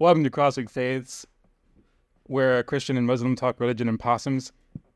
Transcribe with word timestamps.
Welcome 0.00 0.22
to 0.22 0.30
Crossing 0.30 0.68
Faiths, 0.68 1.26
where 2.22 2.62
Christian 2.62 2.96
and 2.96 3.04
Muslim 3.04 3.34
talk 3.34 3.58
religion 3.58 3.88
and 3.88 3.98
possums. 3.98 4.52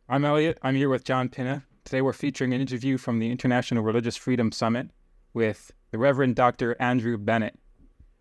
I'm 0.08 0.25
Elliot. 0.25 0.58
I'm 0.62 0.76
here 0.76 0.88
with 0.88 1.02
John 1.02 1.28
Pinna. 1.28 1.64
Today 1.84 2.02
we're 2.02 2.12
featuring 2.12 2.54
an 2.54 2.60
interview 2.60 2.96
from 2.98 3.19
the 3.19 3.29
International 3.29 3.83
Religious 3.83 4.17
Freedom 4.17 4.53
Summit 4.53 4.91
with 5.35 5.73
the 5.91 5.99
Reverend 5.99 6.37
Dr. 6.37 6.77
Andrew 6.79 7.19
Bennett. 7.19 7.59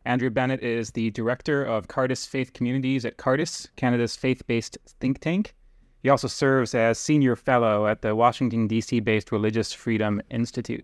Andrew 0.06 0.32
Bennett 0.32 0.64
is 0.64 0.90
the 0.90 1.12
director 1.12 1.64
of 1.64 1.88
Cardus 1.88 2.28
Faith 2.28 2.52
Communities 2.54 3.06
at 3.06 3.18
Cardus, 3.18 3.68
Canada's 3.76 4.16
faith 4.16 4.48
based 4.48 4.80
think 5.00 5.20
tank. 5.20 5.54
He 6.02 6.10
also 6.10 6.28
serves 6.28 6.74
as 6.74 6.98
senior 6.98 7.36
fellow 7.36 7.86
at 7.86 8.02
the 8.02 8.16
Washington, 8.16 8.66
D.C. 8.66 9.02
based 9.02 9.32
Religious 9.32 9.72
Freedom 9.72 10.20
Institute. 10.32 10.84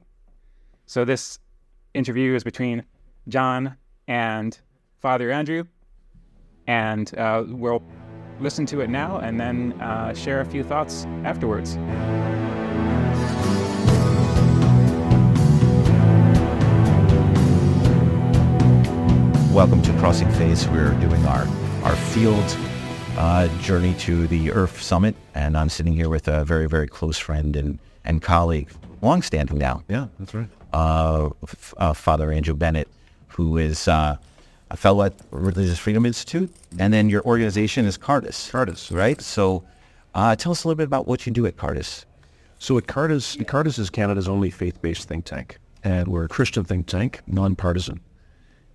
So, 0.86 1.04
this 1.06 1.40
interview 1.96 2.36
is 2.36 2.44
between 2.44 2.84
John 3.28 3.78
and 4.08 4.60
Father 5.00 5.32
Andrew, 5.32 5.64
and 6.68 7.18
uh, 7.18 7.44
we'll 7.48 7.82
listen 8.40 8.66
to 8.68 8.82
it 8.82 8.90
now 8.90 9.18
and 9.18 9.40
then 9.40 9.74
uh, 9.82 10.14
share 10.14 10.42
a 10.42 10.46
few 10.46 10.64
thoughts 10.64 11.06
afterwards. 11.24 11.78
Welcome 19.54 19.82
to 19.84 19.94
Crossing 19.94 20.30
Faiths. 20.34 20.68
We're 20.68 20.94
doing 21.00 21.26
our, 21.26 21.48
our 21.84 21.96
field 21.96 22.58
uh, 23.18 23.48
journey 23.60 23.96
to 23.96 24.28
the 24.28 24.50
IRF 24.50 24.80
Summit, 24.80 25.16
and 25.34 25.58
I'm 25.58 25.70
sitting 25.70 25.94
here 25.94 26.10
with 26.10 26.28
a 26.28 26.46
very, 26.46 26.68
very 26.68 26.88
close 26.88 27.18
friend 27.18 27.56
and, 27.56 27.80
and 28.06 28.22
colleague, 28.22 28.70
longstanding 29.02 29.58
now. 29.58 29.84
Yeah, 29.88 30.08
that's 30.20 30.36
right. 30.36 30.48
Uh, 30.72 31.30
f- 31.42 31.74
uh, 31.78 31.94
Father 31.94 32.32
Andrew 32.32 32.54
Bennett, 32.54 32.88
who 33.30 33.58
is 33.58 33.88
uh, 33.88 34.18
a 34.70 34.78
fellow 34.78 35.04
at 35.04 35.14
Religious 35.32 35.80
Freedom 35.80 36.06
Institute, 36.06 36.52
and 36.80 36.94
then 36.94 37.10
your 37.10 37.24
organization 37.24 37.86
is 37.86 37.98
Cardus. 37.98 38.52
Cardus. 38.52 38.96
right? 38.96 39.22
So, 39.22 39.64
uh, 40.14 40.36
tell 40.36 40.52
us 40.52 40.64
a 40.64 40.68
little 40.68 40.78
bit 40.78 40.88
about 40.88 41.08
what 41.08 41.26
you 41.26 41.32
do 41.32 41.46
at 41.46 41.58
Cardus. 41.58 42.06
So 42.60 42.78
at 42.78 42.86
Cardus, 42.88 43.38
Cardus 43.46 43.78
is 43.78 43.90
Canada's 43.90 44.28
only 44.28 44.50
faith-based 44.50 45.08
think 45.08 45.26
tank, 45.26 45.60
and 45.84 46.08
we're 46.08 46.24
a 46.24 46.28
Christian 46.28 46.64
think 46.64 46.88
tank, 46.88 47.22
nonpartisan. 47.28 48.00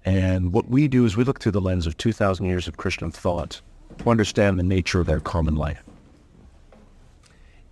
And 0.04 0.52
what 0.52 0.68
we 0.68 0.88
do 0.88 1.04
is 1.04 1.16
we 1.16 1.24
look 1.24 1.40
through 1.40 1.52
the 1.52 1.60
lens 1.60 1.86
of 1.86 1.96
2,000 1.96 2.46
years 2.46 2.68
of 2.68 2.76
Christian 2.76 3.10
thought 3.10 3.60
to 3.98 4.10
understand 4.10 4.58
the 4.58 4.62
nature 4.62 5.00
of 5.00 5.06
their 5.06 5.20
common 5.20 5.56
life. 5.56 5.82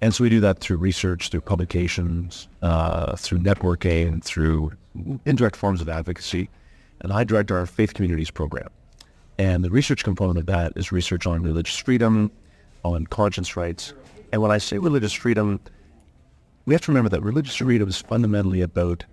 And 0.01 0.15
so 0.15 0.25
we 0.25 0.31
do 0.31 0.41
that 0.41 0.59
through 0.59 0.79
research, 0.79 1.29
through 1.29 1.43
publications, 1.43 2.49
uh, 2.63 3.17
through 3.17 3.39
networking, 3.39 4.23
through 4.23 4.73
indirect 5.27 5.57
forms 5.57 5.81
of 5.81 5.89
advocacy. 5.89 6.49
And 7.01 7.13
I 7.13 7.25
direct 7.25 7.51
our 7.51 7.67
faith 7.67 7.95
communities 7.95 8.31
program. 8.31 8.69
And 9.39 9.65
the 9.65 9.71
research 9.71 10.05
component 10.05 10.39
of 10.39 10.47
that 10.47 10.75
is 10.77 10.93
research 10.93 11.27
on 11.27 11.43
religious 11.43 11.77
freedom, 11.77 12.31
on 12.85 13.07
conscience 13.07 13.57
rights. 13.57 13.95
And 14.33 14.43
when 14.43 14.51
I 14.51 14.59
say 14.59 14.79
religious 14.79 15.13
freedom, 15.13 15.61
we 16.67 16.75
have 16.75 16.83
to 16.83 16.91
remember 16.91 17.09
that 17.09 17.23
religious 17.23 17.57
freedom 17.57 17.89
is 17.89 17.99
fundamentally 17.99 18.61
about 18.61 19.05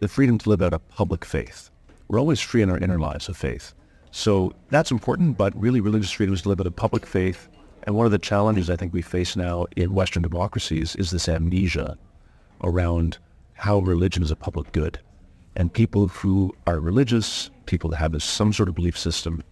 the 0.00 0.08
freedom 0.08 0.38
to 0.38 0.48
live 0.48 0.62
out 0.62 0.72
a 0.72 0.78
public 0.78 1.24
faith. 1.24 1.70
We're 2.08 2.18
always 2.18 2.40
free 2.40 2.62
in 2.62 2.70
our 2.70 2.78
inner 2.78 2.98
lives 2.98 3.28
of 3.28 3.36
faith. 3.36 3.74
So 4.10 4.52
that's 4.70 4.90
important, 4.90 5.36
but 5.36 5.58
really 5.60 5.80
religious 5.80 6.10
freedom 6.10 6.34
is 6.34 6.42
to 6.42 6.48
live 6.48 6.60
out 6.60 6.66
a 6.66 6.70
public 6.70 7.06
faith. 7.06 7.48
And 7.84 7.94
one 7.94 8.06
of 8.06 8.12
the 8.12 8.18
challenges 8.18 8.70
I 8.70 8.76
think 8.76 8.92
we 8.92 9.02
face 9.02 9.36
now 9.36 9.66
in 9.76 9.94
Western 9.94 10.22
democracies 10.22 10.96
is 10.96 11.10
this 11.10 11.28
amnesia 11.28 11.96
around 12.62 13.18
how 13.54 13.78
religion 13.78 14.22
is 14.22 14.30
a 14.30 14.36
public 14.36 14.72
good. 14.72 14.98
And 15.58 15.72
people 15.72 16.06
who 16.08 16.54
are 16.66 16.78
religious, 16.80 17.50
people 17.66 17.90
that 17.90 17.96
have 17.96 18.22
some 18.22 18.52
sort 18.52 18.68
of 18.70 18.74
belief 18.76 18.96
system, 18.96 19.42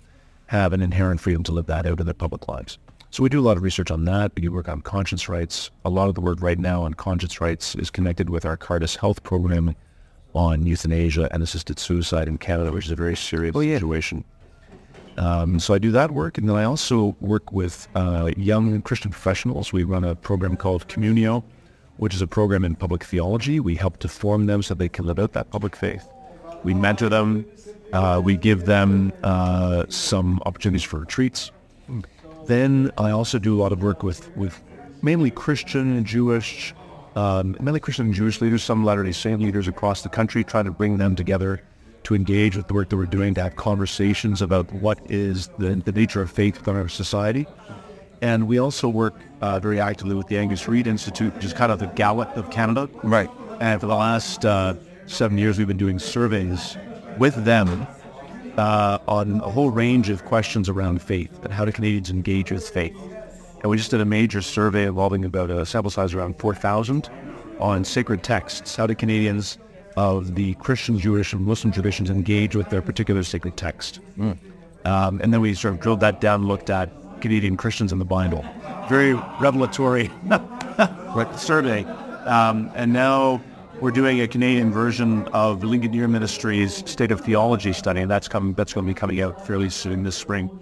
have 0.47 0.73
an 0.73 0.81
inherent 0.81 1.21
freedom 1.21 1.43
to 1.43 1.53
live 1.53 1.67
that 1.67 1.85
out 1.85 1.99
in 2.01 2.07
their 2.07 2.15
public 2.15 2.47
lives. 2.49 2.79
So 3.11 3.23
we 3.25 3.29
do 3.29 3.41
a 3.41 3.43
lot 3.43 3.57
of 3.57 3.63
research 3.65 3.91
on 3.91 4.05
that. 4.05 4.33
We 4.41 4.49
work 4.49 4.69
on 4.69 4.83
conscience 4.83 5.29
rights. 5.29 5.71
A 5.85 5.91
lot 5.91 6.09
of 6.09 6.15
the 6.15 6.21
work 6.21 6.41
right 6.41 6.59
now 6.59 6.83
on 6.83 6.95
conscience 6.95 7.41
rights 7.41 7.75
is 7.75 7.91
connected 7.91 8.31
with 8.31 8.45
our 8.47 8.57
Cardus 8.57 8.97
Health 8.97 9.23
program 9.25 9.75
on 10.35 10.65
euthanasia 10.65 11.29
and 11.33 11.43
assisted 11.43 11.79
suicide 11.79 12.29
in 12.29 12.39
Canada, 12.39 12.71
which 12.71 12.85
is 12.87 12.91
a 12.93 12.97
very 12.97 13.17
serious 13.17 13.57
Oh, 13.57 13.61
yeah. 13.61 13.77
situation. 13.77 14.25
Um, 15.17 15.59
so 15.59 15.73
I 15.75 15.79
do 15.79 15.91
that 15.93 16.11
work, 16.11 16.37
and 16.39 16.49
then 16.49 16.57
I 16.57 16.65
also 16.65 17.17
work 17.21 17.51
with 17.51 17.89
uh, 17.95 18.31
young 18.37 18.83
Christian 18.83 19.11
professionals. 19.11 19.73
We 19.73 19.83
run 19.83 20.05
a 20.05 20.15
program 20.15 20.57
called 20.57 20.87
Communio, 20.89 21.43
which 21.99 22.15
is 22.15 22.23
a 22.23 22.27
program 22.27 22.65
in 22.65 22.75
public 22.75 23.05
theology. 23.05 23.61
We 23.61 23.75
help 23.75 23.99
to 23.99 24.09
form 24.09 24.47
them 24.47 24.63
so 24.63 24.75
they 24.75 24.89
can 24.89 25.07
live 25.07 25.19
out 25.19 25.33
that 25.33 25.51
public 25.51 25.77
faith. 25.77 26.09
We 26.63 26.75
mentor 26.75 27.09
them. 27.09 27.47
Uh, 27.93 28.21
we 28.23 28.37
give 28.37 28.67
them 28.67 29.13
uh, 29.23 29.87
some 29.89 30.41
opportunities 30.45 30.83
for 30.83 30.99
retreats. 30.99 31.53
Then 32.47 32.91
I 32.99 33.11
also 33.11 33.39
do 33.39 33.57
a 33.57 33.59
lot 33.61 33.73
of 33.73 33.83
work 33.83 34.03
with, 34.03 34.35
with 34.37 34.63
mainly 35.03 35.31
Christian 35.31 35.97
and 35.97 36.07
Jewish, 36.07 36.75
um, 37.15 37.57
mainly 37.61 37.81
Christian 37.81 38.07
and 38.07 38.15
Jewish 38.15 38.41
leaders, 38.41 38.63
some 38.63 38.85
Latter-day 38.85 39.13
Saint 39.13 39.41
leaders 39.41 39.69
across 39.69 40.03
the 40.03 40.09
country, 40.09 40.45
trying 40.45 40.65
to 40.65 40.71
bring 40.71 40.99
them 40.99 41.17
together 41.17 41.63
to 42.05 42.15
engage 42.15 42.57
with 42.57 42.69
the 42.69 42.75
work 42.75 42.89
that 42.91 42.97
we're 42.97 43.07
doing, 43.07 43.35
to 43.35 43.43
have 43.43 43.57
conversations 43.57 44.43
about 44.43 44.73
what 44.75 44.99
is 45.11 45.49
the, 45.59 45.75
the 45.77 45.93
nature 45.93 46.23
of 46.23 46.31
faith 46.31 46.59
within 46.59 46.77
our 46.77 46.89
society. 46.89 47.47
And 48.23 48.47
we 48.47 48.59
also 48.59 48.89
work 48.89 49.15
uh, 49.41 49.61
very 49.61 49.81
actively 49.81 50.15
with 50.15 50.27
the 50.29 50.39
Angus 50.39 50.67
Reid 50.69 50.87
Institute, 50.87 51.35
which 51.35 51.45
is 51.45 51.53
kind 51.53 51.71
of 51.71 51.79
the 51.79 51.87
Gallup 51.89 52.37
of 52.37 52.51
Canada. 52.51 52.89
Right. 53.03 53.31
And 53.61 53.81
for 53.81 53.87
the 53.87 53.95
last 53.95 54.45
uh, 54.45 54.75
seven 55.07 55.39
years, 55.39 55.59
we've 55.59 55.67
been 55.67 55.77
doing 55.77 55.99
surveys 55.99 56.77
with 57.19 57.45
them 57.45 57.87
uh, 58.57 58.99
on 59.09 59.41
a 59.41 59.51
whole 59.51 59.71
range 59.71 60.09
of 60.09 60.25
questions 60.25 60.69
around 60.69 61.03
faith 61.03 61.45
and 61.45 61.53
how 61.53 61.65
do 61.65 61.73
Canadians 61.73 62.11
engage 62.11 62.51
with 62.51 62.69
faith. 62.69 62.97
And 63.63 63.71
we 63.71 63.77
just 63.77 63.91
did 63.91 64.01
a 64.01 64.05
major 64.05 64.43
survey 64.43 64.87
involving 64.87 65.25
about 65.25 65.51
a 65.51 65.65
sample 65.67 65.91
size 65.91 66.15
around 66.15 66.39
4,000 66.39 67.09
on 67.59 67.85
sacred 67.85 68.23
texts. 68.23 68.77
How 68.77 68.87
do 68.87 68.95
Canadians 68.95 69.59
of 69.97 70.35
the 70.35 70.55
Christian, 70.55 70.99
Jewish, 70.99 71.33
and 71.33 71.45
Muslim 71.45 71.73
traditions 71.73 72.11
engage 72.11 72.55
with 72.55 72.69
their 72.69 72.83
particular 72.83 73.23
sacred 73.23 73.57
text? 73.57 74.01
Um, 74.85 75.21
and 75.23 75.33
then 75.33 75.41
we 75.41 75.55
sort 75.55 75.75
of 75.75 75.81
drilled 75.81 76.01
that 76.01 76.21
down, 76.21 76.47
looked 76.47 76.71
at 76.71 76.91
Canadian 77.27 77.57
Christians 77.57 77.91
in 77.91 77.99
the 77.99 78.05
Bible. 78.05 78.45
Very 78.89 79.15
revelatory 79.41 80.13
survey. 81.37 81.83
Um, 82.25 82.71
and 82.77 82.93
now 82.93 83.43
we're 83.81 83.91
doing 83.91 84.21
a 84.21 84.29
Canadian 84.29 84.71
version 84.71 85.27
of 85.33 85.65
Ligonier 85.65 86.07
Ministries 86.07 86.89
State 86.89 87.11
of 87.11 87.21
Theology 87.21 87.73
study, 87.73 88.01
and 88.01 88.09
that's 88.09 88.29
coming. 88.29 88.55
That's 88.55 88.73
going 88.73 88.87
to 88.87 88.91
be 88.91 88.95
coming 88.95 89.21
out 89.21 89.45
fairly 89.45 89.71
soon 89.71 90.05
this 90.05 90.15
spring. 90.15 90.57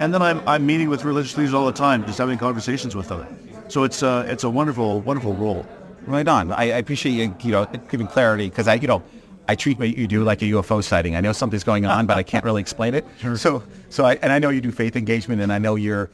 And 0.00 0.12
then 0.12 0.22
I'm, 0.22 0.42
I'm 0.48 0.66
meeting 0.66 0.88
with 0.88 1.04
religious 1.04 1.36
leaders 1.36 1.54
all 1.54 1.66
the 1.66 1.72
time, 1.72 2.04
just 2.04 2.18
having 2.18 2.36
conversations 2.36 2.96
with 2.96 3.06
them. 3.06 3.24
So 3.68 3.84
it's 3.84 4.02
a, 4.02 4.26
it's 4.26 4.42
a 4.42 4.50
wonderful, 4.50 5.02
wonderful 5.02 5.34
role. 5.34 5.64
Right 6.04 6.26
on. 6.26 6.50
I, 6.50 6.62
I 6.62 6.78
appreciate 6.78 7.12
you, 7.12 7.32
you 7.44 7.52
know, 7.52 7.66
giving 7.90 8.08
clarity 8.08 8.48
because 8.48 8.66
I, 8.66 8.74
you 8.74 8.88
know, 8.88 9.04
I 9.48 9.54
treat 9.56 9.78
what 9.78 9.96
you 9.96 10.06
do 10.06 10.22
like 10.24 10.40
a 10.42 10.46
UFO 10.46 10.82
sighting. 10.82 11.16
I 11.16 11.20
know 11.20 11.32
something's 11.32 11.64
going 11.64 11.84
on, 11.84 12.06
but 12.06 12.16
I 12.16 12.22
can't 12.22 12.44
really 12.44 12.60
explain 12.60 12.94
it. 12.94 13.04
So, 13.36 13.62
so 13.90 14.04
I, 14.04 14.14
and 14.22 14.32
I 14.32 14.38
know 14.38 14.50
you 14.50 14.60
do 14.60 14.70
faith 14.70 14.94
engagement, 14.96 15.40
and 15.42 15.52
I 15.52 15.58
know 15.58 15.74
you're, 15.74 16.10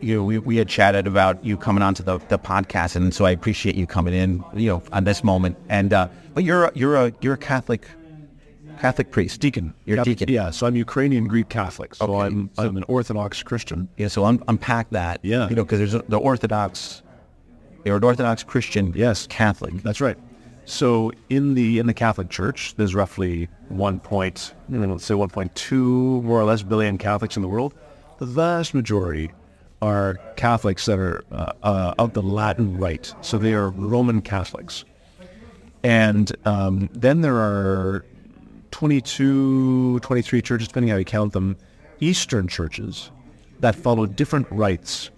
you 0.00 0.16
know, 0.16 0.24
we, 0.24 0.38
we 0.38 0.56
had 0.56 0.68
chatted 0.68 1.06
about 1.06 1.44
you 1.44 1.56
coming 1.56 1.82
onto 1.82 2.02
the, 2.02 2.18
the 2.28 2.38
podcast, 2.38 2.96
and 2.96 3.12
so 3.14 3.24
I 3.26 3.30
appreciate 3.32 3.74
you 3.74 3.86
coming 3.86 4.14
in, 4.14 4.42
you 4.54 4.68
know, 4.70 4.82
on 4.92 5.04
this 5.04 5.22
moment. 5.22 5.56
And 5.68 5.92
uh, 5.92 6.08
but 6.34 6.44
you're 6.44 6.64
a, 6.66 6.72
you're 6.74 6.96
a 6.96 7.12
you're 7.20 7.34
a 7.34 7.38
Catholic, 7.38 7.86
Catholic 8.80 9.10
priest, 9.10 9.40
Deacon. 9.40 9.74
You're 9.84 10.00
a 10.00 10.04
deacon. 10.04 10.28
Yeah, 10.30 10.50
so 10.50 10.66
I'm 10.66 10.76
Ukrainian 10.76 11.26
Greek 11.26 11.48
Catholic. 11.50 11.94
So 11.94 12.06
Okay. 12.06 12.26
I'm, 12.26 12.50
I'm 12.56 12.76
an 12.76 12.84
Orthodox 12.88 13.42
Christian. 13.42 13.88
Yeah, 13.98 14.08
so 14.08 14.24
un- 14.24 14.42
unpack 14.48 14.88
that. 14.90 15.20
Yeah. 15.22 15.48
You 15.48 15.56
know, 15.56 15.64
because 15.64 15.78
there's 15.78 15.94
a, 15.94 16.02
the 16.08 16.18
Orthodox, 16.18 17.02
you're 17.84 17.96
an 17.96 18.04
Orthodox 18.04 18.42
Christian. 18.42 18.92
Yes. 18.96 19.26
Catholic. 19.26 19.74
That's 19.82 20.00
right. 20.00 20.16
So 20.64 21.12
in 21.28 21.54
the 21.54 21.78
in 21.78 21.86
the 21.86 21.94
Catholic 21.94 22.28
Church, 22.28 22.74
there's 22.76 22.94
roughly 22.94 23.48
one 23.68 23.98
point, 23.98 24.54
let's 24.68 25.04
say 25.04 25.14
1.2 25.14 26.22
more 26.22 26.40
or 26.40 26.44
less 26.44 26.62
billion 26.62 26.98
Catholics 26.98 27.36
in 27.36 27.42
the 27.42 27.48
world. 27.48 27.74
The 28.18 28.26
vast 28.26 28.74
majority 28.74 29.30
are 29.82 30.14
Catholics 30.36 30.86
that 30.86 30.98
are 30.98 31.24
uh, 31.32 31.52
uh, 31.62 31.94
of 31.98 32.12
the 32.12 32.22
Latin 32.22 32.78
Rite, 32.78 33.14
so 33.22 33.38
they 33.38 33.54
are 33.54 33.70
Roman 33.70 34.20
Catholics. 34.20 34.84
And 35.82 36.30
um, 36.44 36.90
then 36.92 37.22
there 37.22 37.36
are 37.36 38.04
22, 38.70 40.00
23 40.00 40.42
churches, 40.42 40.68
depending 40.68 40.90
how 40.90 40.96
you 40.96 41.04
count 41.04 41.32
them, 41.32 41.56
Eastern 42.00 42.48
churches 42.48 43.10
that 43.60 43.74
follow 43.74 44.06
different 44.06 44.46
rites. 44.50 45.10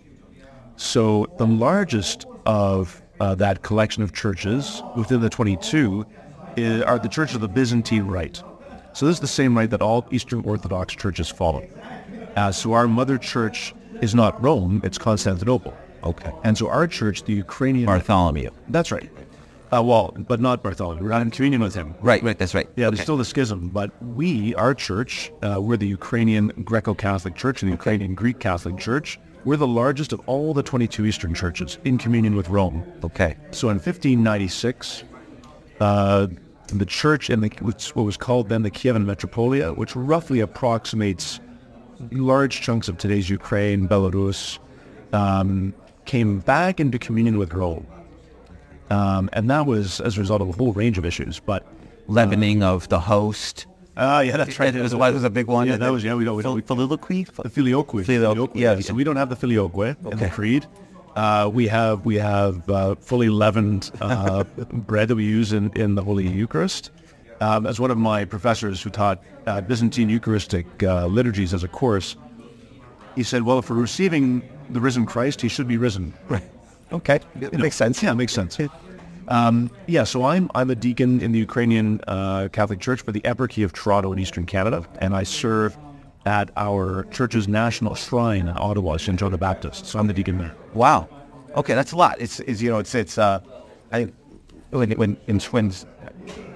So 0.77 1.27
the 1.39 1.47
largest 1.47 2.27
of 2.47 3.02
uh, 3.23 3.37
that 3.37 3.63
collection 3.63 4.03
of 4.03 4.13
churches 4.13 4.83
within 4.97 5.21
the 5.21 5.31
22 5.31 6.05
is, 6.57 6.83
are 6.83 6.99
the 6.99 7.09
Church 7.09 7.37
of 7.37 7.41
the 7.41 7.47
Byzantine 7.47 8.09
Rite. 8.09 8.43
So 8.95 9.07
this 9.07 9.15
is 9.15 9.21
the 9.21 9.29
same 9.29 9.57
rite 9.57 9.71
that 9.71 9.81
all 9.81 10.05
Eastern 10.11 10.41
Orthodox 10.41 10.93
churches 10.97 11.29
follow. 11.29 11.65
Uh, 12.35 12.51
so 12.51 12.73
our 12.73 12.89
mother 12.89 13.19
church 13.19 13.75
is 14.01 14.13
not 14.13 14.43
Rome, 14.43 14.81
it's 14.83 14.99
Constantinople. 14.99 15.73
Okay. 16.03 16.33
And 16.43 16.59
so 16.59 16.69
our 16.69 16.89
church, 16.89 17.23
the 17.23 17.33
Ukrainian... 17.33 17.87
Bartholomew. 17.87 18.51
That's 18.69 18.91
right. 18.91 19.09
Uh, 19.73 19.83
well, 19.85 20.13
but 20.19 20.41
not 20.41 20.65
Bartholomew. 20.65 21.05
We're 21.05 21.11
not 21.11 21.23
in 21.23 21.31
communion 21.31 21.63
with 21.63 21.77
him. 21.77 21.95
Right, 22.01 22.25
right, 22.25 22.37
that's 22.37 22.57
right. 22.57 22.69
Yeah, 22.75 22.87
okay. 22.89 22.97
there's 22.97 23.05
still 23.05 23.17
the 23.17 23.25
schism, 23.25 23.69
but 23.69 23.91
we, 24.03 24.53
our 24.57 24.75
church, 24.75 25.31
uh, 25.43 25.59
we're 25.61 25.77
the 25.77 25.87
Ukrainian 25.87 26.49
Greco-Catholic 26.65 27.37
Church 27.37 27.63
and 27.63 27.71
the 27.71 27.75
Ukrainian 27.75 28.17
Greek 28.17 28.41
Catholic 28.41 28.79
Church. 28.79 29.21
We're 29.45 29.57
the 29.57 29.67
largest 29.67 30.13
of 30.13 30.21
all 30.27 30.55
the 30.55 30.63
22 30.63 31.07
Eastern 31.07 31.35
churches 31.35 31.79
in 31.85 31.99
communion 31.99 32.37
with 32.37 32.49
Rome. 32.49 32.85
Okay. 33.03 33.37
So 33.51 33.69
in 33.69 33.77
1596, 33.77 35.05
uh, 35.81 36.29
the 36.69 36.87
church 36.87 37.29
in 37.29 37.41
the 37.41 37.49
what 37.95 38.03
was 38.03 38.17
called 38.17 38.49
then 38.49 38.63
the 38.63 38.71
Kievan 38.71 39.05
Metropolia, 39.05 39.77
which 39.77 39.97
roughly 39.97 40.41
approximates 40.41 41.41
large 42.11 42.61
chunks 42.61 42.89
of 42.89 42.99
today's 42.99 43.29
Ukraine, 43.29 43.89
Belarus, 43.89 44.59
um, 45.13 45.75
came 46.05 46.39
back 46.41 46.81
into 46.81 46.99
communion 46.99 47.39
with 47.39 47.53
Rome. 47.53 47.87
Um, 48.91 49.29
and 49.33 49.51
that 49.51 49.67
was 49.67 50.01
as 50.01 50.17
a 50.17 50.21
result 50.21 50.41
of 50.41 50.49
a 50.49 50.53
whole 50.53 50.73
range 50.73 50.99
of 50.99 51.05
issues. 51.05 51.41
But 51.41 51.67
Leavening 52.09 52.63
of 52.63 52.89
the 52.89 53.01
host. 53.01 53.67
Ah, 53.97 54.21
yeah, 54.21 54.37
that's 54.37 54.59
right. 54.59 54.75
It 54.75 54.81
was, 54.81 54.93
that 54.93 55.13
was 55.13 55.25
a 55.25 55.31
big 55.31 55.47
one. 55.47 55.67
Yeah, 55.67 55.77
that 55.77 55.91
was 55.93 56.03
yeah. 56.03 56.15
We 56.15 56.25
don't. 56.25 56.37
We, 56.37 56.43
Fil- 56.43 56.55
we, 56.55 56.63
Filioque? 56.63 57.27
the 57.43 57.51
filioque. 57.51 58.05
Filioque, 58.05 58.53
yeah. 58.55 58.81
So 58.81 58.95
we 58.95 59.05
don't 59.05 59.17
have 59.17 59.29
the 59.29 59.37
filioque 59.37 59.97
in 60.11 60.19
the 60.19 60.31
creed. 60.31 60.67
Uh, 61.15 61.51
we 61.53 61.67
have 61.67 62.05
we 62.07 62.15
have 62.15 62.69
uh, 62.71 62.95
fully 62.95 63.29
leavened 63.29 63.91
uh, 64.01 64.45
bread 64.73 65.09
that 65.09 65.17
we 65.17 65.25
use 65.25 65.53
in, 65.53 65.71
in 65.77 65.95
the 65.95 66.03
Holy 66.03 66.27
Eucharist. 66.27 66.91
Um, 67.41 67.67
as 67.67 67.79
one 67.81 67.91
of 67.91 67.99
my 67.99 68.25
professors 68.25 68.81
who 68.81 68.89
taught 68.89 69.23
uh, 69.47 69.61
Byzantine 69.61 70.09
Eucharistic 70.09 70.65
uh, 70.83 71.07
liturgies 71.07 71.53
as 71.53 71.65
a 71.65 71.69
course, 71.69 72.17
he 73.15 73.23
said, 73.23 73.43
"Well, 73.43 73.59
if 73.59 73.69
we're 73.69 73.77
receiving 73.77 74.49
the 74.71 74.81
risen 74.81 75.05
Christ, 75.05 75.43
he 75.43 75.49
should 75.49 75.69
be 75.69 75.77
risen." 75.77 76.15
Right. 76.29 76.45
Okay. 76.93 77.21
It 77.41 77.55
makes 77.59 77.77
sense. 77.77 78.03
Yeah, 78.03 78.13
it 78.13 78.17
makes 78.17 78.33
sense. 78.33 78.59
Um, 79.33 79.71
yeah, 79.87 80.05
so 80.05 80.25
I'm 80.25 80.51
I'm 80.55 80.69
a 80.71 80.75
deacon 80.75 81.21
in 81.23 81.33
the 81.33 81.39
Ukrainian 81.39 82.01
uh, 82.07 82.49
Catholic 82.53 82.81
Church 82.81 83.01
for 83.01 83.13
the 83.13 83.23
Eparchy 83.23 83.65
of 83.65 83.73
Toronto 83.73 84.13
in 84.13 84.19
Eastern 84.19 84.45
Canada, 84.45 84.85
and 85.01 85.17
I 85.17 85.23
serve 85.23 85.77
at 86.27 86.51
our 86.57 87.05
church's 87.11 87.49
national 87.49 87.95
shrine 87.95 88.47
in 88.47 88.57
Ottawa, 88.57 88.99
St. 88.99 89.19
John 89.19 89.33
the 89.33 89.39
Baptist. 89.39 89.87
So 89.87 89.99
I'm 89.99 90.07
the 90.07 90.13
deacon 90.13 90.37
there. 90.39 90.55
Wow. 90.75 91.09
Okay, 91.57 91.75
that's 91.75 91.93
a 91.93 91.97
lot. 91.97 92.21
It's, 92.21 92.41
it's 92.41 92.61
you 92.61 92.71
know, 92.71 92.79
it's 92.79 92.95
it's 92.95 93.17
uh, 93.17 93.41
I 93.91 94.13
when 94.71 94.91
when 94.93 95.17
in 95.27 95.41
when 95.41 95.73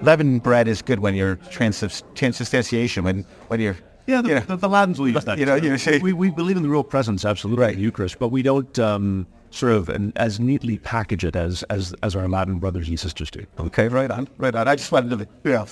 leavened 0.01 0.43
bread 0.43 0.67
is 0.67 0.81
good 0.83 0.99
when 0.99 1.15
you're 1.15 1.37
transubs- 1.37 2.03
transubstantiation 2.13 3.03
when 3.03 3.25
when 3.47 3.59
you're 3.59 3.77
Yeah, 4.05 4.21
the, 4.21 4.29
you 4.29 4.35
know, 4.35 4.41
the, 4.41 4.55
the 4.55 4.69
Latins 4.69 4.99
will 4.99 5.09
use 5.09 5.25
that. 5.25 5.37
You 5.39 5.45
know, 5.47 5.55
you 5.55 5.77
say- 5.79 5.99
we, 5.99 6.13
we 6.13 6.29
believe 6.29 6.57
in 6.57 6.63
the 6.63 6.69
real 6.69 6.83
presence, 6.83 7.25
absolutely, 7.25 7.61
Right. 7.63 7.73
in 7.73 7.79
the 7.79 7.83
Eucharist, 7.83 8.19
but 8.19 8.29
we 8.29 8.41
don't 8.43 8.77
um, 8.79 9.27
sort 9.51 9.73
of 9.73 9.89
an, 9.89 10.13
as 10.15 10.39
neatly 10.39 10.77
package 10.79 11.23
it 11.23 11.35
as, 11.35 11.63
as 11.63 11.93
as 12.03 12.15
our 12.15 12.27
Latin 12.27 12.59
brothers 12.59 12.87
and 12.87 12.99
sisters 12.99 13.31
do. 13.31 13.45
Okay, 13.59 13.87
right 13.87 14.11
on, 14.11 14.27
right 14.37 14.53
on. 14.55 14.67
I 14.67 14.75
just 14.75 14.91
wanted 14.91 15.17
to 15.17 15.27
you 15.43 15.55
know, 15.55 15.65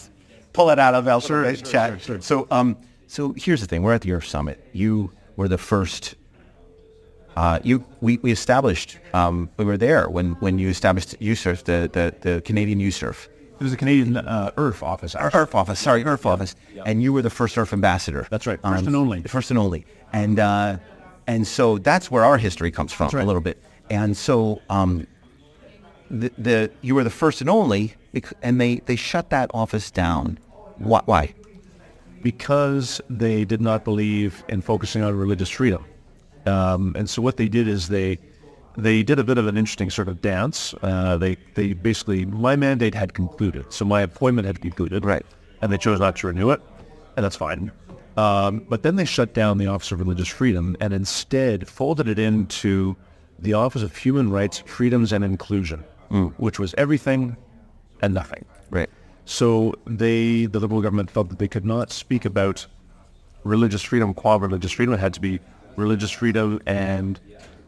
pull 0.53 0.69
it 0.69 0.79
out 0.79 0.93
of 0.95 1.07
El 1.07 1.21
Sure, 1.21 1.43
sure, 1.55 1.65
chat. 1.65 1.89
sure, 1.91 1.99
sure. 1.99 2.21
So, 2.21 2.47
um, 2.51 2.77
so 3.07 3.33
here's 3.37 3.61
the 3.61 3.67
thing: 3.67 3.83
we're 3.83 3.93
at 3.93 4.01
the 4.01 4.09
IRF 4.09 4.25
Summit. 4.25 4.65
You 4.73 5.11
were 5.35 5.47
the 5.47 5.57
first. 5.57 6.15
Uh, 7.35 7.59
you 7.63 7.83
we, 7.99 8.17
we 8.17 8.31
established. 8.31 8.97
Um, 9.13 9.49
we 9.57 9.65
were 9.65 9.77
there 9.77 10.09
when, 10.09 10.33
when 10.35 10.57
you 10.57 10.69
established 10.69 11.19
USURF, 11.19 11.65
the, 11.65 11.89
the, 11.91 12.15
the 12.21 12.41
Canadian 12.41 12.79
USURF. 12.79 13.27
It 13.59 13.61
was 13.63 13.71
the 13.71 13.77
Canadian 13.77 14.17
uh, 14.17 14.51
office. 14.81 15.15
actually. 15.15 15.39
IRF 15.39 15.55
office, 15.55 15.79
sorry, 15.79 16.03
IRF 16.03 16.25
office, 16.25 16.55
and 16.85 17.01
you 17.03 17.13
were 17.13 17.21
the 17.21 17.29
first 17.29 17.55
IRF 17.55 17.73
ambassador. 17.73 18.27
That's 18.29 18.47
right, 18.47 18.59
first 18.61 18.85
and 18.85 18.95
only. 18.95 19.21
First 19.23 19.49
and 19.49 19.57
only, 19.57 19.85
and 20.13 20.39
uh, 20.39 20.77
and 21.27 21.47
so 21.47 21.77
that's 21.77 22.11
where 22.11 22.23
our 22.23 22.37
history 22.37 22.71
comes 22.71 22.91
from 22.93 23.09
right. 23.09 23.23
a 23.23 23.25
little 23.25 23.41
bit. 23.41 23.61
And 23.89 24.15
so 24.15 24.61
um, 24.69 25.05
the, 26.09 26.31
the 26.37 26.71
you 26.81 26.95
were 26.95 27.03
the 27.03 27.09
first 27.09 27.41
and 27.41 27.49
only, 27.49 27.95
and 28.41 28.59
they 28.59 28.77
they 28.85 28.95
shut 28.95 29.29
that 29.29 29.51
office 29.53 29.91
down. 29.91 30.39
Why? 30.77 31.01
why? 31.05 31.33
because 32.25 32.99
they 33.07 33.45
did 33.45 33.61
not 33.61 33.83
believe 33.83 34.43
in 34.49 34.59
focusing 34.59 35.03
on 35.03 35.15
religious 35.15 35.47
freedom. 35.47 35.85
Um, 36.47 36.95
and 36.97 37.07
so 37.07 37.21
what 37.21 37.37
they 37.37 37.47
did 37.47 37.67
is 37.67 37.89
they 37.89 38.17
they 38.75 39.03
did 39.03 39.19
a 39.19 39.23
bit 39.23 39.37
of 39.37 39.45
an 39.45 39.57
interesting 39.57 39.91
sort 39.91 40.07
of 40.07 40.23
dance. 40.23 40.73
Uh, 40.81 41.17
they 41.17 41.37
they 41.53 41.73
basically 41.73 42.25
my 42.25 42.55
mandate 42.55 42.95
had 42.95 43.13
concluded, 43.13 43.71
so 43.71 43.85
my 43.85 44.01
appointment 44.01 44.47
had 44.47 44.59
concluded, 44.59 45.05
Right. 45.05 45.23
And 45.61 45.71
they 45.71 45.77
chose 45.77 45.99
not 45.99 46.15
to 46.17 46.27
renew 46.27 46.49
it, 46.49 46.61
and 47.15 47.23
that's 47.23 47.35
fine. 47.35 47.71
Um, 48.17 48.65
but 48.69 48.83
then 48.83 48.95
they 48.95 49.05
shut 49.05 49.33
down 49.33 49.57
the 49.57 49.67
Office 49.67 49.91
of 49.91 49.99
Religious 49.99 50.27
Freedom 50.27 50.75
and 50.79 50.93
instead 50.93 51.67
folded 51.67 52.07
it 52.07 52.17
into 52.17 52.95
the 53.39 53.53
Office 53.53 53.81
of 53.83 53.95
Human 53.97 54.31
Rights, 54.31 54.59
Freedoms, 54.59 55.11
and 55.11 55.23
Inclusion, 55.23 55.83
which 56.37 56.59
was 56.59 56.73
everything 56.77 57.35
and 58.01 58.13
nothing. 58.13 58.45
Right. 58.69 58.89
So 59.25 59.73
they, 59.85 60.45
the 60.45 60.59
Liberal 60.59 60.81
government, 60.81 61.11
felt 61.11 61.29
that 61.29 61.39
they 61.39 61.47
could 61.47 61.65
not 61.65 61.91
speak 61.91 62.25
about 62.25 62.65
religious 63.43 63.81
freedom 63.81 64.13
qua 64.13 64.35
religious 64.37 64.71
freedom. 64.71 64.93
It 64.93 64.99
had 64.99 65.13
to 65.15 65.21
be 65.21 65.39
religious 65.75 66.11
freedom 66.11 66.61
and 66.65 67.19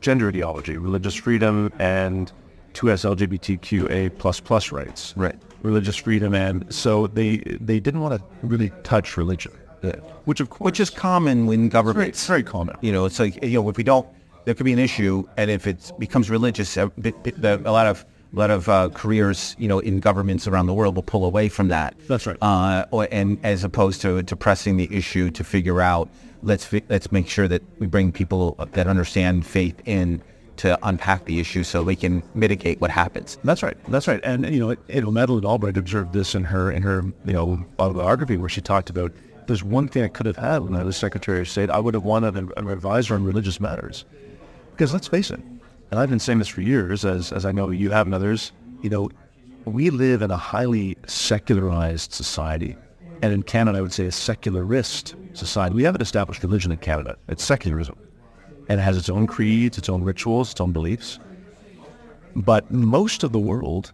gender 0.01 0.29
ideology, 0.29 0.77
religious 0.77 1.15
freedom 1.15 1.71
and 1.79 2.31
2S 2.73 3.15
LGBTQA 3.15 4.17
plus 4.17 4.39
plus 4.39 4.71
rights. 4.71 5.13
Right. 5.17 5.35
Religious 5.63 5.95
freedom 5.95 6.35
and 6.35 6.71
so 6.73 7.07
they 7.07 7.37
they 7.37 7.79
didn't 7.79 8.01
want 8.01 8.19
to 8.19 8.47
really 8.47 8.71
touch 8.83 9.17
religion. 9.17 9.51
Which 10.25 10.39
of 10.39 10.49
course 10.49 10.65
Which 10.65 10.79
is 10.79 10.89
common 10.89 11.45
when 11.45 11.69
governments. 11.69 12.09
it's 12.19 12.27
very 12.27 12.43
common. 12.43 12.75
You 12.81 12.91
know, 12.91 13.05
it's 13.05 13.19
like 13.19 13.43
you 13.43 13.61
know, 13.61 13.69
if 13.69 13.77
we 13.77 13.83
don't, 13.83 14.07
there 14.45 14.53
could 14.53 14.65
be 14.65 14.73
an 14.73 14.79
issue, 14.79 15.23
and 15.37 15.49
if 15.51 15.67
it 15.67 15.91
becomes 15.99 16.29
religious, 16.29 16.77
a, 16.77 16.87
bit- 16.87 17.15
a 17.43 17.57
lot 17.71 17.87
of 17.87 18.05
a 18.33 18.37
lot 18.37 18.49
of 18.51 18.67
uh, 18.67 18.89
careers, 18.89 19.55
you 19.57 19.67
know, 19.69 19.79
in 19.79 19.99
governments 20.01 20.47
around 20.47 20.65
the 20.67 20.73
world 20.73 20.95
will 20.95 21.03
pull 21.03 21.23
away 21.25 21.47
from 21.47 21.69
that. 21.69 21.95
That's 22.07 22.27
right. 22.27 22.35
Uh, 22.41 22.85
or, 22.91 23.07
and 23.09 23.37
as 23.43 23.63
opposed 23.63 24.01
to, 24.01 24.21
to 24.21 24.35
pressing 24.35 24.75
the 24.75 24.93
issue 24.93 25.29
to 25.31 25.43
figure 25.45 25.79
out, 25.81 26.09
let's 26.43 26.65
fi- 26.65 26.83
let's 26.89 27.09
make 27.11 27.29
sure 27.29 27.47
that 27.47 27.61
we 27.79 27.87
bring 27.87 28.11
people 28.11 28.55
that 28.73 28.85
understand 28.87 29.45
faith 29.45 29.81
in 29.85 30.21
to 30.57 30.77
unpack 30.87 31.23
the 31.25 31.39
issue 31.39 31.63
so 31.63 31.83
we 31.83 31.95
can 31.95 32.21
mitigate 32.33 32.81
what 32.81 32.89
happens. 32.91 33.37
That's 33.43 33.61
right. 33.63 33.77
That's 33.89 34.07
right. 34.07 34.19
And 34.23 34.45
you 34.53 34.59
know, 34.59 34.75
you 34.89 35.01
know, 35.01 35.11
Madeleine 35.11 35.45
Albright 35.45 35.77
observed 35.77 36.11
this 36.13 36.35
in 36.35 36.43
her 36.45 36.71
in 36.71 36.81
her 36.83 37.03
you 37.25 37.33
know 37.33 37.63
autobiography 37.79 38.35
where 38.37 38.49
she 38.49 38.59
talked 38.59 38.89
about 38.89 39.11
there's 39.47 39.63
one 39.63 39.87
thing 39.87 40.03
I 40.03 40.07
could 40.07 40.25
have 40.25 40.37
had 40.37 40.59
when 40.59 40.75
I 40.75 40.83
was 40.83 40.95
Secretary 40.97 41.39
of 41.39 41.49
State. 41.49 41.69
I 41.69 41.79
would 41.79 41.93
have 41.93 42.03
wanted 42.03 42.35
an, 42.35 42.51
an 42.57 42.69
advisor 42.69 43.15
on 43.15 43.23
religious 43.23 43.59
matters, 43.59 44.05
because 44.71 44.93
let's 44.93 45.07
face 45.07 45.31
it, 45.31 45.39
and 45.89 45.99
I've 45.99 46.09
been 46.09 46.19
saying 46.19 46.39
this 46.39 46.47
for 46.47 46.61
years, 46.61 47.05
as 47.05 47.31
as 47.31 47.45
I 47.45 47.51
know 47.51 47.69
you 47.69 47.91
have 47.91 48.07
and 48.07 48.13
others. 48.13 48.51
You 48.81 48.89
know, 48.89 49.09
we 49.65 49.89
live 49.89 50.21
in 50.21 50.31
a 50.31 50.37
highly 50.37 50.97
secularized 51.07 52.13
society, 52.13 52.75
and 53.21 53.33
in 53.33 53.43
Canada, 53.43 53.79
I 53.79 53.81
would 53.81 53.93
say 53.93 54.05
a 54.05 54.11
secularist 54.11 55.15
society. 55.33 55.75
We 55.75 55.83
have 55.83 55.95
an 55.95 56.01
established 56.01 56.43
religion 56.43 56.71
in 56.71 56.77
Canada. 56.77 57.17
It's 57.27 57.43
secularism, 57.43 57.97
and 58.69 58.79
it 58.79 58.83
has 58.83 58.97
its 58.97 59.09
own 59.09 59.27
creeds, 59.27 59.77
its 59.77 59.89
own 59.89 60.03
rituals, 60.03 60.51
its 60.51 60.61
own 60.61 60.73
beliefs. 60.73 61.19
But 62.35 62.69
most 62.69 63.23
of 63.23 63.31
the 63.31 63.39
world 63.39 63.93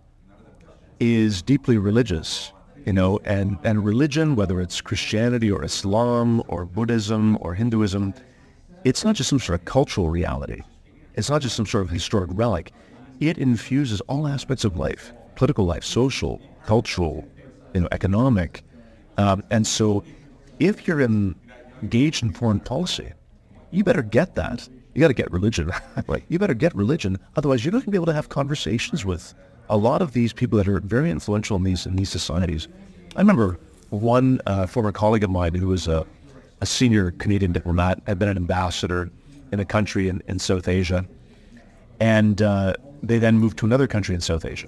is 1.00 1.42
deeply 1.42 1.78
religious, 1.78 2.52
you 2.86 2.94
know, 2.94 3.20
and, 3.26 3.58
and 3.64 3.86
religion, 3.86 4.36
whether 4.36 4.60
it's 4.60 4.82
Christianity 4.82 5.50
or 5.52 5.64
Islam 5.64 6.44
or 6.48 6.66
Buddhism 6.66 7.38
or 7.42 7.54
Hinduism, 7.54 8.14
it's 8.84 9.06
not 9.06 9.16
just 9.16 9.30
some 9.30 9.40
sort 9.40 9.60
of 9.60 9.66
cultural 9.66 10.10
reality. 10.10 10.62
It's 11.16 11.30
not 11.30 11.42
just 11.42 11.56
some 11.56 11.66
sort 11.66 11.86
of 11.86 11.90
historic 11.90 12.30
relic. 12.34 12.72
It 13.20 13.38
infuses 13.38 14.02
all 14.02 14.28
aspects 14.28 14.66
of 14.66 14.78
life, 14.78 15.14
political 15.36 15.66
life, 15.66 15.84
social, 15.84 16.42
cultural, 16.66 17.26
you 17.74 17.82
know, 17.82 17.88
economic. 17.92 18.64
Um, 19.18 19.44
and 19.50 19.66
so 19.66 20.04
if 20.60 20.88
you're 20.88 21.02
in, 21.02 21.36
engaged 21.82 22.24
in 22.24 22.34
foreign 22.34 22.60
policy, 22.60 23.14
you 23.72 23.84
better 23.84 24.02
get 24.02 24.36
that. 24.36 24.68
You 24.94 25.02
got 25.02 25.08
to 25.08 25.14
get 25.14 25.32
religion. 25.32 25.72
You 26.30 26.38
better 26.38 26.54
get 26.54 26.76
religion. 26.76 27.18
Otherwise, 27.36 27.64
you're 27.64 27.72
not 27.72 27.80
going 27.80 27.86
to 27.86 27.92
be 27.92 27.98
able 27.98 28.08
to 28.08 28.14
have 28.14 28.30
conversations 28.30 29.06
with 29.06 29.34
a 29.70 29.78
lot 29.78 30.02
of 30.02 30.14
these 30.14 30.34
people 30.34 30.58
that 30.58 30.68
are 30.68 30.80
very 30.80 31.10
influential 31.10 31.58
in 31.58 31.64
these 31.64 31.86
in 31.86 31.96
these 31.96 32.10
societies. 32.10 32.68
I 33.16 33.20
remember 33.20 33.60
one 33.90 34.42
uh, 34.48 34.66
former 34.66 34.92
colleague 34.92 35.24
of 35.24 35.30
mine 35.30 35.54
who 35.54 35.68
was 35.68 35.88
a, 35.88 36.06
a 36.62 36.66
senior 36.66 37.12
Canadian 37.12 37.52
diplomat, 37.52 38.02
had 38.08 38.18
been 38.18 38.30
an 38.30 38.38
ambassador 38.38 39.10
in 39.52 39.60
a 39.60 39.66
country 39.66 40.10
in, 40.10 40.22
in 40.28 40.40
South 40.40 40.68
Asia, 40.68 41.06
and 42.00 42.42
uh, 42.42 42.74
they 43.04 43.20
then 43.20 43.38
moved 43.38 43.58
to 43.60 43.66
another 43.66 43.86
country 43.86 44.16
in 44.16 44.22
South 44.22 44.46
Asia. 44.46 44.68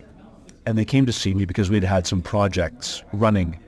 And 0.67 0.77
they 0.77 0.85
came 0.85 1.05
to 1.05 1.11
see 1.11 1.33
me 1.33 1.45
because 1.45 1.69
we'd 1.69 1.83
had 1.83 2.05
some 2.05 2.21
projects 2.21 3.03
running 3.13 3.59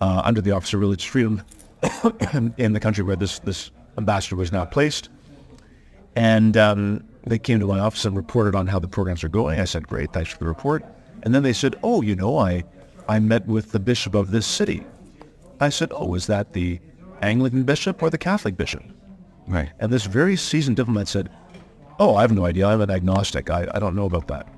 uh, 0.00 0.22
under 0.24 0.40
the 0.40 0.50
Office 0.50 0.72
of 0.74 0.80
Religious 0.80 1.04
Freedom 1.04 1.42
in 2.58 2.72
the 2.72 2.80
country 2.80 3.04
where 3.04 3.16
this, 3.16 3.38
this 3.40 3.70
ambassador 3.96 4.36
was 4.36 4.52
now 4.52 4.64
placed. 4.64 5.08
And 6.16 6.56
um, 6.56 7.04
they 7.28 7.38
came 7.38 7.60
to 7.60 7.66
my 7.66 7.78
office 7.78 8.04
and 8.04 8.16
reported 8.16 8.54
on 8.54 8.66
how 8.66 8.78
the 8.78 8.88
programs 8.88 9.24
are 9.24 9.28
going. 9.28 9.60
I 9.60 9.64
said, 9.64 9.86
great, 9.86 10.12
thanks 10.12 10.30
for 10.30 10.38
the 10.38 10.46
report. 10.46 10.84
And 11.22 11.34
then 11.34 11.42
they 11.42 11.52
said, 11.52 11.76
oh, 11.82 12.02
you 12.02 12.14
know, 12.14 12.38
I, 12.38 12.64
I 13.08 13.18
met 13.18 13.46
with 13.46 13.72
the 13.72 13.80
bishop 13.80 14.14
of 14.14 14.30
this 14.30 14.46
city. 14.46 14.84
I 15.60 15.68
said, 15.68 15.92
oh, 15.94 16.06
was 16.06 16.26
that 16.26 16.52
the 16.52 16.80
Anglican 17.22 17.64
bishop 17.64 18.02
or 18.02 18.10
the 18.10 18.18
Catholic 18.18 18.56
bishop? 18.56 18.82
Right. 19.46 19.70
And 19.80 19.92
this 19.92 20.04
very 20.04 20.36
seasoned 20.36 20.76
diplomat 20.76 21.08
said, 21.08 21.30
oh, 21.98 22.14
I 22.14 22.22
have 22.22 22.32
no 22.32 22.44
idea. 22.44 22.66
I'm 22.66 22.80
an 22.80 22.90
agnostic. 22.90 23.50
I, 23.50 23.68
I 23.74 23.78
don't 23.78 23.96
know 23.96 24.06
about 24.06 24.28
that. 24.28 24.48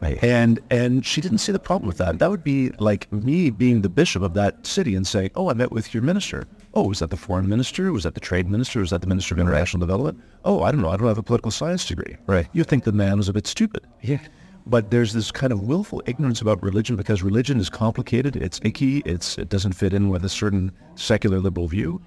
Right. 0.00 0.22
And 0.24 0.58
and 0.68 1.06
she 1.06 1.20
didn't 1.20 1.38
see 1.38 1.52
the 1.52 1.60
problem 1.60 1.86
with 1.86 1.98
that. 1.98 2.18
That 2.18 2.28
would 2.28 2.42
be 2.42 2.70
like 2.80 3.10
me 3.12 3.50
being 3.50 3.82
the 3.82 3.88
bishop 3.88 4.24
of 4.24 4.34
that 4.34 4.66
city 4.66 4.96
and 4.96 5.06
saying, 5.06 5.30
"Oh, 5.36 5.48
I 5.48 5.54
met 5.54 5.70
with 5.70 5.94
your 5.94 6.02
minister. 6.02 6.48
Oh, 6.74 6.88
was 6.88 7.00
that 7.00 7.10
the 7.10 7.16
foreign 7.16 7.48
minister? 7.48 7.92
Was 7.92 8.04
that 8.04 8.14
the 8.14 8.20
trade 8.20 8.48
minister? 8.48 8.80
Was 8.80 8.90
that 8.90 9.02
the 9.02 9.06
minister 9.06 9.34
of 9.34 9.40
international 9.40 9.80
development? 9.80 10.20
Oh, 10.44 10.62
I 10.62 10.72
don't 10.72 10.80
know. 10.80 10.88
I 10.88 10.96
don't 10.96 11.06
have 11.06 11.18
a 11.18 11.22
political 11.22 11.50
science 11.50 11.84
degree. 11.86 12.16
Right. 12.26 12.48
You 12.52 12.64
think 12.64 12.84
the 12.84 12.92
man 12.92 13.18
was 13.18 13.28
a 13.28 13.32
bit 13.32 13.46
stupid. 13.46 13.86
Yeah. 14.00 14.20
But 14.64 14.90
there's 14.90 15.12
this 15.12 15.30
kind 15.30 15.52
of 15.52 15.62
willful 15.62 16.02
ignorance 16.06 16.40
about 16.40 16.62
religion 16.62 16.96
because 16.96 17.22
religion 17.22 17.58
is 17.58 17.68
complicated. 17.68 18.36
It's 18.36 18.60
icky. 18.62 18.98
It's 19.04 19.36
it 19.36 19.48
doesn't 19.48 19.72
fit 19.72 19.92
in 19.92 20.08
with 20.08 20.24
a 20.24 20.28
certain 20.28 20.72
secular 20.94 21.40
liberal 21.40 21.68
view. 21.68 22.00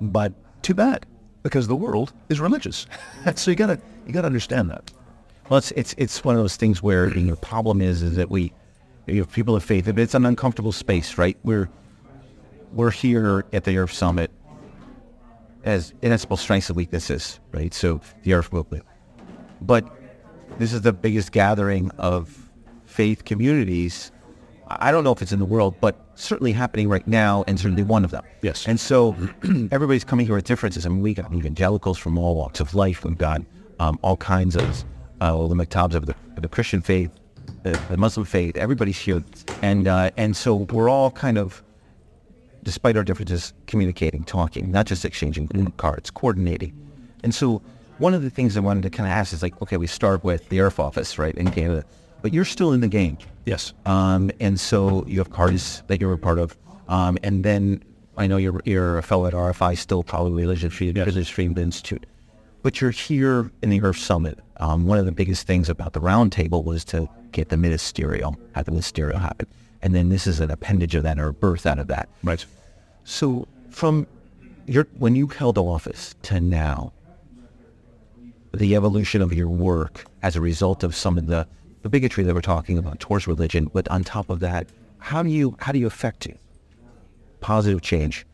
But 0.00 0.32
too 0.62 0.74
bad 0.74 1.06
because 1.42 1.66
the 1.66 1.76
world 1.76 2.12
is 2.28 2.38
religious. 2.38 2.86
so 3.34 3.50
you 3.50 3.56
gotta 3.56 3.80
you 4.06 4.12
gotta 4.12 4.26
understand 4.26 4.70
that. 4.70 4.92
Well, 5.48 5.58
it's 5.58 5.72
it's 5.72 5.94
it's 5.98 6.22
one 6.22 6.36
of 6.36 6.42
those 6.42 6.56
things 6.56 6.82
where 6.82 7.08
you 7.08 7.22
know, 7.22 7.34
the 7.34 7.40
problem 7.40 7.80
is 7.80 8.02
is 8.02 8.16
that 8.16 8.30
we, 8.30 8.52
you 9.06 9.20
know, 9.20 9.26
people 9.26 9.56
of 9.56 9.64
faith, 9.64 9.88
it's 9.88 10.14
an 10.14 10.26
uncomfortable 10.26 10.72
space, 10.72 11.18
right? 11.18 11.36
We're 11.42 11.68
we're 12.72 12.90
here 12.90 13.44
at 13.52 13.64
the 13.64 13.72
IRF 13.72 13.92
Summit 13.92 14.30
as 15.64 15.94
inestimable 16.02 16.36
strengths 16.36 16.68
and 16.68 16.76
weaknesses, 16.76 17.38
right? 17.52 17.72
So 17.72 18.00
the 18.22 18.34
Earth 18.34 18.52
will, 18.52 18.66
live. 18.70 18.82
but 19.60 19.88
this 20.58 20.72
is 20.72 20.82
the 20.82 20.92
biggest 20.92 21.32
gathering 21.32 21.90
of 21.98 22.50
faith 22.84 23.24
communities. 23.24 24.10
I 24.68 24.90
don't 24.90 25.04
know 25.04 25.12
if 25.12 25.22
it's 25.22 25.32
in 25.32 25.38
the 25.38 25.44
world, 25.44 25.76
but 25.80 25.96
certainly 26.14 26.52
happening 26.52 26.88
right 26.88 27.06
now, 27.06 27.44
and 27.46 27.58
certainly 27.58 27.82
one 27.82 28.04
of 28.04 28.10
them. 28.10 28.24
Yes. 28.42 28.66
And 28.66 28.78
so 28.78 29.16
everybody's 29.70 30.04
coming 30.04 30.26
here 30.26 30.34
with 30.34 30.44
differences. 30.44 30.86
I 30.86 30.88
mean, 30.88 31.02
we 31.02 31.14
got 31.14 31.32
evangelicals 31.32 31.98
from 31.98 32.18
all 32.18 32.36
walks 32.36 32.60
of 32.60 32.74
life. 32.74 33.04
We've 33.04 33.18
got 33.18 33.42
um, 33.80 33.98
all 34.02 34.16
kinds 34.16 34.56
of 34.56 34.84
uh, 35.20 35.46
the 35.46 35.54
maktabs 35.54 35.94
of 35.94 36.06
the, 36.06 36.14
of 36.36 36.42
the 36.42 36.48
Christian 36.48 36.80
faith, 36.80 37.10
the, 37.62 37.78
the 37.90 37.96
Muslim 37.96 38.24
faith. 38.26 38.56
Everybody's 38.56 38.98
here, 38.98 39.22
and 39.62 39.88
uh, 39.88 40.10
and 40.16 40.36
so 40.36 40.54
we're 40.54 40.88
all 40.88 41.10
kind 41.10 41.38
of, 41.38 41.62
despite 42.62 42.96
our 42.96 43.04
differences, 43.04 43.52
communicating, 43.66 44.24
talking, 44.24 44.70
not 44.70 44.86
just 44.86 45.04
exchanging 45.04 45.48
Cardus, 45.48 46.12
coordinating. 46.12 46.72
And 47.24 47.34
so 47.34 47.62
one 47.98 48.14
of 48.14 48.22
the 48.22 48.30
things 48.30 48.56
I 48.56 48.60
wanted 48.60 48.82
to 48.84 48.90
kind 48.90 49.06
of 49.06 49.12
ask 49.12 49.32
is 49.32 49.42
like, 49.42 49.60
okay, 49.62 49.76
we 49.76 49.86
start 49.86 50.24
with 50.24 50.48
the 50.48 50.58
IRF 50.58 50.78
Office, 50.78 51.18
right, 51.18 51.34
in 51.34 51.50
Canada, 51.50 51.84
but 52.20 52.32
you're 52.32 52.44
still 52.44 52.72
in 52.72 52.80
the 52.80 52.88
game. 52.88 53.18
Yes. 53.44 53.72
Um, 53.86 54.30
and 54.40 54.58
so 54.58 55.04
you 55.06 55.18
have 55.18 55.30
cards 55.30 55.82
that 55.88 56.00
you're 56.00 56.12
a 56.12 56.18
part 56.18 56.38
of. 56.38 56.56
Um, 56.88 57.18
and 57.22 57.44
then 57.44 57.82
I 58.16 58.26
know 58.26 58.36
you're, 58.36 58.60
you're 58.64 58.98
a 58.98 59.02
fellow 59.02 59.26
at 59.26 59.32
RFI, 59.32 59.76
still 59.78 60.02
probably 60.02 60.44
Freedom, 60.70 61.08
Yes. 61.08 61.28
Freedom 61.28 61.58
Institute. 61.58 62.06
But 62.62 62.80
you're 62.80 62.90
here 62.92 63.50
in 63.62 63.70
the 63.70 63.80
IRF 63.80 63.98
Summit. 63.98 64.38
Um, 64.58 64.86
one 64.86 64.98
of 64.98 65.06
the 65.06 65.12
biggest 65.12 65.46
things 65.46 65.68
about 65.68 65.92
the 65.92 66.00
roundtable 66.00 66.64
was 66.64 66.84
to 66.86 67.08
get 67.32 67.48
the 67.48 67.56
ministerial, 67.56 68.36
have 68.54 68.66
the 68.66 68.70
ministerial 68.70 69.18
happen. 69.18 69.48
And 69.82 69.94
then 69.94 70.08
this 70.08 70.26
is 70.26 70.40
an 70.40 70.50
appendage 70.50 70.94
of 70.94 71.02
that 71.02 71.18
or 71.18 71.28
a 71.28 71.32
birth 71.32 71.66
out 71.66 71.78
of 71.78 71.88
that. 71.88 72.08
Right. 72.22 72.44
So 73.04 73.48
from 73.70 74.06
your, 74.66 74.86
when 74.98 75.16
you 75.16 75.26
held 75.26 75.58
office 75.58 76.14
to 76.22 76.40
now, 76.40 76.92
the 78.54 78.76
evolution 78.76 79.22
of 79.22 79.32
your 79.32 79.48
work 79.48 80.04
as 80.22 80.36
a 80.36 80.40
result 80.40 80.84
of 80.84 80.94
some 80.94 81.18
of 81.18 81.26
the, 81.26 81.46
the 81.82 81.88
bigotry 81.88 82.22
that 82.24 82.34
we're 82.34 82.40
talking 82.40 82.78
about 82.78 83.00
towards 83.00 83.26
religion, 83.26 83.70
but 83.72 83.88
on 83.88 84.04
top 84.04 84.30
of 84.30 84.40
that, 84.40 84.68
how 84.98 85.22
do 85.22 85.30
you 85.30 85.56
how 85.58 85.72
do 85.72 85.80
you 85.80 85.86
affect 85.86 86.26
it? 86.26 86.38
Positive 87.40 87.80
change, 87.82 88.24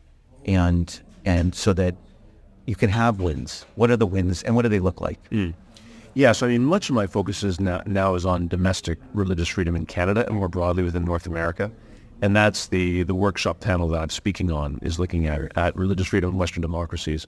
and 0.45 1.01
and 1.25 1.55
so 1.55 1.73
that 1.73 1.95
you 2.67 2.75
can 2.75 2.91
have 2.91 3.19
wins. 3.19 3.65
What 3.73 3.89
are 3.89 3.97
the 3.97 4.05
wins, 4.05 4.43
and 4.43 4.55
what 4.55 4.61
do 4.61 4.69
they 4.69 4.79
look 4.79 5.01
like? 5.01 5.17
Hmm. 5.29 5.51
Yeah, 6.19 6.33
so 6.33 6.47
I 6.47 6.49
mean, 6.49 6.65
much 6.65 6.89
of 6.89 6.95
my 6.95 7.07
focus 7.07 7.45
is 7.45 7.61
now, 7.61 7.81
now 7.85 8.13
is 8.13 8.25
on 8.25 8.49
domestic 8.49 8.99
religious 9.13 9.47
freedom 9.47 9.73
in 9.73 9.85
Canada 9.85 10.25
and 10.27 10.35
more 10.35 10.49
broadly 10.49 10.83
within 10.83 11.05
North 11.05 11.25
America. 11.25 11.71
And 12.21 12.35
that's 12.35 12.67
the, 12.67 13.03
the 13.03 13.15
workshop 13.15 13.61
panel 13.61 13.87
that 13.87 14.01
I'm 14.01 14.09
speaking 14.09 14.51
on 14.51 14.79
is 14.81 14.99
looking 14.99 15.27
at, 15.27 15.57
at 15.57 15.77
religious 15.77 16.07
freedom 16.07 16.31
in 16.31 16.37
Western 16.37 16.61
democracies. 16.61 17.25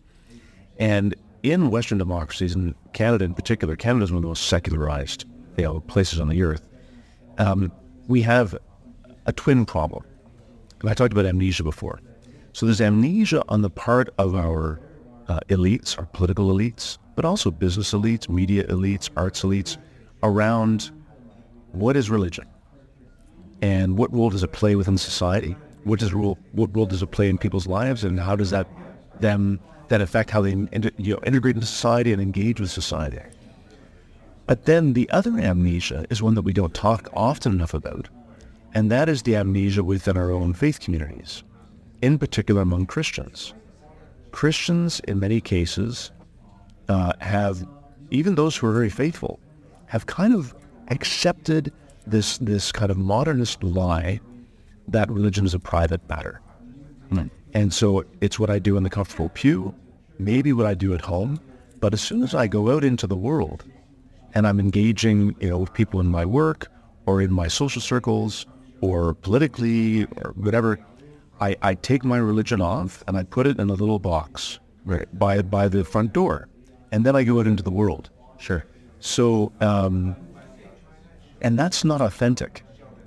And 0.77 1.15
in 1.41 1.71
Western 1.71 2.00
democracies, 2.00 2.53
and 2.53 2.75
Canada 2.91 3.24
in 3.24 3.33
particular, 3.33 3.77
Canada 3.77 4.03
is 4.03 4.12
one 4.12 4.17
of 4.17 4.24
the 4.24 4.27
most 4.27 4.48
secularized 4.48 5.24
you 5.55 5.63
know, 5.63 5.79
places 5.79 6.19
on 6.19 6.27
the 6.27 6.43
earth. 6.43 6.67
Um, 7.38 7.71
we 8.10 8.21
have 8.24 8.57
a 9.25 9.31
twin 9.31 9.65
problem. 9.65 10.03
And 10.81 10.89
I 10.89 10.95
talked 10.95 11.13
about 11.13 11.25
amnesia 11.25 11.63
before. 11.63 12.01
So 12.51 12.65
there's 12.65 12.81
amnesia 12.81 13.41
on 13.48 13.62
the 13.62 13.69
part 13.69 14.10
of 14.17 14.36
our 14.36 14.81
uh, 15.29 15.39
elites, 15.48 15.98
our 15.98 16.07
political 16.07 16.50
elites, 16.50 16.98
but 17.15 17.25
also 17.25 17.51
business 17.51 17.94
elites, 17.94 18.30
media 18.30 18.65
elites, 18.68 19.10
arts 19.15 19.41
elites, 19.41 19.77
around 20.24 20.91
what 21.72 21.96
is 21.96 22.10
religion 22.10 22.46
and 23.62 23.98
what 23.98 24.12
role 24.13 24.30
does 24.30 24.44
it 24.44 24.51
play 24.51 24.75
within 24.75 24.98
society? 24.98 25.56
What 25.84 26.00
does 26.00 26.13
role, 26.13 26.38
what 26.51 26.75
role 26.75 26.86
does 26.86 27.01
it 27.01 27.12
play 27.12 27.30
in 27.30 27.38
people's 27.38 27.68
lives, 27.68 28.03
and 28.03 28.20
how 28.20 28.36
does 28.36 28.50
that 28.51 28.68
them 29.20 29.60
that 29.88 30.01
affect 30.01 30.30
how 30.30 30.41
they 30.41 30.51
you 30.98 31.13
know, 31.13 31.20
integrate 31.25 31.56
into 31.56 31.68
society 31.68 32.13
and 32.13 32.22
engage 32.22 32.60
with 32.60 32.72
society? 32.72 33.20
But 34.48 34.65
then 34.65 34.94
the 34.94 35.10
other 35.12 35.38
amnesia 35.38 36.06
is 36.10 36.22
one 36.22 36.36
that 36.36 36.41
we 36.41 36.53
don't 36.53 36.74
talk 36.74 37.10
often 37.13 37.53
enough 37.53 37.74
about, 37.74 38.10
and 38.74 38.91
that 38.91 39.10
is 39.10 39.24
the 39.24 39.36
amnesia 39.36 39.84
within 39.84 40.18
our 40.18 40.32
own 40.32 40.53
faith 40.53 40.80
communities, 40.80 41.44
in 42.01 42.18
particular 42.18 42.62
among 42.62 42.88
Christians. 42.88 43.53
Christians, 44.32 45.00
in 45.01 45.20
many 45.20 45.41
cases, 45.41 46.12
uh, 46.91 47.13
have, 47.19 47.55
even 48.19 48.36
those 48.36 48.53
who 48.57 48.67
are 48.67 48.74
very 48.81 48.89
faithful, 48.89 49.39
have 49.93 50.03
kind 50.05 50.33
of 50.33 50.53
accepted 50.95 51.71
this 52.05 52.29
this 52.39 52.71
kind 52.79 52.91
of 52.91 52.98
modernist 52.98 53.63
lie 53.63 54.19
that 54.95 55.07
religion 55.10 55.45
is 55.45 55.53
a 55.53 55.60
private 55.60 56.01
matter. 56.10 56.41
And 57.53 57.74
so 57.74 58.05
it's 58.21 58.38
what 58.39 58.50
I 58.50 58.60
do 58.60 58.77
in 58.77 58.83
the 58.83 58.89
comfortable 58.98 59.29
pew, 59.41 59.75
maybe 60.19 60.53
what 60.53 60.65
I 60.65 60.74
do 60.74 60.93
at 60.93 61.01
home, 61.01 61.39
but 61.81 61.93
as 61.93 62.01
soon 62.01 62.24
as 62.24 62.33
I 62.33 62.48
go 62.48 62.71
out 62.74 62.83
into 62.86 63.07
the 63.07 63.17
world 63.17 63.65
and 64.33 64.48
I'm 64.48 64.60
engaging, 64.67 65.36
you 65.41 65.50
know, 65.50 65.57
with 65.63 65.74
people 65.74 66.00
in 66.00 66.07
my 66.07 66.25
work 66.25 66.60
or 67.05 67.21
in 67.21 67.31
my 67.41 67.50
social 67.50 67.81
circles 67.81 68.45
or 68.79 69.13
politically 69.15 70.05
or 70.24 70.31
whatever, 70.45 70.79
I, 71.41 71.57
I 71.62 71.74
take 71.89 72.05
my 72.05 72.19
religion 72.31 72.62
off 72.62 73.03
and 73.07 73.17
I 73.17 73.24
put 73.24 73.45
it 73.48 73.60
in 73.60 73.69
a 73.69 73.74
little 73.74 74.00
box 74.00 74.60
Right. 74.86 75.07
by 75.19 75.41
by 75.57 75.67
the 75.67 75.83
front 75.83 76.13
door, 76.13 76.48
and 76.91 77.05
then 77.05 77.15
I 77.15 77.24
go 77.24 77.39
out 77.39 77.48
into 77.48 77.63
the 77.63 77.71
world. 77.71 78.10
Sure. 78.38 78.65
So, 79.00 79.51
um, 79.62 80.15
and 81.41 81.57
that's 81.57 81.83
not 81.83 82.01
authentic. 82.01 82.63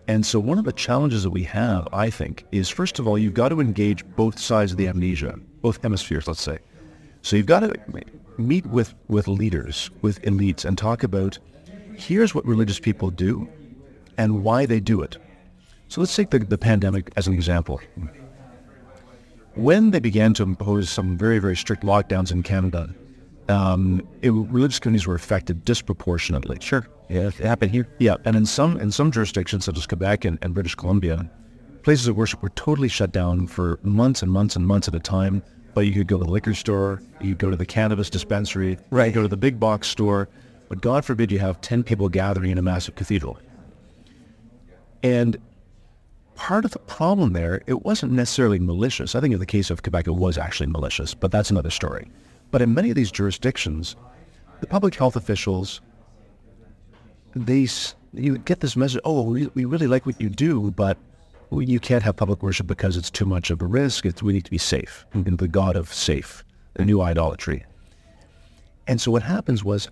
And 0.06 0.24
so 0.24 0.38
one 0.38 0.58
of 0.58 0.64
the 0.64 0.72
challenges 0.72 1.22
that 1.22 1.30
we 1.30 1.44
have, 1.44 1.88
I 1.92 2.10
think, 2.10 2.44
is 2.52 2.68
first 2.68 2.98
of 2.98 3.06
all, 3.06 3.16
you've 3.16 3.34
got 3.34 3.48
to 3.48 3.60
engage 3.60 4.04
both 4.16 4.38
sides 4.38 4.72
of 4.72 4.78
the 4.78 4.88
amnesia, 4.88 5.38
both 5.62 5.82
hemispheres, 5.82 6.28
let's 6.28 6.42
say. 6.42 6.58
So 7.22 7.36
you've 7.36 7.46
got 7.46 7.60
to 7.60 7.74
meet 8.36 8.66
with, 8.66 8.94
with 9.08 9.28
leaders, 9.28 9.90
with 10.02 10.20
elites, 10.22 10.64
and 10.64 10.76
talk 10.76 11.02
about 11.04 11.38
here's 11.96 12.34
what 12.34 12.44
religious 12.44 12.78
people 12.78 13.10
do 13.10 13.48
and 14.18 14.42
why 14.44 14.66
they 14.66 14.80
do 14.80 15.00
it. 15.00 15.16
So 15.88 16.00
let's 16.00 16.14
take 16.14 16.30
the, 16.30 16.40
the 16.40 16.58
pandemic 16.58 17.12
as 17.16 17.26
an 17.26 17.34
example. 17.34 17.80
When 19.54 19.90
they 19.90 20.00
began 20.00 20.34
to 20.34 20.42
impose 20.42 20.90
some 20.90 21.16
very, 21.16 21.38
very 21.38 21.56
strict 21.56 21.82
lockdowns 21.82 22.32
in 22.32 22.42
Canada, 22.42 22.92
um, 23.48 24.06
it, 24.22 24.30
religious 24.30 24.78
communities 24.78 25.06
were 25.06 25.14
affected 25.14 25.64
disproportionately. 25.64 26.58
Sure. 26.60 26.86
Yeah, 27.08 27.28
it 27.28 27.34
happened 27.34 27.70
here. 27.70 27.86
Yeah, 27.98 28.16
and 28.24 28.34
in 28.36 28.46
some 28.46 28.78
in 28.78 28.90
some 28.90 29.10
jurisdictions 29.10 29.64
such 29.66 29.76
as 29.76 29.86
Quebec 29.86 30.24
and, 30.24 30.38
and 30.42 30.54
British 30.54 30.74
Columbia, 30.74 31.30
places 31.82 32.06
of 32.08 32.16
worship 32.16 32.42
were 32.42 32.48
totally 32.50 32.88
shut 32.88 33.12
down 33.12 33.46
for 33.46 33.78
months 33.82 34.22
and 34.22 34.32
months 34.32 34.56
and 34.56 34.66
months 34.66 34.88
at 34.88 34.94
a 34.94 35.00
time. 35.00 35.42
But 35.74 35.82
you 35.86 35.92
could 35.92 36.06
go 36.06 36.18
to 36.18 36.24
the 36.24 36.30
liquor 36.30 36.54
store, 36.54 37.02
you 37.20 37.30
could 37.30 37.38
go 37.38 37.50
to 37.50 37.56
the 37.56 37.66
cannabis 37.66 38.08
dispensary, 38.08 38.78
Right. 38.90 39.06
you 39.06 39.12
could 39.12 39.18
go 39.18 39.22
to 39.22 39.28
the 39.28 39.36
big 39.36 39.58
box 39.58 39.88
store, 39.88 40.28
but 40.68 40.80
God 40.80 41.04
forbid 41.04 41.32
you 41.32 41.40
have 41.40 41.60
ten 41.60 41.82
people 41.82 42.08
gathering 42.08 42.50
in 42.52 42.58
a 42.58 42.62
massive 42.62 42.94
cathedral. 42.94 43.38
And 45.02 45.36
part 46.36 46.64
of 46.64 46.70
the 46.70 46.78
problem 46.78 47.32
there, 47.32 47.62
it 47.66 47.84
wasn't 47.84 48.12
necessarily 48.12 48.58
malicious. 48.58 49.14
I 49.14 49.20
think 49.20 49.34
in 49.34 49.40
the 49.40 49.46
case 49.46 49.68
of 49.70 49.82
Quebec, 49.82 50.06
it 50.06 50.12
was 50.14 50.38
actually 50.38 50.68
malicious, 50.68 51.12
but 51.12 51.30
that's 51.30 51.50
another 51.50 51.70
story. 51.70 52.08
But 52.50 52.62
in 52.62 52.74
many 52.74 52.90
of 52.90 52.96
these 52.96 53.10
jurisdictions, 53.10 53.96
the 54.60 54.66
public 54.66 54.94
health 54.94 55.16
officials, 55.16 55.80
they 57.34 57.66
you 58.12 58.38
get 58.38 58.60
this 58.60 58.76
message, 58.76 59.00
oh, 59.04 59.22
we, 59.22 59.46
we 59.54 59.64
really 59.64 59.86
like 59.86 60.06
what 60.06 60.20
you 60.20 60.28
do, 60.28 60.70
but 60.70 60.96
you 61.50 61.80
can't 61.80 62.02
have 62.02 62.16
public 62.16 62.42
worship 62.42 62.66
because 62.66 62.96
it's 62.96 63.10
too 63.10 63.26
much 63.26 63.50
of 63.50 63.60
a 63.60 63.66
risk. 63.66 64.06
It's, 64.06 64.22
we 64.22 64.32
need 64.32 64.44
to 64.44 64.50
be 64.50 64.58
safe. 64.58 65.04
And 65.12 65.38
the 65.38 65.48
God 65.48 65.76
of 65.76 65.92
safe, 65.92 66.44
the 66.74 66.84
new 66.84 67.00
idolatry. 67.00 67.64
And 68.86 69.00
so 69.00 69.10
what 69.10 69.22
happens 69.22 69.64
was 69.64 69.88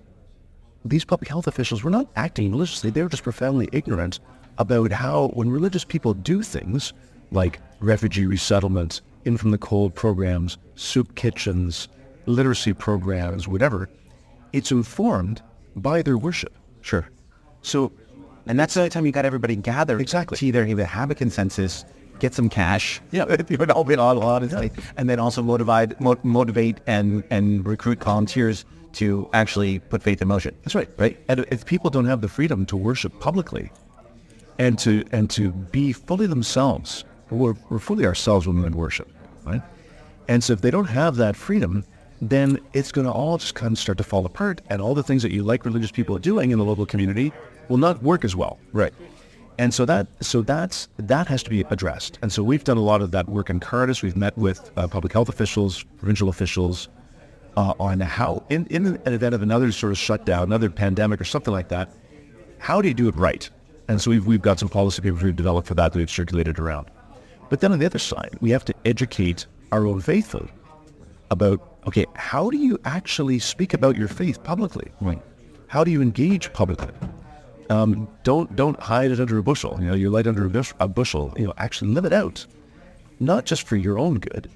these 0.85 1.05
public 1.05 1.29
health 1.29 1.47
officials 1.47 1.85
were 1.85 1.91
not 1.91 2.09
acting 2.17 2.51
maliciously. 2.51 2.91
They 2.91 3.03
were 3.03 3.09
just 3.09 3.23
profoundly 3.23 3.69
ignorant 3.73 4.21
about 4.59 4.93
how 4.93 5.29
when 5.29 5.51
religious 5.51 5.85
people 5.85 6.15
do 6.15 6.43
things 6.43 6.93
like 7.31 7.61
refugee 7.81 8.27
resettlement, 8.27 9.01
in 9.25 9.37
from 9.37 9.51
the 9.53 9.59
cold 9.59 9.95
programs, 9.95 10.59
soup 10.75 11.15
kitchens, 11.15 11.89
literacy 12.27 12.73
programs, 12.73 13.49
whatever, 13.49 13.89
it's 14.53 14.71
informed 14.71 15.43
by 15.77 16.03
their 16.03 16.19
worship. 16.19 16.57
Sure. 16.81 17.09
So 17.63 17.93
And 18.47 18.59
that's 18.59 18.75
the 18.75 18.81
only 18.81 18.91
time 18.91 19.07
you 19.07 19.13
got 19.13 19.25
everybody 19.25 19.57
gathered. 19.57 20.01
Exactly. 20.01 20.37
To 20.39 20.47
either 20.47 20.65
either 20.67 20.85
have 20.85 21.11
a 21.11 21.15
consensus, 21.15 21.85
get 22.19 22.35
some 22.35 22.49
cash, 22.49 23.01
Yeah. 23.11 23.25
you 23.49 23.57
know, 23.57 23.75
all 23.75 24.23
honesty, 24.23 24.71
and 24.97 25.09
then 25.09 25.19
also 25.19 25.43
motivate, 25.43 26.01
mo- 26.01 26.19
motivate 26.23 26.79
and, 26.87 27.23
and 27.31 27.65
recruit 27.67 28.03
volunteers 28.03 28.65
to 28.95 29.29
actually 29.33 29.79
put 29.79 30.03
faith 30.03 30.21
in 30.21 30.29
motion. 30.29 30.55
That's 30.63 30.75
right. 30.75 30.89
Right. 30.99 31.19
And 31.29 31.47
if 31.51 31.65
people 31.65 31.89
don't 31.89 32.05
have 32.05 32.21
the 32.21 32.29
freedom 32.29 32.67
to 32.67 32.77
worship 32.77 33.19
publicly 33.21 33.71
and 34.59 34.79
to 34.81 35.03
and 35.13 35.31
to 35.31 35.51
be 35.51 35.93
fully 35.93 36.27
themselves, 36.27 37.05
we're, 37.31 37.55
we're 37.71 37.79
fully 37.79 38.05
ourselves 38.05 38.47
when 38.47 38.61
we 38.61 38.69
worship, 38.69 39.09
right? 39.45 39.63
And 40.29 40.45
so 40.45 40.53
if 40.53 40.61
they 40.61 40.71
don't 40.71 40.91
have 40.91 41.17
that 41.17 41.37
freedom, 41.37 41.85
then 42.23 42.61
it's 42.73 42.93
going 42.93 43.05
to 43.05 43.13
all 43.13 43.37
just 43.37 43.57
kind 43.57 43.73
of 43.73 43.79
start 43.79 43.99
to 43.99 44.05
fall 44.05 44.25
apart, 44.25 44.63
and 44.71 44.81
all 44.81 44.95
the 44.95 45.03
things 45.03 45.23
that 45.25 45.33
you 45.33 45.43
like 45.43 45.65
religious 45.65 45.91
people 45.91 46.17
doing 46.19 46.53
in 46.53 46.59
the 46.59 46.65
local 46.65 46.87
community 46.87 47.33
will 47.69 47.79
not 47.79 48.01
work 48.03 48.25
as 48.25 48.37
well. 48.37 48.61
Right. 48.73 48.95
And 49.59 49.75
so 49.75 49.85
that 49.85 50.07
so 50.21 50.41
that's 50.41 50.89
that 50.99 51.27
has 51.27 51.43
to 51.43 51.51
be 51.51 51.63
addressed. 51.69 52.19
And 52.23 52.33
so 52.33 52.43
we've 52.43 52.65
done 52.65 52.77
a 52.77 52.83
lot 52.83 53.03
of 53.03 53.11
that 53.11 53.29
work 53.29 53.51
in 53.51 53.59
Cardus. 53.61 54.03
We've 54.03 54.17
met 54.17 54.39
with 54.39 54.71
uh, 54.77 54.87
public 54.87 55.13
health 55.13 55.29
officials, 55.29 55.83
provincial 55.99 56.29
officials, 56.29 56.89
uh, 57.57 57.75
on 57.79 58.01
how 58.01 58.45
in, 58.49 58.67
in 58.67 58.87
an 58.87 59.13
event 59.13 59.35
of 59.35 59.43
another 59.43 59.73
sort 59.73 59.93
of 59.93 59.99
shutdown, 59.99 60.45
another 60.45 60.71
pandemic 60.71 61.21
or 61.21 61.25
something 61.25 61.53
like 61.53 61.69
that, 61.69 61.93
how 62.59 62.81
do 62.81 62.89
you 62.89 62.95
do 62.95 63.09
it 63.09 63.17
right? 63.17 63.51
And 63.89 64.01
so 64.01 64.11
we've 64.13 64.27
we've 64.27 64.43
got 64.43 64.61
some 64.61 64.69
policy 64.69 65.03
papers 65.03 65.23
we've 65.23 65.37
developed 65.37 65.67
for 65.67 65.75
that 65.75 65.93
that 65.93 65.99
we've 65.99 66.11
circulated 66.11 66.61
around. 66.61 66.89
But 67.51 67.61
then 67.61 67.73
on 67.73 67.81
the 67.81 67.87
other 67.87 67.99
side, 67.99 68.39
we 68.41 68.51
have 68.51 68.65
to 68.67 68.75
educate 68.85 69.47
our 69.73 69.87
own 69.87 70.01
faithful 70.01 70.49
about 71.33 71.61
okay, 71.87 72.07
how 72.15 72.51
do 72.51 72.57
you 72.57 72.79
actually 72.85 73.39
speak 73.39 73.75
about 73.75 73.97
your 73.97 74.09
faith 74.09 74.43
publicly? 74.45 74.93
Right. 75.01 75.21
How 75.67 75.83
do 75.83 75.91
you 75.91 76.03
engage 76.03 76.53
publicly? 76.53 76.95
Um, 77.71 78.09
don't 78.23 78.55
don't 78.55 78.79
hide 78.79 79.11
it 79.11 79.21
under 79.21 79.39
a 79.39 79.43
bushel. 79.43 79.77
You 79.81 79.89
know, 79.89 79.95
you 79.95 80.11
light 80.11 80.27
under 80.27 80.45
a, 80.45 80.51
bush, 80.51 80.73
a 80.79 80.87
bushel. 80.87 81.33
You 81.37 81.47
know, 81.47 81.55
actually 81.57 81.93
live 81.93 82.05
it 82.05 82.13
out, 82.13 82.47
not 83.19 83.47
just 83.47 83.67
for 83.67 83.77
your 83.77 83.99
own 83.99 84.19
good, 84.19 84.51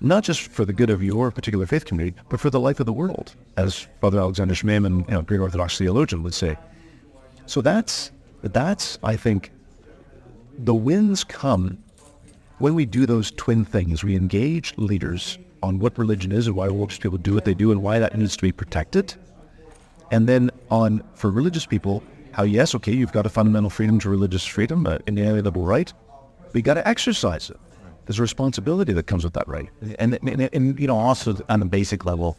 not 0.00 0.22
just 0.22 0.42
for 0.42 0.64
the 0.64 0.72
good 0.72 0.90
of 0.90 1.02
your 1.02 1.30
particular 1.30 1.66
faith 1.66 1.86
community, 1.86 2.16
but 2.28 2.38
for 2.38 2.50
the 2.50 2.60
life 2.60 2.78
of 2.78 2.86
the 2.86 2.92
world, 2.92 3.34
as 3.56 3.86
Father 4.00 4.18
Alexander 4.18 4.54
Schmemann, 4.54 5.08
you 5.08 5.14
know, 5.14 5.22
great 5.22 5.40
Orthodox 5.40 5.78
theologian, 5.78 6.22
would 6.22 6.34
say. 6.34 6.56
So 7.46 7.62
that's 7.62 8.12
that's 8.42 8.98
I 9.02 9.16
think 9.16 9.50
the 10.58 10.74
wins 10.74 11.24
come 11.24 11.78
when 12.58 12.74
we 12.74 12.84
do 12.84 13.06
those 13.06 13.30
twin 13.30 13.64
things. 13.64 14.04
We 14.04 14.14
engage 14.14 14.76
leaders 14.76 15.38
on 15.62 15.78
what 15.78 15.98
religion 15.98 16.32
is 16.32 16.46
and 16.46 16.56
why 16.56 16.66
religious 16.66 16.98
people 16.98 17.18
do 17.18 17.34
what 17.34 17.44
they 17.44 17.54
do 17.54 17.70
and 17.72 17.82
why 17.82 17.98
that 17.98 18.16
needs 18.16 18.36
to 18.36 18.42
be 18.42 18.52
protected. 18.52 19.14
And 20.10 20.26
then 20.28 20.50
on 20.70 21.02
for 21.14 21.30
religious 21.30 21.66
people, 21.66 22.02
how 22.32 22.44
yes, 22.44 22.74
okay, 22.74 22.92
you've 22.92 23.12
got 23.12 23.26
a 23.26 23.28
fundamental 23.28 23.70
freedom 23.70 23.98
to 24.00 24.08
religious 24.08 24.44
freedom, 24.44 24.86
an 24.86 25.02
inalienable 25.06 25.62
right, 25.62 25.92
but 26.44 26.54
you 26.54 26.62
got 26.62 26.74
to 26.74 26.86
exercise 26.86 27.50
it. 27.50 27.56
There's 28.06 28.18
a 28.18 28.22
responsibility 28.22 28.92
that 28.94 29.06
comes 29.06 29.24
with 29.24 29.34
that 29.34 29.46
right. 29.48 29.68
And, 29.98 30.18
and, 30.22 30.48
and, 30.52 30.80
you 30.80 30.86
know, 30.86 30.96
also 30.96 31.36
on 31.50 31.60
the 31.60 31.66
basic 31.66 32.06
level, 32.06 32.38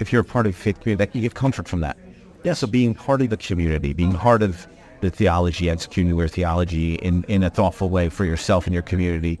if 0.00 0.12
you're 0.12 0.22
a 0.22 0.24
part 0.24 0.46
of 0.46 0.56
faith 0.56 0.80
community, 0.80 1.04
that 1.04 1.14
you 1.14 1.20
get 1.20 1.34
comfort 1.34 1.68
from 1.68 1.80
that. 1.80 1.98
Yeah. 2.42 2.54
So 2.54 2.66
being 2.66 2.94
part 2.94 3.20
of 3.20 3.28
the 3.30 3.36
community, 3.36 3.92
being 3.92 4.14
part 4.14 4.42
of 4.42 4.66
the 5.00 5.10
theology, 5.10 5.68
executing 5.68 6.16
your 6.16 6.28
theology 6.28 6.94
in, 6.96 7.24
in 7.24 7.42
a 7.42 7.50
thoughtful 7.50 7.90
way 7.90 8.08
for 8.08 8.24
yourself 8.24 8.66
and 8.66 8.72
your 8.72 8.82
community 8.82 9.38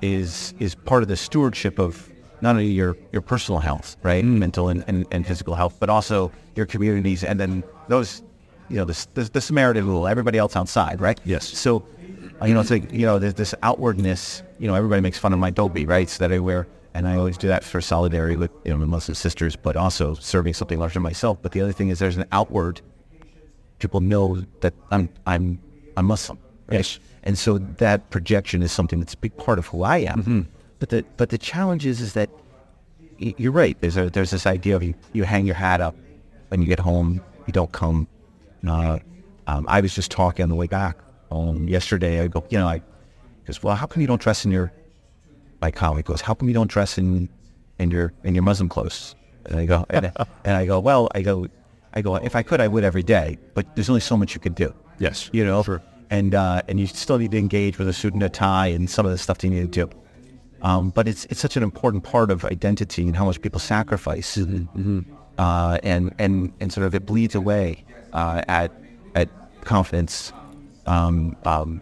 is 0.00 0.54
is 0.60 0.74
part 0.74 1.02
of 1.02 1.08
the 1.08 1.16
stewardship 1.16 1.78
of 1.78 2.10
not 2.40 2.50
only 2.50 2.66
your, 2.66 2.96
your 3.12 3.22
personal 3.22 3.60
health, 3.60 3.96
right, 4.02 4.24
mm. 4.24 4.38
mental 4.38 4.68
and, 4.68 4.84
and, 4.86 5.06
and 5.10 5.26
physical 5.26 5.54
health, 5.54 5.76
but 5.80 5.90
also 5.90 6.30
your 6.54 6.66
communities 6.66 7.24
and 7.24 7.38
then 7.38 7.64
those, 7.88 8.22
you 8.68 8.76
know, 8.76 8.84
the, 8.84 9.06
the, 9.14 9.24
the 9.24 9.40
Samaritan 9.40 9.86
rule, 9.86 10.06
everybody 10.06 10.38
else 10.38 10.56
outside, 10.56 11.00
right? 11.00 11.20
Yes. 11.24 11.48
So, 11.48 11.84
you 12.44 12.54
know, 12.54 12.60
it's 12.60 12.70
like, 12.70 12.92
you 12.92 13.06
know, 13.06 13.18
there's 13.18 13.34
this 13.34 13.54
outwardness, 13.62 14.42
you 14.58 14.68
know, 14.68 14.74
everybody 14.74 15.00
makes 15.00 15.18
fun 15.18 15.32
of 15.32 15.38
my 15.38 15.50
Dolby, 15.50 15.86
right? 15.86 16.08
So 16.08 16.26
that 16.26 16.34
I 16.34 16.38
wear, 16.38 16.66
and 16.94 17.08
I 17.08 17.16
always 17.16 17.38
do 17.38 17.48
that 17.48 17.64
for 17.64 17.80
solidarity 17.80 18.36
with, 18.36 18.50
you 18.64 18.70
know, 18.70 18.78
my 18.78 18.84
Muslim 18.84 19.14
sisters, 19.14 19.56
but 19.56 19.76
also 19.76 20.14
serving 20.14 20.54
something 20.54 20.78
larger 20.78 20.94
than 20.94 21.02
myself. 21.02 21.38
But 21.40 21.52
the 21.52 21.60
other 21.60 21.72
thing 21.72 21.88
is 21.88 21.98
there's 21.98 22.16
an 22.16 22.26
outward, 22.32 22.80
people 23.78 24.00
know 24.00 24.44
that 24.60 24.74
I'm, 24.90 25.08
I'm, 25.26 25.60
I'm 25.96 26.06
Muslim. 26.06 26.38
Right? 26.66 26.78
Yes. 26.78 26.98
And 27.22 27.36
so 27.38 27.58
that 27.58 28.10
projection 28.10 28.62
is 28.62 28.72
something 28.72 29.00
that's 29.00 29.14
a 29.14 29.18
big 29.18 29.36
part 29.36 29.58
of 29.58 29.66
who 29.66 29.82
I 29.82 29.98
am. 29.98 30.22
Mm-hmm. 30.22 30.40
But 30.78 30.90
the, 30.90 31.04
but 31.16 31.30
the 31.30 31.38
challenge 31.38 31.86
is, 31.86 32.00
is 32.00 32.12
that 32.14 32.30
you're 33.18 33.52
right. 33.52 33.76
There's 33.80 33.96
a, 33.96 34.10
there's 34.10 34.30
this 34.30 34.46
idea 34.46 34.76
of 34.76 34.82
you, 34.82 34.94
you 35.12 35.24
hang 35.24 35.44
your 35.46 35.56
hat 35.56 35.80
up 35.80 35.96
when 36.48 36.60
you 36.62 36.68
get 36.68 36.78
home, 36.78 37.20
you 37.46 37.52
don't 37.52 37.72
come. 37.72 38.06
Uh, 38.66 38.98
um, 39.46 39.66
I 39.68 39.80
was 39.80 39.94
just 39.94 40.10
talking 40.10 40.42
on 40.42 40.48
the 40.48 40.54
way 40.54 40.66
back 40.66 40.96
um, 41.30 41.66
yesterday. 41.68 42.20
I 42.20 42.28
go, 42.28 42.44
you 42.50 42.58
know, 42.58 42.66
I 42.68 42.82
goes, 43.46 43.62
well, 43.62 43.74
how 43.74 43.86
come 43.86 44.00
you 44.00 44.06
don't 44.06 44.20
dress 44.20 44.44
in 44.44 44.50
your? 44.52 44.72
My 45.60 45.70
colleague 45.72 46.04
goes, 46.04 46.20
how 46.20 46.34
come 46.34 46.48
you 46.48 46.54
don't 46.54 46.70
dress 46.70 46.98
in 46.98 47.28
in 47.78 47.90
your 47.90 48.12
in 48.24 48.34
your 48.34 48.44
Muslim 48.44 48.68
clothes? 48.68 49.14
And 49.46 49.58
I 49.58 49.66
go, 49.66 49.84
and, 49.90 50.12
and 50.44 50.56
I 50.56 50.66
go, 50.66 50.78
well, 50.78 51.08
I 51.14 51.22
go, 51.22 51.48
I 51.94 52.02
go, 52.02 52.16
if 52.16 52.36
I 52.36 52.42
could, 52.42 52.60
I 52.60 52.68
would 52.68 52.84
every 52.84 53.02
day, 53.02 53.38
but 53.54 53.74
there's 53.74 53.88
only 53.88 54.00
so 54.00 54.16
much 54.16 54.34
you 54.34 54.40
could 54.40 54.54
do. 54.54 54.72
Yes. 54.98 55.30
you 55.32 55.44
know, 55.44 55.62
Sure. 55.62 55.82
and 56.10 56.34
uh, 56.34 56.62
and 56.68 56.78
you 56.78 56.86
still 56.86 57.18
need 57.18 57.30
to 57.32 57.38
engage 57.38 57.78
with 57.78 57.88
a 57.88 57.92
suit 57.92 58.14
and 58.14 58.22
a 58.22 58.28
tie 58.28 58.68
and 58.68 58.88
some 58.88 59.06
of 59.06 59.12
the 59.12 59.18
stuff 59.18 59.38
that 59.38 59.46
you 59.48 59.54
need 59.54 59.72
to 59.72 59.86
do. 59.86 59.90
Um, 60.62 60.90
but 60.90 61.06
it's 61.06 61.24
it's 61.26 61.40
such 61.40 61.56
an 61.56 61.62
important 61.62 62.04
part 62.04 62.30
of 62.30 62.44
identity 62.44 63.02
and 63.02 63.16
how 63.16 63.24
much 63.24 63.40
people 63.40 63.60
sacrifice, 63.60 64.36
uh, 65.38 65.78
and 65.82 66.14
and 66.18 66.52
and 66.60 66.72
sort 66.72 66.86
of 66.86 66.94
it 66.94 67.06
bleeds 67.06 67.34
away 67.34 67.84
uh, 68.12 68.42
at 68.48 68.72
at 69.14 69.28
confidence, 69.64 70.32
um, 70.86 71.36
um, 71.44 71.80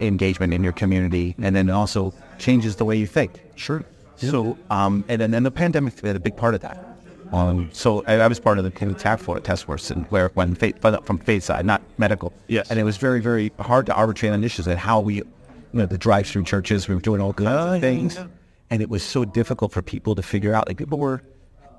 engagement 0.00 0.52
in 0.52 0.62
your 0.62 0.72
community, 0.72 1.34
and 1.40 1.56
then 1.56 1.70
also 1.70 2.12
changes 2.38 2.76
the 2.76 2.84
way 2.84 2.96
you 2.96 3.06
think. 3.06 3.40
Sure. 3.56 3.84
So, 4.16 4.58
um, 4.70 5.04
and 5.08 5.20
then 5.20 5.34
and 5.34 5.44
the 5.44 5.50
pandemic 5.50 5.98
had 6.00 6.16
a 6.16 6.20
big 6.20 6.36
part 6.36 6.54
of 6.54 6.60
that. 6.60 6.92
Um, 7.32 7.70
so 7.72 8.04
I, 8.06 8.14
I 8.20 8.26
was 8.26 8.38
part 8.38 8.58
of 8.58 8.64
the 8.64 8.94
task 8.94 9.24
force, 9.24 9.42
task 9.42 9.66
force, 9.66 9.90
and 9.90 10.04
where 10.06 10.28
when 10.34 10.54
faith, 10.54 10.78
from 11.04 11.18
faith 11.18 11.44
side, 11.44 11.64
not 11.64 11.80
medical. 11.96 12.32
Yes. 12.46 12.70
And 12.70 12.78
it 12.78 12.84
was 12.84 12.98
very, 12.98 13.20
very 13.20 13.50
hard 13.58 13.86
to 13.86 13.94
arbitrate 13.94 14.32
on 14.32 14.44
issues 14.44 14.66
and 14.66 14.78
how 14.78 15.00
we, 15.00 15.22
you 15.72 15.78
know, 15.80 15.86
the 15.86 15.98
drive-through 15.98 16.44
churches, 16.44 16.88
we 16.88 16.94
were 16.94 17.00
doing 17.00 17.20
all 17.20 17.32
kinds 17.32 17.48
Oh, 17.50 17.74
of 17.74 17.80
things, 17.80 18.18
and 18.70 18.82
it 18.82 18.88
was 18.88 19.02
so 19.02 19.24
difficult 19.24 19.72
for 19.72 19.82
people 19.82 20.14
to 20.14 20.22
figure 20.22 20.54
out. 20.54 20.68
Like 20.68 20.76
people 20.78 20.98
were 20.98 21.22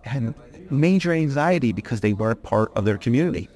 had 0.03 0.33
major 0.69 1.13
anxiety 1.13 1.71
because 1.71 2.01
they 2.01 2.13
weren't 2.13 2.43
part 2.43 2.71
of 2.75 2.85
their 2.85 2.97
community. 2.97 3.49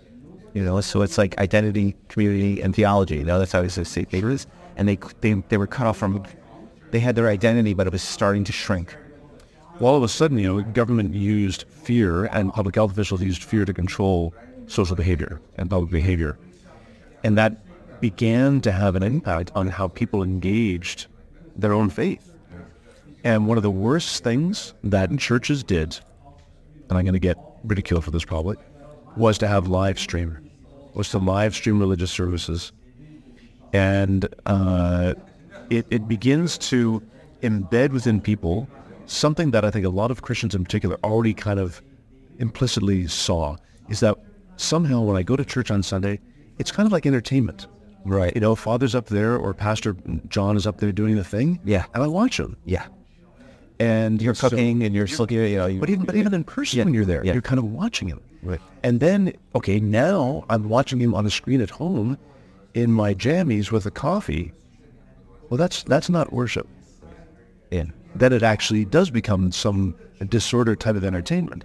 You 0.54 0.64
know, 0.64 0.80
so 0.82 1.02
it's 1.02 1.18
like 1.18 1.38
identity, 1.38 1.96
community, 2.08 2.62
and 2.62 2.76
theology. 2.76 3.18
You 3.18 3.26
know, 3.26 3.38
that's 3.38 3.52
how 3.52 3.62
I 3.62 3.68
say 3.68 4.06
is. 4.12 4.48
And 4.76 4.88
they 4.88 4.98
they 5.22 5.34
they 5.50 5.58
were 5.58 5.68
cut 5.68 5.88
off 5.88 5.98
from. 5.98 6.24
They 6.92 7.00
had 7.00 7.16
their 7.16 7.28
identity, 7.28 7.74
but 7.74 7.86
it 7.86 7.94
was 7.94 8.02
starting 8.02 8.44
to 8.46 8.52
shrink. 8.52 8.96
Well, 9.80 9.92
all 9.92 9.98
of 9.98 10.04
a 10.04 10.08
sudden, 10.08 10.40
you 10.40 10.48
know, 10.48 10.62
government 10.64 11.14
used 11.14 11.66
fear 11.70 12.26
and 12.26 12.52
public 12.54 12.76
health 12.76 12.92
officials 12.92 13.22
used 13.22 13.44
fear 13.44 13.66
to 13.66 13.74
control 13.74 14.34
social 14.68 14.96
behavior 14.96 15.40
and 15.58 15.70
public 15.70 15.92
behavior. 15.92 16.38
And 17.24 17.38
that 17.38 17.58
began 18.00 18.62
to 18.62 18.72
have 18.72 18.96
an 18.96 19.04
impact 19.04 19.52
on 19.56 19.68
how 19.68 19.88
people 19.88 20.24
engaged 20.24 21.08
their 21.56 21.74
own 21.74 21.90
faith. 21.90 22.34
And 23.24 23.48
one 23.48 23.58
of 23.58 23.64
the 23.64 23.72
worst 23.72 24.24
things 24.24 24.74
that 24.84 25.16
churches 25.18 25.64
did, 25.64 26.00
and 26.90 26.98
I'm 26.98 27.04
going 27.04 27.14
to 27.14 27.20
get 27.20 27.38
ridiculed 27.64 28.04
for 28.04 28.12
this 28.12 28.24
probably, 28.24 28.58
was 29.16 29.38
to 29.40 29.48
have 29.48 29.68
live 29.68 30.00
stream, 30.00 30.50
was 30.94 31.10
to 31.10 31.18
live 31.18 31.56
stream 31.56 31.80
religious 31.80 32.12
services. 32.12 32.72
And 33.74 34.28
uh, 34.46 35.16
it, 35.70 35.86
it 35.90 36.08
begins 36.08 36.58
to 36.70 37.02
embed 37.42 37.92
within 37.92 38.22
people 38.22 38.68
something 39.06 39.52
that 39.52 39.64
I 39.66 39.72
think 39.72 39.86
a 39.86 39.90
lot 39.90 40.12
of 40.12 40.22
Christians 40.22 40.56
in 40.56 40.64
particular 40.64 40.98
already 41.04 41.34
kind 41.34 41.60
of 41.60 41.82
implicitly 42.40 43.08
saw 43.08 43.58
is 43.90 44.00
that 44.02 44.18
somehow 44.58 45.02
when 45.02 45.18
I 45.18 45.24
go 45.24 45.36
to 45.36 45.46
church 45.46 45.72
on 45.72 45.82
Sunday, 45.84 46.20
it's 46.60 46.72
kind 46.72 46.86
of 46.86 46.92
like 46.92 47.06
entertainment. 47.06 47.68
Right. 48.08 48.34
You 48.34 48.42
know, 48.42 48.56
Father's 48.56 48.96
up 48.96 49.08
there 49.08 49.36
or 49.38 49.54
Pastor 49.54 49.96
John 50.30 50.56
is 50.56 50.66
up 50.66 50.78
there 50.80 50.92
doing 50.92 51.16
the 51.18 51.24
thing. 51.24 51.60
Yeah. 51.66 51.86
And 51.94 52.02
I 52.04 52.08
watch 52.08 52.40
him. 52.40 52.56
Yeah. 52.66 52.86
And 53.80 54.22
You're 54.22 54.34
so- 54.34 54.50
cooking 54.50 54.82
and 54.84 54.96
you're 54.96 55.08
still, 55.08 55.28
you 55.32 55.58
know, 55.58 55.68
you, 55.68 55.80
but 55.80 55.90
even 55.90 56.06
but 56.06 56.16
even 56.16 56.34
in 56.34 56.44
person 56.44 56.78
Yeah, 56.80 56.86
when 56.86 56.94
you're 56.94 57.06
there, 57.06 57.24
yeah. 57.24 57.34
you're 57.34 57.42
kind 57.42 57.60
of 57.60 57.66
watching 57.66 58.08
him. 58.08 58.22
Right. 58.42 58.60
And 58.84 59.00
then 59.00 59.34
okay, 59.56 59.80
now 59.80 60.46
I'm 60.50 60.68
watching 60.70 61.00
him 61.00 61.14
on 61.14 61.26
a 61.26 61.30
screen 61.30 61.62
at 61.62 61.70
home 61.70 62.18
in 62.74 62.92
my 62.92 63.14
jammies 63.14 63.72
with 63.72 63.86
a 63.86 63.92
coffee. 63.92 64.52
Well, 65.50 65.58
that's 65.58 65.84
that's 65.84 66.10
not 66.10 66.34
worship. 66.34 66.68
yeah. 67.72 67.84
Then 68.16 68.34
it 68.34 68.42
actually 68.42 68.86
does 68.86 69.12
become 69.12 69.52
some 69.52 69.94
disorder 70.30 70.76
type 70.76 70.96
of 70.96 71.04
entertainment. 71.04 71.64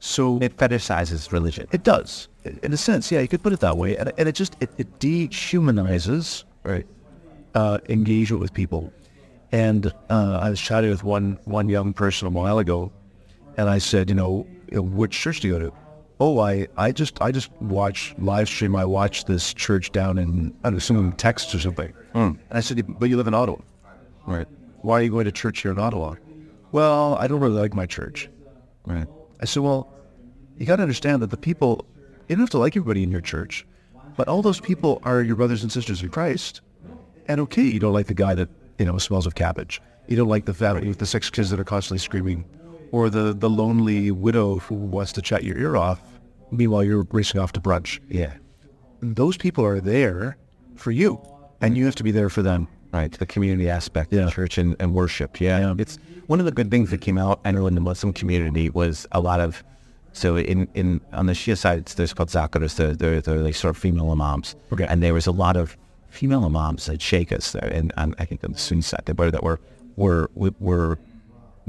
So 0.00 0.38
it 0.40 0.56
fetishizes 0.56 1.32
religion. 1.32 1.66
it 1.72 1.82
does, 1.82 2.28
in 2.62 2.72
a 2.72 2.76
sense. 2.76 3.10
Yeah, 3.10 3.20
you 3.20 3.28
could 3.28 3.42
put 3.42 3.52
it 3.52 3.60
that 3.60 3.76
way. 3.76 3.96
And, 3.96 4.12
and 4.16 4.28
it 4.28 4.34
just 4.34 4.56
it, 4.60 4.70
it 4.78 4.98
dehumanizes 5.00 6.44
Right. 6.62 6.86
uh, 7.54 7.78
engagement 7.88 8.40
with 8.40 8.52
people. 8.52 8.92
And 9.50 9.86
uh, 10.10 10.38
I 10.42 10.50
was 10.50 10.60
chatting 10.60 10.90
with 10.90 11.04
one 11.04 11.38
one 11.44 11.68
young 11.68 11.92
person 11.92 12.28
a 12.28 12.30
while 12.30 12.58
ago, 12.58 12.92
and 13.56 13.68
I 13.68 13.78
said, 13.78 14.08
you 14.10 14.14
know, 14.14 14.46
you 14.70 14.76
know, 14.76 14.82
which 14.82 15.12
church 15.18 15.40
do 15.40 15.48
you 15.48 15.54
go 15.58 15.60
to? 15.70 15.72
oh, 16.20 16.40
I, 16.40 16.66
I 16.76 16.90
just 16.90 17.20
I 17.22 17.30
just 17.30 17.50
watch 17.60 18.12
live 18.18 18.48
stream. 18.48 18.74
I 18.74 18.84
watch 18.84 19.24
this 19.26 19.54
church 19.54 19.92
down 19.92 20.18
in 20.18 20.52
I 20.64 20.68
don't 20.68 20.72
know, 20.74 20.78
some 20.80 21.12
Texas 21.12 21.54
or 21.54 21.60
something. 21.60 21.92
And 22.14 22.38
I 22.50 22.58
said, 22.60 22.84
but 22.98 23.08
you 23.08 23.16
live 23.16 23.28
in 23.28 23.34
Ottawa, 23.34 23.58
Right. 24.26 24.48
why 24.82 24.98
are 24.98 25.02
you 25.02 25.10
going 25.10 25.26
to 25.26 25.32
church 25.32 25.60
here 25.62 25.70
in 25.70 25.78
Ottawa? 25.78 26.16
Well, 26.72 27.14
I 27.14 27.28
don't 27.28 27.38
really 27.40 27.60
like 27.60 27.72
my 27.72 27.86
church. 27.86 28.28
Right. 28.84 29.06
I 29.40 29.44
said, 29.44 29.62
well, 29.62 29.92
you 30.56 30.66
got 30.66 30.76
to 30.76 30.82
understand 30.82 31.22
that 31.22 31.30
the 31.30 31.36
people, 31.36 31.86
you 32.28 32.36
don't 32.36 32.40
have 32.40 32.50
to 32.50 32.58
like 32.58 32.76
everybody 32.76 33.02
in 33.02 33.10
your 33.10 33.20
church, 33.20 33.66
but 34.16 34.28
all 34.28 34.42
those 34.42 34.60
people 34.60 35.00
are 35.04 35.22
your 35.22 35.36
brothers 35.36 35.62
and 35.62 35.70
sisters 35.70 36.02
in 36.02 36.08
Christ. 36.08 36.60
And 37.26 37.40
okay, 37.42 37.62
you 37.62 37.78
don't 37.78 37.92
like 37.92 38.06
the 38.06 38.14
guy 38.14 38.34
that, 38.34 38.48
you 38.78 38.86
know, 38.86 38.98
smells 38.98 39.26
of 39.26 39.34
cabbage. 39.34 39.80
You 40.08 40.16
don't 40.16 40.28
like 40.28 40.46
the 40.46 40.54
family 40.54 40.88
with 40.88 40.98
the 40.98 41.06
six 41.06 41.30
kids 41.30 41.50
that 41.50 41.60
are 41.60 41.64
constantly 41.64 41.98
screaming 41.98 42.44
or 42.90 43.10
the, 43.10 43.34
the 43.34 43.50
lonely 43.50 44.10
widow 44.10 44.58
who 44.58 44.74
wants 44.74 45.12
to 45.12 45.22
chat 45.22 45.44
your 45.44 45.58
ear 45.58 45.76
off. 45.76 46.00
Meanwhile, 46.50 46.84
you're 46.84 47.06
racing 47.10 47.40
off 47.40 47.52
to 47.52 47.60
brunch. 47.60 48.00
Yeah. 48.08 48.32
Those 49.00 49.36
people 49.36 49.64
are 49.64 49.80
there 49.80 50.38
for 50.74 50.90
you 50.90 51.20
and 51.60 51.76
you 51.76 51.84
have 51.84 51.94
to 51.96 52.02
be 52.02 52.10
there 52.10 52.30
for 52.30 52.42
them. 52.42 52.68
Right. 52.92 53.12
The 53.12 53.26
community 53.26 53.68
aspect 53.68 54.12
Yeah. 54.12 54.26
of 54.26 54.32
church 54.32 54.56
and, 54.56 54.74
and 54.80 54.94
worship. 54.94 55.40
Yeah. 55.40 55.58
Yeah. 55.60 55.74
It's 55.78 55.98
one 56.26 56.40
of 56.40 56.46
the 56.46 56.52
good 56.52 56.70
things 56.70 56.90
that 56.90 57.00
came 57.00 57.18
out, 57.18 57.40
I 57.44 57.50
know, 57.50 57.66
in 57.66 57.74
the 57.74 57.80
Muslim 57.80 58.12
community 58.12 58.70
was 58.70 59.06
a 59.12 59.20
lot 59.20 59.40
of, 59.40 59.62
so 60.12 60.36
in, 60.36 60.68
in 60.74 61.00
on 61.12 61.26
the 61.26 61.34
Shia 61.34 61.56
side, 61.56 61.78
it's, 61.80 61.94
there's 61.94 62.14
called 62.14 62.30
Zakaras, 62.30 62.76
they're, 62.76 62.94
they're, 62.94 63.20
they're 63.20 63.38
like 63.38 63.54
sort 63.54 63.76
of 63.76 63.80
female 63.80 64.10
imams. 64.10 64.56
Okay. 64.72 64.86
And 64.88 65.02
there 65.02 65.12
was 65.12 65.26
a 65.26 65.32
lot 65.32 65.56
of 65.56 65.76
female 66.08 66.44
imams 66.44 66.86
that 66.86 67.02
sheikhs 67.02 67.52
there, 67.52 67.70
and, 67.72 67.92
I 67.96 68.24
think 68.24 68.42
on 68.42 68.52
the 68.52 68.58
Sunni 68.58 68.80
side, 68.82 69.02
that 69.04 69.18
were, 69.18 69.30
that 69.30 69.42
were, 69.42 69.60
were, 69.96 70.30
were 70.58 70.98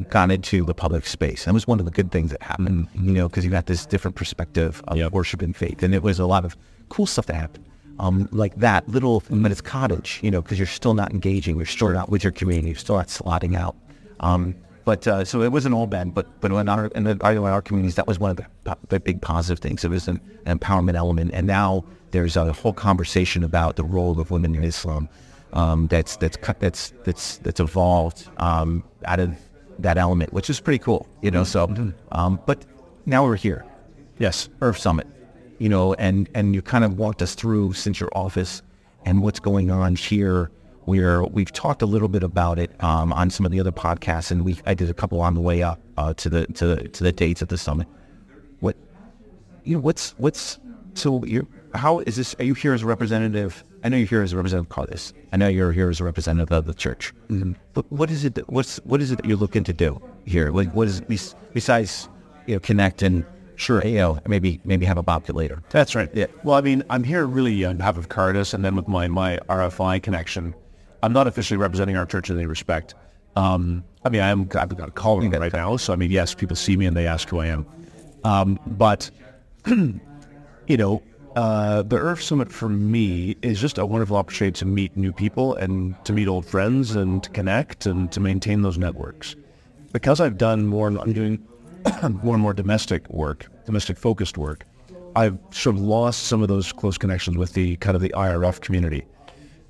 gone 0.10 0.32
into 0.32 0.64
the 0.64 0.74
public 0.74 1.06
space. 1.06 1.44
That 1.44 1.54
was 1.54 1.68
one 1.68 1.80
of 1.80 1.86
the 1.86 1.92
good 1.92 2.12
things 2.12 2.32
that 2.32 2.42
happened, 2.42 2.88
mm-hmm. 2.88 3.08
you 3.10 3.14
know, 3.14 3.28
because 3.28 3.44
you 3.44 3.52
got 3.52 3.66
this 3.66 3.86
different 3.86 4.16
perspective 4.16 4.82
of 4.88 5.12
worship 5.12 5.42
and 5.42 5.54
faith. 5.56 5.84
And 5.84 5.94
it 5.94 6.02
was 6.02 6.20
a 6.20 6.26
lot 6.26 6.46
of 6.46 6.56
cool 6.88 7.06
stuff 7.06 7.26
that 7.26 7.36
happened. 7.36 7.66
Um, 8.00 8.30
like 8.32 8.56
that 8.56 8.88
little, 8.88 9.24
but 9.30 9.52
it's 9.52 9.60
cottage, 9.60 10.22
you 10.24 10.32
know, 10.32 10.42
because 10.42 10.58
you're 10.58 10.68
still 10.68 10.94
not 10.94 11.12
engaging, 11.12 11.58
you're 11.58 11.66
still 11.66 11.90
not 11.90 12.10
with 12.10 12.24
your 12.24 12.32
community, 12.32 12.70
you're 12.70 12.78
still 12.78 12.96
not 12.96 13.08
slotting 13.08 13.58
out. 13.58 13.76
Um, 14.22 14.56
but 14.86 15.06
uh, 15.06 15.26
so 15.26 15.42
it 15.42 15.52
wasn't 15.52 15.76
all 15.76 15.86
bad, 15.86 16.14
but 16.14 16.40
but 16.40 16.52
in 16.52 16.70
our 16.70 16.88
in, 16.88 17.04
the, 17.04 17.12
in 17.12 17.22
our 17.22 17.62
communities, 17.62 17.96
that 17.96 18.08
was 18.08 18.18
one 18.18 18.32
of 18.32 18.38
the, 18.38 18.78
the 18.88 19.00
big 19.00 19.22
positive 19.22 19.60
things. 19.60 19.84
It 19.84 19.90
was 19.90 20.08
an, 20.08 20.22
an 20.46 20.58
empowerment 20.58 20.96
element, 20.96 21.32
and 21.34 21.46
now 21.46 21.84
there's 22.12 22.38
a 22.38 22.52
whole 22.54 22.74
conversation 22.74 23.44
about 23.44 23.76
the 23.76 23.84
role 23.84 24.20
of 24.20 24.32
women 24.32 24.56
in 24.56 24.64
Islam 24.64 25.10
um, 25.54 25.88
that's 25.88 26.16
that's 26.18 26.38
that's 26.60 26.94
that's 27.04 27.38
that's 27.38 27.60
evolved 27.60 28.28
um, 28.38 28.84
out 29.06 29.20
of 29.20 29.36
that 29.80 29.98
element, 29.98 30.34
which 30.34 30.50
is 30.50 30.60
pretty 30.60 30.80
cool, 30.80 31.08
you 31.22 31.32
know. 31.32 31.44
So, 31.44 31.94
um, 32.12 32.40
but 32.46 32.66
now 33.06 33.24
we're 33.26 33.36
here, 33.36 33.66
Yes. 34.20 34.50
IRF 34.62 34.78
Summit, 34.78 35.08
you 35.60 35.69
know, 35.69 35.93
and 35.95 36.30
and 36.34 36.56
you 36.56 36.62
kind 36.62 36.84
of 36.84 36.98
walked 36.98 37.22
us 37.22 37.36
through 37.36 37.74
since 37.74 38.00
your 38.00 38.10
office 38.13 38.62
and 39.06 39.22
what's 39.22 39.39
going 39.39 39.69
on 39.72 39.95
here. 39.95 40.52
Where 40.86 41.24
we've 41.24 41.52
talked 41.52 41.84
a 41.84 41.86
little 41.86 42.08
bit 42.08 42.24
about 42.24 42.58
it 42.58 42.72
um, 42.84 43.13
on 43.13 43.30
some 43.30 43.45
of 43.45 43.52
the 43.52 43.60
other 43.60 43.72
podcasts, 43.72 44.32
and 44.32 44.43
we 44.43 44.58
I 44.65 44.74
did 44.74 44.89
a 44.89 44.93
couple 44.93 45.22
on 45.22 45.36
the 45.36 45.41
way 45.41 45.62
up 45.62 45.80
uh, 45.98 46.15
to 46.15 46.30
the 46.30 46.48
to 46.48 46.65
the 46.65 46.88
to 46.88 47.04
the 47.04 47.12
dates 47.12 47.43
at 47.43 47.50
the 47.50 47.60
summit. 47.60 47.88
What 48.60 48.76
you 49.63 49.76
know, 49.76 49.82
what's 49.82 50.15
what's 50.17 50.58
so 50.95 51.24
you 51.26 51.48
how 51.76 52.00
is 52.00 52.15
this? 52.15 52.36
Are 52.39 52.43
you 52.43 52.54
here 52.54 52.74
as 52.74 52.82
a 52.82 52.86
representative? 52.86 53.63
I 53.84 53.89
know 53.89 53.98
you're 53.98 54.08
here 54.08 54.22
as 54.24 54.34
a 54.34 54.38
representative 54.38 54.72
of 54.72 54.76
Cardus. 54.76 55.13
I 55.32 55.38
know 55.38 55.48
you're 55.48 55.72
here 55.72 55.89
as 55.89 56.00
a 56.00 56.04
representative 56.04 56.52
of 56.52 56.65
the 56.65 56.74
church. 56.74 57.13
But 57.74 57.91
what 57.91 58.10
is 58.10 58.26
it? 58.26 58.36
That, 58.36 58.50
what's 58.50 58.78
what 58.78 59.02
is 59.02 59.12
it 59.12 59.17
that 59.17 59.26
you're 59.26 59.38
looking 59.38 59.63
to 59.65 59.74
do 59.74 60.02
here? 60.26 60.52
Like, 60.52 60.74
what 60.74 60.88
is 60.88 61.02
besides 61.54 62.10
you 62.48 62.56
know 62.56 62.60
connect 62.60 63.02
and 63.02 63.26
sure 63.60 63.86
you 63.86 63.98
know 63.98 64.19
maybe 64.28 64.60
maybe 64.63 64.86
have 64.86 64.98
a 64.98 65.04
bobcat 65.04 65.36
later. 65.36 65.62
That's 65.69 65.95
right. 65.95 66.10
Yeah. 66.13 66.28
Well, 66.43 66.56
I 66.56 66.62
mean, 66.62 66.84
I'm 66.89 67.04
here 67.04 67.26
really 67.26 67.65
on 67.65 67.78
behalf 67.78 67.98
of 67.98 68.10
Cardus, 68.10 68.54
and 68.54 68.63
then 68.63 68.76
with 68.76 68.88
my 68.88 69.08
my 69.08 69.38
RFI 69.50 70.02
connection, 70.02 70.56
I'm 71.04 71.13
not 71.13 71.28
officially 71.28 71.58
representing 71.58 71.98
our 71.98 72.06
church 72.06 72.30
in 72.30 72.38
any 72.38 72.45
respect. 72.45 72.95
Um, 73.36 73.84
I 74.04 74.10
mean, 74.10 74.22
I 74.22 74.30
am. 74.30 74.50
I've 74.56 74.76
got 74.76 74.89
a 74.89 74.91
call 74.91 75.22
right 75.22 75.54
now, 75.54 75.78
so 75.78 75.93
I 75.93 75.95
mean, 75.95 76.12
yes, 76.12 76.34
people 76.34 76.56
see 76.56 76.76
me 76.78 76.86
and 76.86 76.95
they 76.95 77.08
ask 77.08 77.28
who 77.30 77.39
I 77.39 77.48
am. 77.48 77.65
Um, 78.24 78.60
but 78.65 79.10
you 79.67 80.78
know, 80.78 81.02
uh, 81.36 81.84
the 81.84 81.98
IRF 81.98 82.22
Summit 82.22 82.52
for 82.52 82.69
me 82.69 83.36
is 83.41 83.60
just 83.62 83.78
a 83.78 83.86
wonderful 83.86 84.17
opportunity 84.17 84.58
to 84.60 84.65
meet 84.65 84.95
new 84.98 85.12
people 85.12 85.56
and 85.56 85.95
to 86.06 86.13
meet 86.13 86.28
old 86.28 86.45
friends 86.45 86.95
and 86.95 87.24
to 87.24 87.30
connect 87.30 87.86
and 87.86 88.12
to 88.12 88.19
maintain 88.19 88.62
those 88.62 88.78
networks. 88.78 89.36
Because 89.91 90.19
I've 90.19 90.38
done 90.38 90.67
more, 90.67 90.88
I'm 90.88 91.13
doing 91.13 91.43
more 92.24 92.36
and 92.36 92.42
more 92.42 92.54
domestic 92.54 93.10
work, 93.10 93.48
domestic 93.65 93.98
focused 93.98 94.38
work. 94.38 94.65
I've 95.15 95.38
sort 95.52 95.76
of 95.76 95.82
lost 95.82 96.24
some 96.24 96.42
of 96.42 96.48
those 96.48 96.72
close 96.72 96.98
connections 96.98 97.38
with 97.38 97.54
the 97.54 97.76
kind 97.78 97.96
of 97.96 98.02
the 98.02 98.13
IRF 98.15 98.62
community. 98.62 99.06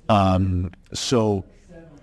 Um, 0.08 0.70
so, 0.92 1.44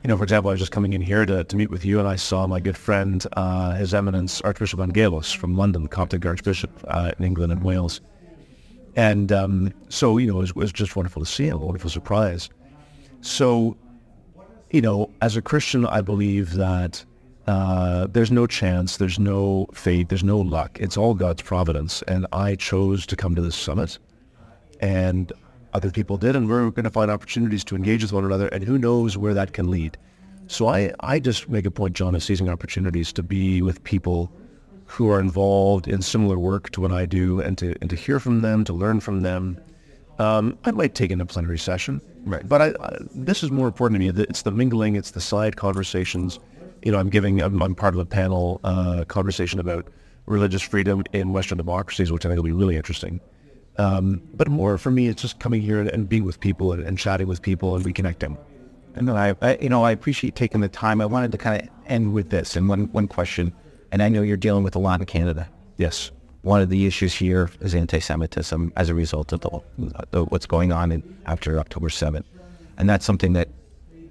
you 0.04 0.08
know, 0.08 0.18
for 0.18 0.24
example, 0.24 0.50
I 0.50 0.54
was 0.54 0.60
just 0.60 0.72
coming 0.72 0.94
in 0.94 1.02
here 1.02 1.26
to, 1.26 1.44
to 1.44 1.56
meet 1.56 1.70
with 1.70 1.86
you, 1.86 2.00
and 2.00 2.08
I 2.08 2.16
saw 2.16 2.48
my 2.48 2.60
good 2.60 2.78
friend, 2.78 3.26
uh, 3.34 3.76
His 3.76 3.94
Eminence 3.94 4.42
Archbishop 4.42 4.80
Angaelos 4.80 5.36
from 5.36 5.56
London, 5.56 5.88
Coptic 5.88 6.26
Archbishop 6.26 6.72
uh, 6.88 7.12
in 7.20 7.26
England 7.26 7.52
and 7.52 7.64
Wales. 7.64 8.02
And 8.96 9.32
um, 9.32 9.74
so, 9.90 10.18
you 10.18 10.28
know, 10.28 10.38
it 10.38 10.42
was, 10.42 10.50
it 10.50 10.56
was 10.56 10.72
just 10.72 10.96
wonderful 10.96 11.24
to 11.24 11.30
see 11.30 11.48
him, 11.48 11.62
a 11.62 11.66
wonderful 11.66 11.90
surprise. 11.90 12.50
So, 13.22 13.78
you 14.72 14.82
know, 14.82 15.12
as 15.22 15.38
a 15.38 15.42
Christian, 15.42 15.86
I 15.86 16.02
believe 16.02 16.54
that 16.54 17.06
uh, 17.48 18.08
there's 18.08 18.32
no 18.32 18.46
chance, 18.46 18.98
there's 18.98 19.20
no 19.20 19.68
fate, 19.74 20.10
there's 20.10 20.24
no 20.24 20.38
luck. 20.38 20.78
It's 20.80 20.98
all 20.98 21.14
God's 21.14 21.42
providence. 21.42 22.02
And 22.04 22.28
I 22.32 22.56
chose 22.56 23.06
to 23.08 23.16
come 23.16 23.36
to 23.36 23.42
this 23.42 23.56
summit. 23.56 23.98
And 24.80 25.32
other 25.74 25.92
people 25.92 26.18
did, 26.18 26.36
and 26.36 26.50
we're 26.50 26.70
going 26.72 26.84
to 26.84 26.90
find 26.90 27.10
opportunities 27.10 27.64
to 27.66 27.76
engage 27.76 28.02
with 28.02 28.14
one 28.14 28.26
another, 28.26 28.48
and 28.50 28.64
who 28.64 28.78
knows 28.78 29.18
where 29.18 29.34
that 29.34 29.54
can 29.54 29.70
lead. 29.70 29.98
So 30.48 30.68
I, 30.68 30.94
I 31.02 31.20
just 31.20 31.50
make 31.50 31.66
a 31.66 31.72
point, 31.72 31.96
John, 31.96 32.16
of 32.16 32.24
seizing 32.24 32.50
opportunities 32.50 33.12
to 33.14 33.24
be 33.24 33.62
with 33.62 33.84
people 33.84 34.32
who 34.86 35.10
are 35.10 35.20
involved 35.20 35.88
in 35.88 36.02
similar 36.02 36.40
work 36.40 36.70
to 36.72 36.82
what 36.82 36.92
I 36.92 37.06
do, 37.06 37.42
and 37.42 37.58
to 37.58 37.76
and 37.82 37.90
to 37.90 37.96
hear 37.96 38.20
from 38.20 38.42
them, 38.42 38.64
to 38.64 38.74
learn 38.74 39.02
from 39.02 39.22
them. 39.22 39.60
Um, 40.20 40.58
I 40.64 40.72
might 40.72 40.96
take 40.96 41.12
in 41.12 41.20
a 41.20 41.26
plenary 41.26 41.60
session, 41.60 42.02
Right. 42.28 42.48
But 42.48 42.62
I, 42.62 42.68
I, 42.82 42.98
this 43.16 43.42
is 43.42 43.52
more 43.52 43.68
important 43.68 44.02
to 44.02 44.12
me. 44.12 44.24
It's 44.24 44.42
the 44.42 44.52
mingling, 44.52 44.98
it's 44.98 45.12
the 45.12 45.22
side 45.22 45.56
conversations. 45.56 46.40
You 46.84 46.92
know, 46.92 47.00
I'm 47.00 47.10
giving, 47.10 47.42
I'm, 47.42 47.62
I'm 47.62 47.76
part 47.76 47.94
of 47.94 48.00
a 48.00 48.06
panel 48.06 48.60
uh, 48.64 49.06
conversation 49.08 49.60
about 49.60 49.88
religious 50.26 50.62
freedom 50.62 51.04
in 51.14 51.34
Western 51.34 51.58
democracies, 51.58 52.12
which 52.12 52.26
I 52.26 52.30
think 52.30 52.38
will 52.38 52.44
be 52.44 52.52
really 52.52 52.76
interesting. 52.76 53.20
Um, 53.78 54.22
but 54.34 54.48
more 54.48 54.78
for 54.78 54.92
me, 54.92 55.08
it's 55.08 55.22
just 55.22 55.40
coming 55.40 55.62
here 55.62 55.80
and, 55.80 55.90
and 55.90 56.10
being 56.10 56.24
with 56.24 56.40
people 56.40 56.74
and, 56.74 56.84
and 56.84 56.98
chatting 56.98 57.28
with 57.28 57.42
people 57.42 57.76
and 57.76 57.86
reconnecting. 57.86 58.38
And 58.96 59.10
I, 59.12 59.36
I, 59.42 59.58
you 59.62 59.70
know, 59.70 59.84
I 59.84 59.92
appreciate 59.92 60.36
taking 60.36 60.62
the 60.62 60.68
time. 60.68 61.02
I 61.02 61.06
wanted 61.06 61.32
to 61.32 61.38
kind 61.38 61.62
of 61.62 61.70
end 61.86 62.14
with 62.14 62.30
this 62.30 62.56
and 62.56 62.68
one 62.68 62.92
one 62.92 63.08
question, 63.08 63.54
and 63.92 64.02
I 64.02 64.10
know 64.10 64.24
you're 64.24 64.38
dealing 64.38 64.64
with 64.64 64.76
a 64.76 64.80
lot 64.80 65.00
in 65.00 65.06
Canada. 65.06 65.48
Yes. 65.78 66.12
One 66.42 66.62
of 66.62 66.70
the 66.70 66.86
issues 66.86 67.14
here 67.14 67.52
is 67.60 67.76
anti-Semitism 67.76 68.72
as 68.76 68.90
a 68.90 68.96
result 68.96 69.34
of 69.34 69.42
the, 69.42 69.62
the 70.12 70.26
what's 70.26 70.46
going 70.46 70.72
on 70.72 70.92
in, 70.92 71.18
after 71.26 71.60
October 71.60 71.90
7th, 71.90 72.24
and 72.78 72.90
that's 72.90 73.06
something 73.06 73.34
that 73.34 73.50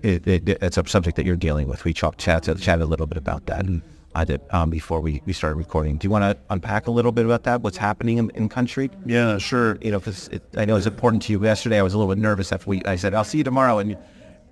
it, 0.07 0.27
it, 0.27 0.49
it's 0.63 0.79
a 0.79 0.87
subject 0.87 1.17
that 1.17 1.27
you're 1.27 1.37
dealing 1.37 1.69
with. 1.69 1.85
We 1.85 1.93
talked 1.93 2.19
chat, 2.19 2.45
chatted 2.45 2.83
a 2.83 2.87
little 2.87 3.07
bit 3.07 3.19
about 3.19 3.47
that. 3.47 3.67
I 4.15 4.25
did 4.25 4.41
um, 4.51 4.71
before 4.71 5.01
we, 5.01 5.21
we 5.27 5.35
started 5.35 5.57
recording. 5.57 5.99
Do 5.99 6.07
you 6.07 6.11
want 6.11 6.23
to 6.23 6.39
unpack 6.49 6.87
a 6.87 6.91
little 6.91 7.13
bit 7.13 7.27
about 7.27 7.43
that? 7.43 7.61
What's 7.61 7.77
happening 7.77 8.17
in, 8.17 8.31
in 8.31 8.49
country? 8.49 8.91
Yeah, 9.05 9.37
sure. 9.37 9.77
you 9.83 9.91
know, 9.91 9.99
because 9.99 10.31
I 10.57 10.65
know 10.65 10.77
it's 10.77 10.87
important 10.87 11.23
to 11.25 11.33
you. 11.33 11.43
Yesterday, 11.43 11.79
I 11.79 11.83
was 11.83 11.93
a 11.93 11.99
little 11.99 12.15
bit 12.15 12.21
nervous 12.21 12.51
after 12.51 12.71
we. 12.71 12.83
I 12.85 12.97
said, 12.97 13.13
"I'll 13.13 13.25
see 13.25 13.39
you 13.39 13.45
tomorrow," 13.45 13.79
and 13.79 13.99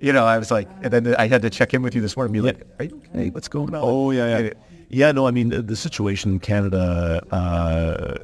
you 0.00 0.12
know, 0.12 0.26
I 0.26 0.36
was 0.36 0.50
like, 0.50 0.68
and 0.82 0.92
then 0.92 1.16
I 1.16 1.28
had 1.28 1.40
to 1.42 1.50
check 1.50 1.72
in 1.72 1.80
with 1.80 1.94
you 1.94 2.02
this 2.02 2.14
morning. 2.14 2.34
Be 2.34 2.42
like, 2.42 2.66
"Are 2.78 2.84
you 2.84 3.00
okay? 3.14 3.30
What's 3.30 3.48
going 3.48 3.74
on?" 3.74 3.80
Oh 3.82 4.10
yeah, 4.10 4.38
yeah, 4.38 4.50
yeah. 4.90 5.12
No, 5.12 5.26
I 5.26 5.30
mean 5.30 5.48
the, 5.48 5.62
the 5.62 5.76
situation 5.76 6.32
in 6.32 6.40
Canada. 6.40 7.22
Uh, 7.30 8.16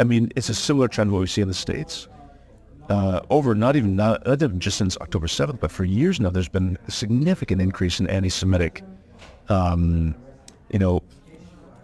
I 0.00 0.04
mean 0.04 0.32
it's 0.34 0.48
a 0.48 0.54
similar 0.54 0.88
trend 0.88 1.12
what 1.12 1.20
we 1.20 1.28
see 1.28 1.42
in 1.42 1.48
the 1.48 1.54
states. 1.54 2.08
Uh, 2.88 3.20
over 3.28 3.54
not 3.54 3.76
even 3.76 3.96
not, 3.96 4.24
not 4.26 4.42
even 4.42 4.58
just 4.58 4.78
since 4.78 4.96
October 4.98 5.28
seventh, 5.28 5.60
but 5.60 5.70
for 5.70 5.84
years 5.84 6.20
now, 6.20 6.30
there's 6.30 6.48
been 6.48 6.78
a 6.86 6.90
significant 6.90 7.60
increase 7.60 8.00
in 8.00 8.08
anti-Semitic, 8.08 8.82
um, 9.50 10.14
you 10.70 10.78
know, 10.78 11.02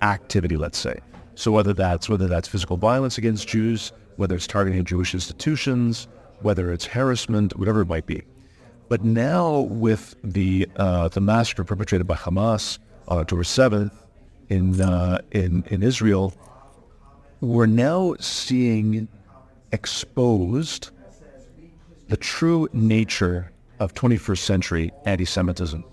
activity. 0.00 0.56
Let's 0.56 0.78
say. 0.78 1.00
So 1.34 1.52
whether 1.52 1.74
that's 1.74 2.08
whether 2.08 2.26
that's 2.26 2.48
physical 2.48 2.76
violence 2.78 3.18
against 3.18 3.46
Jews, 3.48 3.92
whether 4.16 4.34
it's 4.34 4.46
targeting 4.46 4.82
Jewish 4.84 5.12
institutions, 5.12 6.08
whether 6.40 6.72
it's 6.72 6.86
harassment, 6.86 7.58
whatever 7.58 7.82
it 7.82 7.88
might 7.88 8.06
be. 8.06 8.22
But 8.88 9.04
now 9.04 9.60
with 9.60 10.14
the 10.22 10.68
uh, 10.76 11.08
the 11.08 11.20
massacre 11.20 11.64
perpetrated 11.64 12.06
by 12.06 12.16
Hamas 12.16 12.78
on 13.08 13.18
October 13.18 13.44
seventh 13.44 13.92
in 14.48 14.80
uh, 14.80 15.18
in 15.32 15.64
in 15.68 15.82
Israel, 15.82 16.32
we're 17.40 17.66
now 17.66 18.14
seeing 18.20 19.08
exposed 19.72 20.90
the 22.14 22.20
true 22.20 22.68
nature 22.72 23.50
of 23.80 23.92
21st 23.94 24.38
century 24.38 24.92
anti-Semitism. 25.04 25.84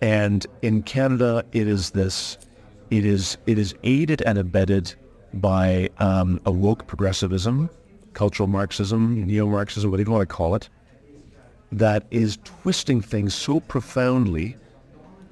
And 0.00 0.46
in 0.62 0.84
Canada, 0.84 1.44
it 1.50 1.66
is 1.66 1.90
this, 1.90 2.38
it 2.92 3.04
is 3.04 3.36
it 3.48 3.58
is 3.58 3.74
aided 3.82 4.22
and 4.22 4.38
abetted 4.38 4.94
by 5.34 5.90
um, 5.98 6.40
a 6.46 6.52
woke 6.52 6.86
progressivism, 6.86 7.68
cultural 8.12 8.46
Marxism, 8.46 9.26
neo-Marxism, 9.26 9.90
whatever 9.90 10.10
you 10.10 10.14
want 10.14 10.28
to 10.28 10.32
call 10.32 10.54
it, 10.54 10.68
that 11.72 12.06
is 12.12 12.38
twisting 12.44 13.00
things 13.00 13.34
so 13.34 13.58
profoundly, 13.58 14.56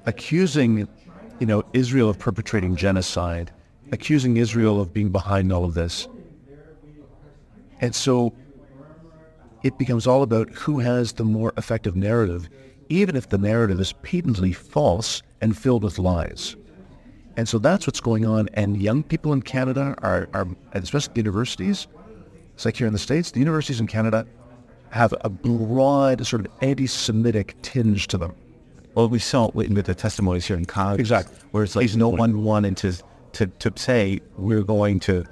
accusing, 0.05 0.89
you 1.39 1.47
know, 1.47 1.63
Israel 1.71 2.09
of 2.09 2.19
perpetrating 2.19 2.75
genocide, 2.75 3.49
accusing 3.93 4.35
Israel 4.35 4.81
of 4.81 4.91
being 4.91 5.07
behind 5.07 5.53
all 5.53 5.63
of 5.63 5.73
this. 5.73 6.09
And 7.79 7.95
so 7.95 8.33
it 9.65 9.79
becomes 9.79 10.05
all 10.05 10.21
about 10.21 10.47
who 10.51 10.77
has 10.77 11.13
the 11.13 11.25
more 11.25 11.51
effective 11.57 11.95
narrative, 11.95 12.47
even 12.89 13.15
if 13.15 13.29
the 13.29 13.37
narrative 13.39 13.79
is 13.79 13.93
patently 14.03 14.53
false 14.53 15.23
and 15.41 15.57
filled 15.57 15.83
with 15.83 15.97
lies. 15.97 16.55
And 17.35 17.49
so 17.49 17.57
that's 17.57 17.87
what's 17.87 17.99
going 17.99 18.27
on. 18.27 18.47
And 18.53 18.79
young 18.79 19.01
people 19.01 19.33
in 19.33 19.41
Canada 19.41 19.95
are, 20.03 20.29
are 20.35 20.47
especially 20.73 21.13
the 21.15 21.21
universities, 21.21 21.87
it's 22.53 22.63
like 22.63 22.77
here 22.77 22.85
in 22.85 22.93
the 22.93 22.99
States, 22.99 23.31
the 23.31 23.39
universities 23.39 23.79
in 23.79 23.87
Canada 23.87 24.27
have 24.91 25.15
a 25.21 25.29
broad 25.29 26.27
sort 26.27 26.45
of 26.45 26.51
anti-Semitic 26.61 27.59
tinge 27.63 28.05
to 28.09 28.19
them. 28.19 28.35
Well, 28.93 29.09
we 29.09 29.17
saw 29.17 29.47
it 29.47 29.55
with 29.55 29.83
the 29.83 29.95
testimonies 29.95 30.45
here 30.45 30.57
in 30.57 30.65
college. 30.65 30.99
Exactly. 30.99 31.35
Where 31.49 31.63
it's 31.63 31.75
like 31.75 31.91
no 31.95 32.09
one 32.09 32.43
wanted 32.43 32.77
to, 32.77 32.93
to, 33.33 33.47
to 33.47 33.73
say 33.75 34.21
we're 34.37 34.61
going 34.61 34.99
to 35.01 35.25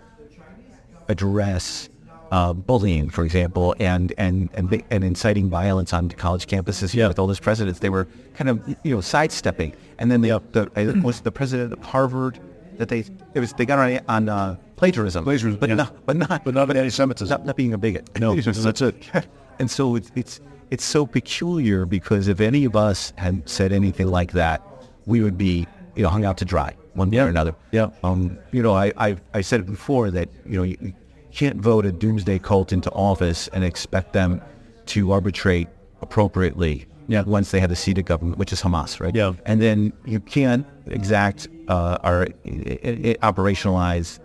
address 1.07 1.87
uh, 2.33 2.51
bullying, 2.51 3.11
for 3.11 3.23
example, 3.23 3.75
and 3.79 4.11
and 4.17 4.49
and, 4.55 4.83
and 4.89 5.03
inciting 5.03 5.49
violence 5.49 5.93
on 5.93 6.09
college 6.09 6.47
campuses 6.47 6.91
yeah. 6.91 7.07
with 7.07 7.19
all 7.19 7.27
these 7.27 7.39
presidents. 7.39 7.79
They 7.79 7.89
were 7.89 8.07
kind 8.33 8.49
of 8.49 8.67
you 8.83 8.95
know 8.95 9.01
sidestepping, 9.01 9.75
and 9.99 10.09
then 10.09 10.21
the, 10.21 10.41
the 10.51 10.99
was 11.03 11.21
the 11.21 11.31
president 11.31 11.73
of 11.73 11.79
Harvard 11.83 12.39
that 12.79 12.89
they 12.89 13.05
it 13.35 13.39
was 13.39 13.53
they 13.53 13.67
got 13.67 13.77
on, 13.77 13.99
on 14.07 14.29
uh, 14.29 14.55
plagiarism, 14.77 15.23
plagiarism, 15.23 15.59
but 15.59 15.69
yeah. 15.69 15.75
not 15.75 16.05
but 16.07 16.15
not 16.15 16.43
but 16.43 16.55
not 16.55 16.75
anti-Semitism, 16.75 17.29
not, 17.29 17.45
not 17.45 17.55
being 17.55 17.71
a 17.71 17.77
bigot. 17.77 18.09
No, 18.19 18.35
that's 18.41 18.81
it. 18.81 18.95
And 19.59 19.69
so 19.69 19.95
it's, 19.95 20.11
it's 20.15 20.41
it's 20.71 20.83
so 20.83 21.05
peculiar 21.05 21.85
because 21.85 22.27
if 22.27 22.41
any 22.41 22.65
of 22.65 22.75
us 22.75 23.13
had 23.17 23.47
said 23.47 23.71
anything 23.71 24.07
like 24.07 24.31
that, 24.31 24.63
we 25.05 25.21
would 25.21 25.37
be 25.37 25.67
you 25.95 26.01
know 26.01 26.09
hung 26.09 26.25
out 26.25 26.37
to 26.37 26.45
dry 26.45 26.75
one 26.95 27.11
way 27.11 27.17
yeah. 27.17 27.25
or 27.25 27.27
another. 27.27 27.53
Yeah. 27.71 27.91
Um. 28.03 28.39
You 28.51 28.63
know, 28.63 28.73
I 28.73 28.91
I 28.97 29.17
I 29.35 29.41
said 29.41 29.59
it 29.59 29.67
before 29.67 30.09
that 30.09 30.29
you 30.43 30.57
know 30.57 30.63
you 30.63 30.95
can't 31.33 31.57
vote 31.57 31.85
a 31.85 31.91
doomsday 31.91 32.39
cult 32.39 32.71
into 32.71 32.89
office 32.91 33.47
and 33.49 33.63
expect 33.63 34.13
them 34.13 34.41
to 34.87 35.11
arbitrate 35.11 35.67
appropriately. 36.01 36.85
Yeah. 37.07 37.23
Once 37.23 37.51
they 37.51 37.59
have 37.59 37.69
the 37.69 37.75
seat 37.75 37.97
of 37.97 38.05
government, 38.05 38.37
which 38.37 38.53
is 38.53 38.61
Hamas, 38.61 38.99
right? 39.01 39.13
Yeah. 39.13 39.33
And 39.45 39.61
then 39.61 39.91
you 40.05 40.21
can't 40.21 40.65
exact 40.87 41.47
uh, 41.67 41.97
or 42.03 42.27
operationalize 42.45 44.19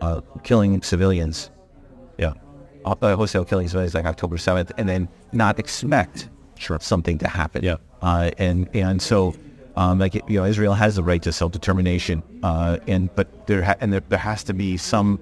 uh, 0.00 0.20
killing 0.42 0.82
civilians. 0.82 1.50
Yeah 2.18 2.32
uh, 2.84 3.16
wholesale 3.16 3.44
killings 3.44 3.74
like 3.74 4.04
October 4.04 4.36
7th, 4.36 4.70
and 4.78 4.88
then 4.88 5.08
not 5.32 5.58
expect 5.58 6.28
sure. 6.56 6.78
something 6.80 7.18
to 7.18 7.28
happen. 7.28 7.64
Yeah. 7.64 7.76
Uh, 8.02 8.30
and 8.38 8.68
and 8.74 9.02
so, 9.02 9.34
um, 9.76 9.98
like 9.98 10.14
you 10.14 10.38
know, 10.38 10.44
Israel 10.44 10.74
has 10.74 10.96
the 10.96 11.02
right 11.02 11.22
to 11.22 11.32
self 11.32 11.52
determination, 11.52 12.22
uh, 12.42 12.78
and 12.86 13.14
but 13.14 13.46
there 13.46 13.62
ha- 13.62 13.76
and 13.80 13.92
there, 13.92 14.02
there 14.08 14.18
has 14.18 14.44
to 14.44 14.54
be 14.54 14.76
some. 14.76 15.20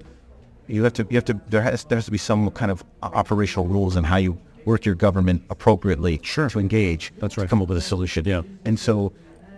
You 0.67 0.83
have 0.83 0.93
to 0.93 1.07
you 1.09 1.15
have 1.15 1.25
to 1.25 1.39
there 1.49 1.61
has 1.61 1.85
there 1.85 1.97
has 1.97 2.05
to 2.05 2.11
be 2.11 2.17
some 2.17 2.49
kind 2.51 2.71
of 2.71 2.83
operational 3.01 3.67
rules 3.67 3.95
on 3.95 4.03
how 4.03 4.17
you 4.17 4.37
work 4.67 4.85
your 4.85 4.95
government 4.95 5.41
appropriately 5.49 6.19
sure. 6.23 6.49
to 6.49 6.59
engage. 6.59 7.13
That's 7.19 7.37
right. 7.37 7.45
To 7.45 7.49
come 7.49 7.61
up 7.61 7.69
with 7.69 7.77
a 7.77 7.81
solution. 7.81 8.25
Yeah. 8.25 8.41
And 8.65 8.77
so, 8.77 9.13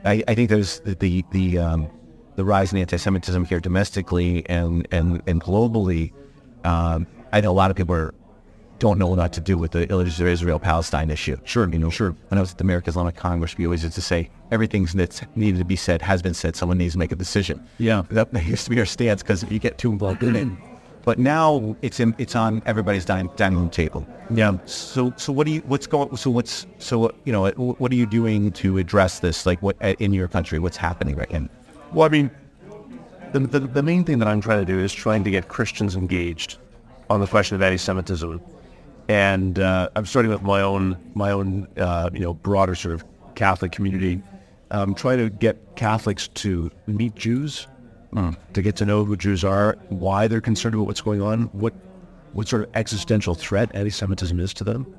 I, 0.06 0.24
I 0.28 0.36
think 0.36 0.50
there's 0.50 0.80
the 0.82 0.94
the 0.96 1.26
the, 1.32 1.58
um, 1.58 1.90
the 2.36 2.46
rise 2.46 2.72
in 2.72 2.78
anti-Semitism 2.78 3.44
here 3.46 3.60
domestically 3.60 4.48
and 4.48 4.88
and 4.92 5.22
and 5.28 5.42
globally. 5.42 6.14
Um, 6.64 7.08
I 7.34 7.42
know 7.42 7.52
a 7.52 7.54
lot 7.54 7.72
of 7.72 7.78
people 7.78 7.96
are, 7.96 8.14
don't 8.80 8.98
know 8.98 9.08
what 9.08 9.34
to 9.34 9.42
do 9.42 9.58
with 9.58 9.72
the 9.72 9.92
Israel-Palestine 9.92 11.10
issue. 11.10 11.38
Sure, 11.44 11.70
you 11.70 11.80
know. 11.80 11.90
Sure. 11.90 12.16
When 12.30 12.38
I 12.38 12.42
was 12.42 12.52
at 12.52 12.58
the 12.58 12.64
American 12.64 12.92
Islamic 12.92 13.16
Congress, 13.16 13.58
we 13.58 13.66
always 13.66 13.84
used 13.84 13.96
to 13.96 14.02
say 14.02 14.30
everything 14.52 14.86
that's 14.94 15.22
needed 15.36 15.58
to 15.58 15.66
be 15.66 15.76
said 15.76 16.02
has 16.02 16.22
been 16.22 16.34
said. 16.34 16.56
Someone 16.56 16.78
needs 16.78 16.94
to 16.94 17.00
make 17.00 17.12
a 17.12 17.16
decision. 17.16 17.66
Yeah, 17.78 18.04
that 18.12 18.32
used 18.46 18.66
to 18.66 18.70
be 18.70 18.80
our 18.80 18.86
stance 18.86 19.22
because 19.24 19.44
if 19.44 19.52
you 19.52 19.60
get 19.60 19.78
too 19.78 19.92
involved 19.92 20.24
in 20.24 20.36
it. 20.36 20.48
But 21.06 21.18
now 21.18 21.76
it's 21.82 22.00
in, 22.00 22.14
it's 22.18 22.36
on 22.36 22.62
everybody's 22.66 23.06
dining, 23.06 23.32
dining 23.36 23.58
room 23.58 23.70
table. 23.70 24.06
Yeah. 24.30 24.58
So 24.66 25.14
so 25.16 25.34
what 25.34 25.48
do 25.48 25.54
you 25.54 25.62
what's 25.62 25.88
going 25.88 26.16
so 26.18 26.30
what's 26.30 26.68
so 26.78 27.12
you 27.26 27.32
know 27.32 27.50
what 27.52 27.92
are 27.92 27.96
you 27.96 28.06
doing 28.06 28.52
to 28.54 28.78
address 28.78 29.20
this? 29.20 29.46
Like 29.46 29.62
what 29.62 29.78
in 29.82 30.14
your 30.14 30.28
country? 30.28 30.60
What's 30.60 30.78
happening 30.78 31.16
right 31.16 31.32
now? 31.32 31.48
Well, 31.94 32.06
I 32.06 32.10
mean, 32.10 32.30
the, 33.32 33.40
the 33.40 33.60
the 33.62 33.84
main 33.84 34.04
thing 34.04 34.20
that 34.20 34.28
I'm 34.28 34.42
trying 34.42 34.66
to 34.66 34.72
do 34.72 34.80
is 34.80 34.94
trying 34.94 35.24
to 35.24 35.32
get 35.32 35.48
Christians 35.48 35.96
engaged 35.96 36.58
on 37.10 37.20
the 37.20 37.28
question 37.28 37.56
of 37.56 37.62
anti-Semitism, 37.62 38.40
and 39.08 39.60
uh, 39.60 39.90
I'm 39.96 40.06
starting 40.06 40.32
with 40.32 40.44
my 40.44 40.62
own 40.62 40.98
my 41.16 41.32
own 41.32 41.68
uh, 41.78 42.10
you 42.14 42.20
know 42.20 42.34
broader 42.34 42.76
sort 42.76 42.96
of 42.96 43.06
Catholic 43.36 43.72
community. 43.72 44.22
I'm 44.72 44.94
trying 44.94 45.18
to 45.18 45.30
get 45.30 45.76
Catholics 45.76 46.28
to 46.28 46.70
meet 46.86 47.16
Jews, 47.16 47.66
mm. 48.14 48.36
to 48.54 48.62
get 48.62 48.76
to 48.78 48.86
know 48.86 49.06
who 49.06 49.16
Jews 49.16 49.44
are, 49.44 49.78
why 49.90 50.28
they're 50.28 50.42
concerned 50.42 50.76
about 50.76 50.88
what's 50.88 51.02
going 51.02 51.22
on, 51.22 51.44
what 51.54 51.74
what 52.34 52.48
sort 52.48 52.62
of 52.62 52.70
existential 52.76 53.34
threat 53.34 53.72
anti-Semitism 53.74 54.40
is 54.40 54.54
to 54.54 54.64
them. 54.64 54.96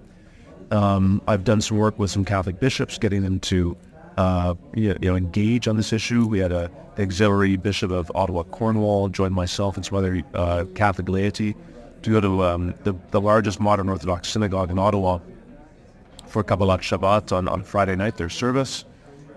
Um, 0.73 1.23
I've 1.29 1.45
done 1.45 1.61
some 1.61 1.79
work 1.79 1.97
with 1.97 2.11
some 2.11 2.25
Catholic 2.25 2.59
bishops, 2.59 2.99
getting 2.99 3.23
them 3.23 3.39
to 3.41 3.77
uh, 4.17 4.55
you, 4.75 4.95
know, 5.01 5.15
engage 5.17 5.69
on 5.69 5.77
this 5.77 5.93
issue. 5.93 6.27
We 6.27 6.41
had 6.41 6.53
a 6.53 6.71
auxiliary 6.99 7.57
bishop 7.57 7.91
of 7.91 8.11
Ottawa, 8.15 8.43
Cornwall, 8.43 9.09
joined 9.09 9.35
myself 9.35 9.77
and 9.77 9.87
some 9.87 9.97
other 9.97 10.23
uh, 10.35 10.65
Catholic 10.75 11.09
laity 11.09 11.57
to 12.03 12.11
go 12.11 12.21
to 12.21 12.45
um, 12.45 12.75
the, 12.85 12.95
the 13.11 13.21
largest 13.21 13.61
modern 13.61 13.89
Orthodox 13.89 14.29
synagogue 14.29 14.71
in 14.71 14.79
Ottawa 14.79 15.21
for 16.27 16.45
Kabbalat 16.45 16.81
Shabbat 16.81 17.33
on, 17.37 17.49
on 17.49 17.63
Friday 17.63 17.97
night, 17.97 18.17
their 18.17 18.29
service. 18.29 18.85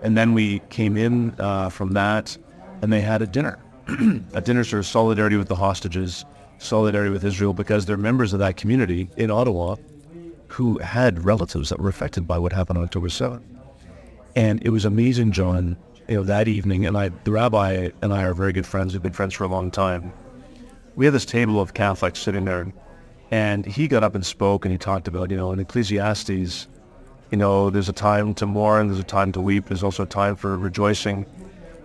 And 0.02 0.16
then 0.16 0.34
we 0.34 0.60
came 0.70 0.96
in 0.96 1.34
uh, 1.38 1.70
from 1.70 1.92
that 1.92 2.36
and 2.84 2.92
they 2.92 3.00
had 3.00 3.20
a 3.22 3.26
dinner. 3.26 3.58
a 4.32 4.40
dinner 4.40 4.62
sort 4.64 4.78
of 4.78 4.86
solidarity 4.86 5.36
with 5.36 5.48
the 5.48 5.56
hostages, 5.56 6.24
solidarity 6.58 7.10
with 7.10 7.24
Israel, 7.24 7.52
because 7.52 7.84
they're 7.84 7.96
members 7.96 8.32
of 8.32 8.38
that 8.38 8.56
community 8.56 9.10
in 9.16 9.30
Ottawa 9.30 9.76
who 10.48 10.78
had 10.78 11.24
relatives 11.24 11.68
that 11.70 11.80
were 11.80 11.88
affected 11.88 12.26
by 12.26 12.38
what 12.38 12.52
happened 12.52 12.78
on 12.78 12.84
October 12.84 13.08
7th. 13.08 13.42
And 14.36 14.62
it 14.64 14.70
was 14.70 14.84
amazing, 14.84 15.32
John, 15.32 15.76
you 16.08 16.16
know, 16.16 16.22
that 16.22 16.46
evening, 16.46 16.86
and 16.86 16.96
I, 16.96 17.08
the 17.24 17.32
rabbi 17.32 17.90
and 18.02 18.12
I 18.12 18.22
are 18.22 18.34
very 18.34 18.52
good 18.52 18.66
friends. 18.66 18.92
We've 18.92 19.02
been 19.02 19.12
friends 19.12 19.34
for 19.34 19.44
a 19.44 19.48
long 19.48 19.70
time 19.70 20.12
we 20.96 21.04
had 21.04 21.14
this 21.14 21.24
table 21.24 21.60
of 21.60 21.74
Catholics 21.74 22.20
sitting 22.20 22.44
there, 22.44 22.72
and 23.30 23.66
he 23.66 23.88
got 23.88 24.04
up 24.04 24.14
and 24.14 24.24
spoke, 24.24 24.64
and 24.64 24.72
he 24.72 24.78
talked 24.78 25.08
about, 25.08 25.30
you 25.30 25.36
know, 25.36 25.52
in 25.52 25.58
Ecclesiastes, 25.58 26.68
you 27.30 27.38
know, 27.38 27.70
there's 27.70 27.88
a 27.88 27.92
time 27.92 28.34
to 28.34 28.46
mourn, 28.46 28.88
there's 28.88 29.00
a 29.00 29.04
time 29.04 29.32
to 29.32 29.40
weep, 29.40 29.66
there's 29.66 29.82
also 29.82 30.04
a 30.04 30.06
time 30.06 30.36
for 30.36 30.56
rejoicing. 30.56 31.26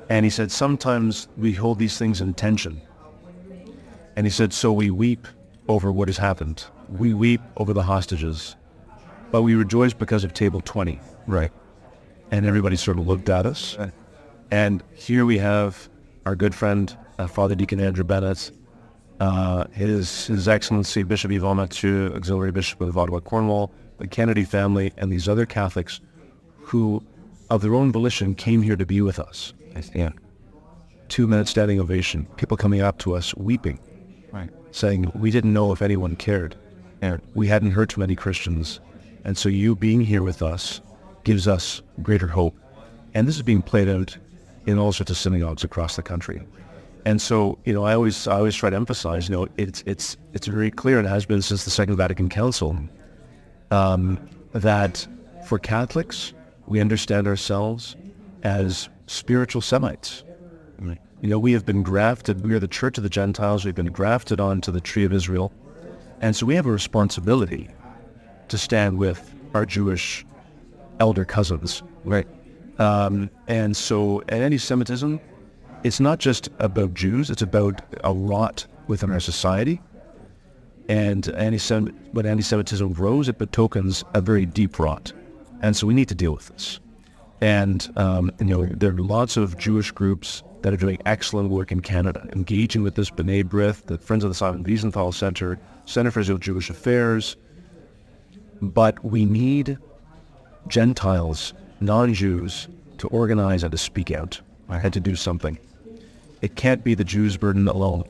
And 0.10 0.26
he 0.26 0.30
said, 0.30 0.52
sometimes 0.52 1.28
we 1.38 1.54
hold 1.54 1.78
these 1.78 1.98
things 1.98 2.20
in 2.20 2.34
tension. 2.34 2.82
And 4.16 4.26
he 4.26 4.32
said, 4.32 4.52
so 4.52 4.74
we 4.74 4.90
weep 4.90 5.28
over 5.68 5.92
what 5.92 6.08
has 6.08 6.18
happened. 6.18 6.66
We 6.90 7.14
weep 7.14 7.42
over 7.58 7.74
the 7.74 7.84
hostages, 7.84 8.56
but 9.32 9.44
we 9.44 9.54
rejoice 9.54 9.94
because 9.94 10.24
of 10.24 10.34
table 10.34 10.62
20. 10.66 11.00
Right. 11.28 11.52
And 12.32 12.46
everybody 12.46 12.76
sort 12.76 12.98
of 12.98 13.08
looked 13.08 13.30
at 13.30 13.46
us. 13.46 13.78
Right. 13.78 13.92
And 14.52 14.84
here 14.96 15.26
we 15.26 15.38
have 15.38 15.88
our 16.26 16.36
good 16.36 16.56
friend, 16.56 16.96
uh, 17.20 17.28
Father 17.28 17.54
Deacon 17.54 17.80
Andrew 17.80 18.04
Bennett, 18.04 18.52
uh, 19.20 19.66
his 19.72 20.28
His 20.28 20.48
Excellency 20.48 21.04
Bishop 21.04 21.32
Yvan 21.32 21.58
Mathieu, 21.58 22.12
Auxiliary 22.16 22.52
Bishop 22.52 22.82
of 22.82 22.98
Ottawa 22.98 23.20
Cornwall, 23.20 23.72
the 23.98 24.08
Kennedy 24.08 24.44
family, 24.44 24.92
and 24.98 25.12
these 25.12 25.28
other 25.28 25.46
Catholics 25.46 26.00
who, 26.58 27.04
of 27.50 27.62
their 27.62 27.76
own 27.76 27.92
volition, 27.92 28.34
came 28.34 28.62
here 28.62 28.76
to 28.76 28.86
be 28.86 29.02
with 29.02 29.20
us. 29.20 29.54
Yeah. 29.94 30.12
Two 31.08 31.28
minute 31.28 31.48
standing 31.48 31.80
ovation. 31.80 32.28
People 32.38 32.58
coming 32.58 32.82
up 32.82 33.00
to 33.00 33.16
us 33.16 33.36
weeping, 33.36 33.80
right. 34.32 34.50
saying, 34.72 35.12
"We 35.16 35.32
didn't 35.32 35.54
know 35.54 35.72
if 35.72 35.82
anyone 35.82 36.16
cared. 36.16 36.56
cared. 37.02 37.22
We 37.34 37.48
hadn't 37.48 37.72
heard 37.72 37.90
too 37.90 38.00
many 38.00 38.16
Christians, 38.16 38.80
and 39.24 39.38
so 39.38 39.50
you 39.50 39.76
being 39.76 40.02
here 40.02 40.22
with 40.22 40.42
us 40.42 40.82
gives 41.24 41.48
us 41.48 41.82
greater 42.02 42.28
hope." 42.28 42.56
And 43.14 43.28
this 43.28 43.36
is 43.38 43.42
being 43.42 43.62
played 43.62 43.90
out 43.90 44.18
in 44.66 44.78
all 44.78 44.92
sorts 44.92 45.10
of 45.10 45.18
synagogues 45.18 45.64
across 45.64 45.96
the 45.96 46.04
country. 46.04 46.42
And 47.06 47.22
so, 47.22 47.58
you 47.66 47.74
know, 47.74 47.84
I 47.84 47.96
always 47.96 48.28
I 48.28 48.36
always 48.36 48.56
try 48.56 48.70
to 48.70 48.76
emphasize, 48.76 49.30
you 49.30 49.36
know, 49.36 49.48
it's 49.58 49.84
it's 49.86 50.18
it's 50.34 50.48
very 50.48 50.70
clear 50.70 51.00
and 51.00 51.08
has 51.08 51.26
been 51.26 51.42
since 51.42 51.64
the 51.64 51.72
Second 51.72 51.96
Vatican 51.96 52.30
Council 52.30 52.78
um, 53.72 54.20
that 54.54 55.08
for 55.48 55.58
Catholics 55.58 56.34
we 56.68 56.80
understand 56.80 57.26
ourselves 57.26 57.96
as 58.44 58.90
spiritual 59.10 59.62
Semites. 59.62 60.24
You 61.22 61.28
know, 61.28 61.40
we 61.40 61.52
have 61.52 61.66
been 61.66 61.84
grafted. 61.84 62.46
We 62.46 62.54
are 62.54 62.60
the 62.60 62.68
Church 62.68 62.98
of 62.98 63.04
the 63.04 63.10
Gentiles. 63.10 63.66
We've 63.66 63.76
been 63.76 63.92
grafted 63.92 64.40
onto 64.40 64.72
the 64.72 64.80
tree 64.80 65.04
of 65.04 65.12
Israel, 65.12 65.52
and 66.22 66.34
so 66.34 66.46
we 66.46 66.56
have 66.56 66.66
a 66.66 66.72
responsibility 66.72 67.68
to 68.48 68.58
stand 68.58 68.98
with 68.98 69.36
our 69.54 69.66
Jewish 69.66 70.26
elder 71.02 71.26
cousins. 71.26 71.84
Right. 72.06 72.26
Um, 72.78 73.30
and 73.48 73.76
so, 73.76 74.22
anti-Semitism 74.30 75.20
it's 75.84 76.00
not 76.00 76.20
just 76.20 76.50
about 76.60 76.94
Jews; 76.94 77.30
it's 77.30 77.42
about 77.42 77.82
a 78.04 78.14
rot 78.14 78.66
within 78.88 79.12
our 79.12 79.20
society. 79.20 79.82
And 80.88 81.28
anti 81.30 81.60
when 82.14 82.26
anti-Semitism 82.26 82.94
grows, 82.94 83.28
it 83.28 83.38
betokens 83.38 84.06
a 84.14 84.22
very 84.22 84.46
deep 84.46 84.80
rot, 84.80 85.12
and 85.62 85.76
so 85.76 85.86
we 85.86 85.94
need 85.94 86.08
to 86.08 86.16
deal 86.16 86.34
with 86.34 86.48
this. 86.48 86.80
And 87.42 87.92
um, 87.96 88.32
you 88.40 88.46
know, 88.46 88.66
there 88.66 88.92
are 88.92 88.98
lots 88.98 89.38
of 89.38 89.58
Jewish 89.58 89.92
groups 89.92 90.44
that 90.62 90.74
are 90.74 90.78
doing 90.78 90.98
excellent 91.06 91.50
work 91.50 91.72
in 91.72 91.80
Canada, 91.80 92.28
engaging 92.34 92.84
with 92.84 92.96
this 92.96 93.10
B'nai 93.10 93.44
B'rith, 93.44 93.86
the 93.86 93.98
Friends 93.98 94.24
of 94.24 94.30
the 94.30 94.36
Simon 94.36 94.64
Wiesenthal 94.64 95.14
Center, 95.14 95.58
Center 95.86 96.12
for 96.12 96.20
Israel-Jewish 96.20 96.70
Affairs. 96.70 97.38
But 98.62 99.04
we 99.06 99.24
need 99.24 99.78
Gentiles, 100.68 101.54
non-Jews, 101.80 102.68
to 102.98 103.08
organize 103.08 103.64
and 103.64 103.72
to 103.72 103.78
speak 103.78 104.12
out 104.12 104.42
and 104.68 104.94
to 104.94 105.00
do 105.00 105.16
something. 105.16 105.58
It 106.42 106.56
can't 106.58 106.84
be 106.84 106.94
the 106.94 107.06
Jews' 107.06 107.38
burden 107.38 107.68
alone. 107.68 108.04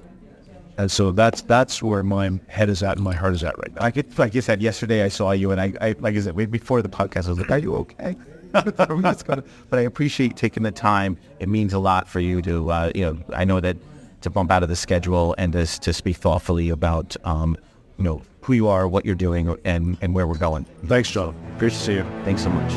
And 0.79 0.89
so 0.89 1.11
that's 1.11 1.41
that's 1.41 1.83
where 1.83 2.03
my 2.03 2.39
head 2.47 2.69
is 2.69 2.81
at 2.81 2.95
and 2.95 3.03
my 3.03 3.13
heart 3.13 3.33
is 3.33 3.43
at 3.43 3.57
right 3.57 3.75
now. 3.75 3.83
I 3.83 3.91
could, 3.91 4.17
like 4.17 4.33
you 4.33 4.41
said, 4.41 4.61
yesterday 4.61 5.03
I 5.03 5.09
saw 5.09 5.31
you 5.31 5.51
and 5.51 5.59
I, 5.59 5.73
I 5.81 5.95
like 5.99 6.15
I 6.15 6.21
said, 6.21 6.35
before 6.51 6.81
the 6.81 6.89
podcast, 6.89 7.25
I 7.27 7.29
was 7.29 7.39
like, 7.39 7.51
are 7.51 7.57
you 7.57 7.75
okay? 7.75 8.15
but 8.51 9.45
I 9.71 9.81
appreciate 9.81 10.35
taking 10.35 10.63
the 10.63 10.71
time. 10.71 11.17
It 11.39 11.49
means 11.49 11.73
a 11.73 11.79
lot 11.79 12.07
for 12.07 12.19
you 12.19 12.41
to, 12.41 12.71
uh, 12.71 12.91
you 12.95 13.01
know, 13.05 13.19
I 13.33 13.45
know 13.45 13.59
that 13.59 13.77
to 14.21 14.29
bump 14.29 14.51
out 14.51 14.63
of 14.63 14.69
the 14.69 14.75
schedule 14.75 15.35
and 15.37 15.53
to, 15.53 15.65
to 15.65 15.93
speak 15.93 16.17
thoughtfully 16.17 16.69
about, 16.69 17.15
um, 17.23 17.57
you 17.97 18.03
know, 18.03 18.21
who 18.41 18.53
you 18.53 18.67
are, 18.67 18.87
what 18.87 19.05
you're 19.05 19.15
doing, 19.15 19.55
and, 19.65 19.97
and 20.01 20.13
where 20.13 20.27
we're 20.27 20.37
going. 20.37 20.65
Thanks, 20.85 21.11
John. 21.11 21.35
Great 21.57 21.71
to 21.71 21.77
see 21.77 21.93
you. 21.93 22.03
Thanks 22.23 22.43
so 22.43 22.49
much. 22.49 22.71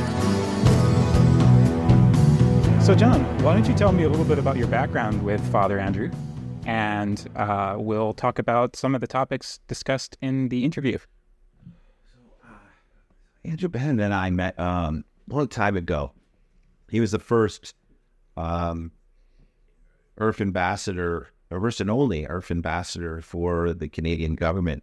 So, 2.85 2.96
John, 2.96 3.22
why 3.44 3.54
don't 3.54 3.68
you 3.68 3.74
tell 3.74 3.92
me 3.92 4.02
a 4.02 4.08
little 4.08 4.24
bit 4.24 4.40
about 4.40 4.56
your 4.56 4.66
background 4.66 5.22
with 5.22 5.40
Father 5.52 5.78
Andrew? 5.78 6.11
And 6.66 7.24
uh, 7.37 7.76
we'll 7.78 8.12
talk 8.12 8.40
about 8.40 8.74
some 8.74 8.94
of 8.94 9.00
the 9.00 9.06
topics 9.06 9.61
discussed 9.68 10.16
in 10.20 10.48
the 10.48 10.64
interview. 10.64 10.98
So, 10.98 12.50
Andrew 13.44 13.68
Bennett 13.68 14.00
and 14.04 14.12
I 14.12 14.30
met 14.30 14.58
um, 14.58 15.04
a 15.12 15.12
long 15.34 15.48
time 15.48 15.76
ago. 15.76 16.12
He 16.90 17.00
was 17.00 17.12
the 17.12 17.18
first 17.18 17.74
um, 18.36 18.92
ambassador, 20.20 21.28
or 21.50 21.60
first 21.60 21.80
and 21.80 21.90
only 21.90 22.26
IRF 22.26 22.50
ambassador 22.50 23.20
for 23.20 23.72
the 23.72 23.88
Canadian 23.88 24.34
government. 24.34 24.82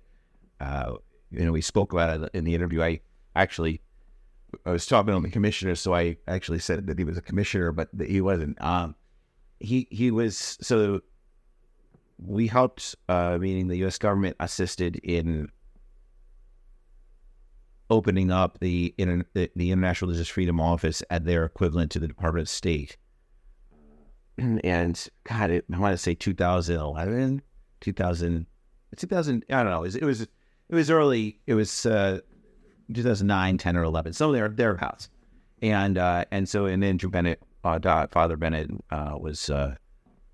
Uh, 0.59 0.93
you 1.31 1.45
know, 1.45 1.51
we 1.51 1.61
spoke 1.61 1.93
about 1.93 2.21
it 2.21 2.29
in 2.33 2.43
the 2.43 2.55
interview. 2.55 2.81
I 2.81 3.01
actually, 3.35 3.81
I 4.65 4.71
was 4.71 4.85
talking 4.85 5.13
on 5.13 5.23
the 5.23 5.29
commissioner, 5.29 5.75
so 5.75 5.93
I 5.93 6.17
actually 6.27 6.59
said 6.59 6.87
that 6.87 6.97
he 6.97 7.03
was 7.03 7.17
a 7.17 7.21
commissioner, 7.21 7.71
but 7.71 7.89
he 8.05 8.21
wasn't. 8.21 8.61
Um, 8.61 8.95
he 9.59 9.87
he 9.91 10.11
was 10.11 10.57
so. 10.61 11.01
We 12.17 12.47
helped, 12.47 12.95
uh, 13.07 13.37
meaning 13.39 13.67
the 13.67 13.77
U.S. 13.77 13.97
government 13.97 14.35
assisted 14.41 14.97
in 14.97 15.49
opening 17.89 18.31
up 18.31 18.59
the, 18.59 18.93
the, 18.97 19.49
the 19.55 19.71
International 19.71 20.09
Religious 20.09 20.27
Freedom 20.27 20.59
Office 20.59 21.03
at 21.09 21.25
their 21.25 21.45
equivalent 21.45 21.91
to 21.91 21.99
the 21.99 22.07
Department 22.07 22.43
of 22.43 22.49
State. 22.49 22.97
And 24.63 25.09
God, 25.25 25.51
it, 25.51 25.65
I 25.73 25.77
want 25.79 25.93
to 25.93 25.97
say 25.97 26.13
2011, 26.13 27.41
2000, 27.81 28.45
2000. 28.95 29.45
I 29.49 29.63
don't 29.63 29.71
know. 29.71 29.79
It 29.79 29.81
was 29.81 29.95
it 29.97 30.05
was, 30.05 30.21
it 30.21 30.29
was 30.69 30.89
early. 30.89 31.39
It 31.45 31.55
was 31.55 31.85
uh, 31.85 32.19
2009, 32.93 33.57
10, 33.57 33.77
or 33.77 33.83
11. 33.83 34.13
So 34.13 34.31
there 34.31 34.47
thereabouts. 34.47 35.09
And 35.61 35.97
uh, 35.97 36.25
and 36.31 36.47
so 36.47 36.65
and 36.65 36.81
then 36.81 36.97
Drew 36.97 37.09
Bennett, 37.09 37.41
uh, 37.65 38.07
Father 38.11 38.37
Bennett, 38.37 38.71
uh, 38.91 39.15
was 39.19 39.49
uh, 39.49 39.75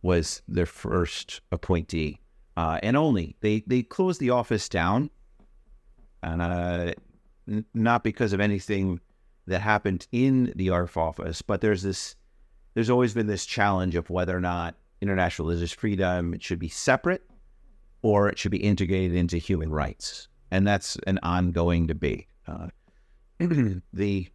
was 0.04 0.44
their 0.48 0.68
first 0.68 1.42
appointee, 1.52 2.20
uh, 2.58 2.80
and 2.84 2.96
only 2.96 3.36
they 3.42 3.64
they 3.66 3.82
closed 3.82 4.20
the 4.20 4.30
office 4.30 4.70
down, 4.70 5.10
and 6.22 6.44
uh, 6.44 6.94
not 7.74 8.04
because 8.04 8.34
of 8.34 8.40
anything 8.40 9.00
that 9.48 9.60
happened 9.60 10.08
in 10.12 10.52
the 10.56 10.68
IRF 10.68 10.98
office, 10.98 11.42
but 11.42 11.62
there's 11.62 11.84
this, 11.84 12.16
there's 12.74 12.90
always 12.90 13.14
been 13.14 13.28
this 13.28 13.46
challenge 13.46 13.96
of 13.96 14.10
whether 14.10 14.36
or 14.36 14.42
not 14.42 14.76
international 15.02 15.48
religious 15.48 15.72
freedom 15.72 16.34
it 16.34 16.42
should 16.42 16.60
be 16.60 16.70
separate 16.70 17.22
or 18.02 18.30
it 18.30 18.38
should 18.38 18.52
be 18.52 18.64
integrated 18.64 19.16
into 19.16 19.38
human 19.38 19.72
rights, 19.72 20.28
and 20.52 20.66
that's 20.66 20.98
an 21.08 21.20
ongoing 21.24 21.88
debate. 21.88 22.28
Uh, 22.48 22.68
the, 23.94 24.28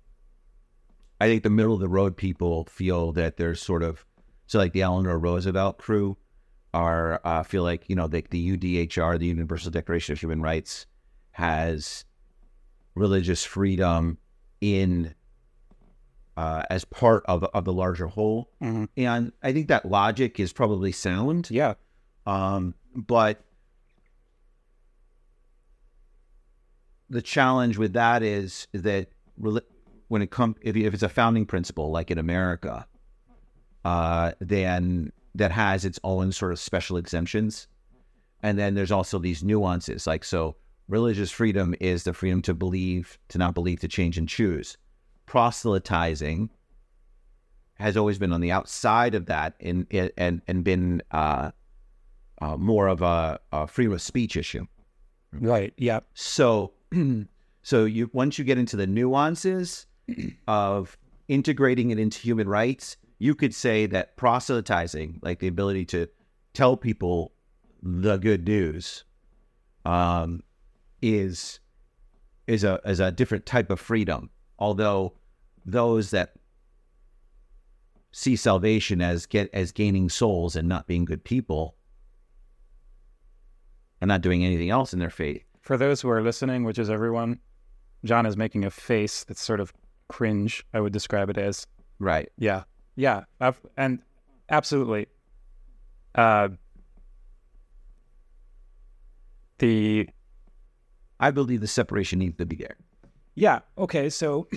I 1.21 1.27
think 1.27 1.43
the 1.43 1.51
middle 1.51 1.75
of 1.75 1.81
the 1.81 1.89
road 1.89 2.17
people 2.17 2.65
feel 2.65 3.13
that 3.13 3.37
there's 3.37 3.63
sort 3.63 3.83
of, 3.83 4.05
so 4.47 4.59
like 4.59 4.73
the 4.73 4.83
Eleanor 4.83 5.19
Roosevelt 5.19 5.79
crew 5.79 6.17
are 6.75 7.21
uh, 7.25 7.43
feel 7.43 7.63
like 7.63 7.89
you 7.89 7.97
know 7.97 8.07
the, 8.07 8.25
the 8.31 8.57
UDHR, 8.57 9.19
the 9.19 9.27
Universal 9.27 9.71
Declaration 9.73 10.13
of 10.13 10.21
Human 10.21 10.43
Rights, 10.43 10.87
has 11.33 12.05
religious 13.01 13.45
freedom 13.45 14.19
in 14.61 15.15
uh, 16.37 16.63
as 16.71 16.85
part 16.85 17.25
of 17.27 17.43
of 17.45 17.65
the 17.65 17.73
larger 17.73 18.07
whole. 18.07 18.51
Mm-hmm. 18.63 18.85
And 18.97 19.33
I 19.43 19.53
think 19.53 19.69
that 19.69 19.87
logic 19.87 20.39
is 20.39 20.53
probably 20.53 20.93
sound. 20.93 21.51
Yeah. 21.51 21.75
Um, 22.27 22.75
but 22.95 23.43
the 27.09 27.23
challenge 27.23 27.77
with 27.77 27.95
that 27.95 28.23
is 28.23 28.69
that 28.73 29.09
when 30.09 30.23
it 30.23 30.31
comes, 30.31 30.57
if, 30.61 30.77
if 30.77 30.95
it's 30.95 31.03
a 31.03 31.09
founding 31.09 31.47
principle 31.47 31.91
like 31.91 32.11
in 32.11 32.19
America, 32.19 32.87
uh, 33.85 34.33
then 34.41 35.13
that 35.35 35.51
has 35.51 35.85
its 35.85 35.99
own 36.05 36.33
sort 36.33 36.53
of 36.53 36.59
special 36.59 36.97
exemptions. 36.97 37.67
And 38.43 38.59
then 38.59 38.75
there's 38.75 38.93
also 38.93 39.19
these 39.19 39.43
nuances, 39.43 40.07
like 40.07 40.25
so 40.25 40.57
religious 40.91 41.31
freedom 41.31 41.75
is 41.81 42.05
the 42.05 42.13
freedom 42.13 42.43
to 42.43 42.55
believe, 42.55 43.19
to 43.29 43.39
not 43.39 43.55
believe, 43.55 43.81
to 43.81 43.89
change 43.89 44.19
and 44.19 44.29
choose. 44.29 44.77
Proselytizing 45.27 46.51
has 47.75 47.97
always 47.97 48.19
been 48.19 48.33
on 48.33 48.41
the 48.41 48.53
outside 48.53 49.15
of 49.15 49.27
that 49.27 49.55
and 49.61 49.87
and 50.19 50.43
and 50.47 50.65
been 50.65 51.03
uh, 51.13 51.51
uh, 52.43 52.57
more 52.57 52.89
of 52.89 53.01
a, 53.01 53.39
a, 53.53 53.67
freedom 53.67 53.95
of 53.95 54.03
speech 54.03 54.37
issue. 54.37 54.67
Right. 55.33 55.73
Yeah. 55.79 56.01
So 56.15 56.73
so 57.63 57.85
you 57.85 58.11
once 58.13 58.39
you 58.39 58.45
get 58.45 58.59
into 58.59 58.77
the 58.77 58.87
nuances 58.87 59.87
of 60.49 60.99
integrating 61.29 61.91
it 61.91 61.99
into 61.99 62.19
human 62.19 62.49
rights, 62.49 62.97
you 63.19 63.35
could 63.35 63.55
say 63.55 63.87
that 63.87 64.17
proselytizing, 64.17 65.21
like 65.23 65.39
the 65.39 65.47
ability 65.47 65.85
to 65.87 66.09
tell 66.53 66.77
people 66.77 67.33
the 67.83 68.17
good 68.17 68.47
news, 68.47 69.05
um, 69.85 70.43
is 71.03 71.61
is 72.47 72.65
a 72.65 72.81
is 72.85 73.01
a 73.01 73.13
different 73.13 73.47
type 73.47 73.71
of 73.71 73.81
freedom. 73.81 74.31
Although 74.59 75.15
those 75.65 76.11
that 76.11 76.35
see 78.13 78.37
salvation 78.37 79.01
as 79.01 79.27
get 79.27 79.49
as 79.53 79.73
gaining 79.73 80.09
souls 80.09 80.57
and 80.57 80.69
not 80.69 80.87
being 80.87 81.05
good 81.05 81.25
people 81.25 81.77
and 84.01 84.09
not 84.09 84.21
doing 84.21 84.45
anything 84.45 84.71
else 84.71 84.93
in 84.93 84.99
their 84.99 85.11
faith. 85.11 85.45
For 85.61 85.77
those 85.77 86.01
who 86.01 86.11
are 86.11 86.23
listening, 86.23 86.65
which 86.65 86.79
is 86.79 86.91
everyone, 86.91 87.39
John 88.05 88.27
is 88.27 88.37
making 88.37 88.65
a 88.65 88.71
face 88.71 89.25
that's 89.25 89.43
sort 89.43 89.61
of 89.61 89.73
cringe. 90.09 90.65
I 90.73 90.81
would 90.81 90.93
describe 90.93 91.31
it 91.31 91.39
as. 91.39 91.67
Right. 91.99 92.31
Yeah. 92.39 92.65
Yeah. 92.97 93.25
I've, 93.41 93.61
and 93.77 94.01
absolutely. 94.49 95.07
Uh, 96.15 96.49
the 99.59 100.09
I 101.21 101.31
believe 101.31 101.61
the 101.61 101.69
separation 101.69 102.19
needs 102.19 102.37
to 102.39 102.47
be 102.47 102.57
there. 102.57 102.77
Yeah. 103.35 103.61
Okay. 103.79 104.11
So 104.11 104.49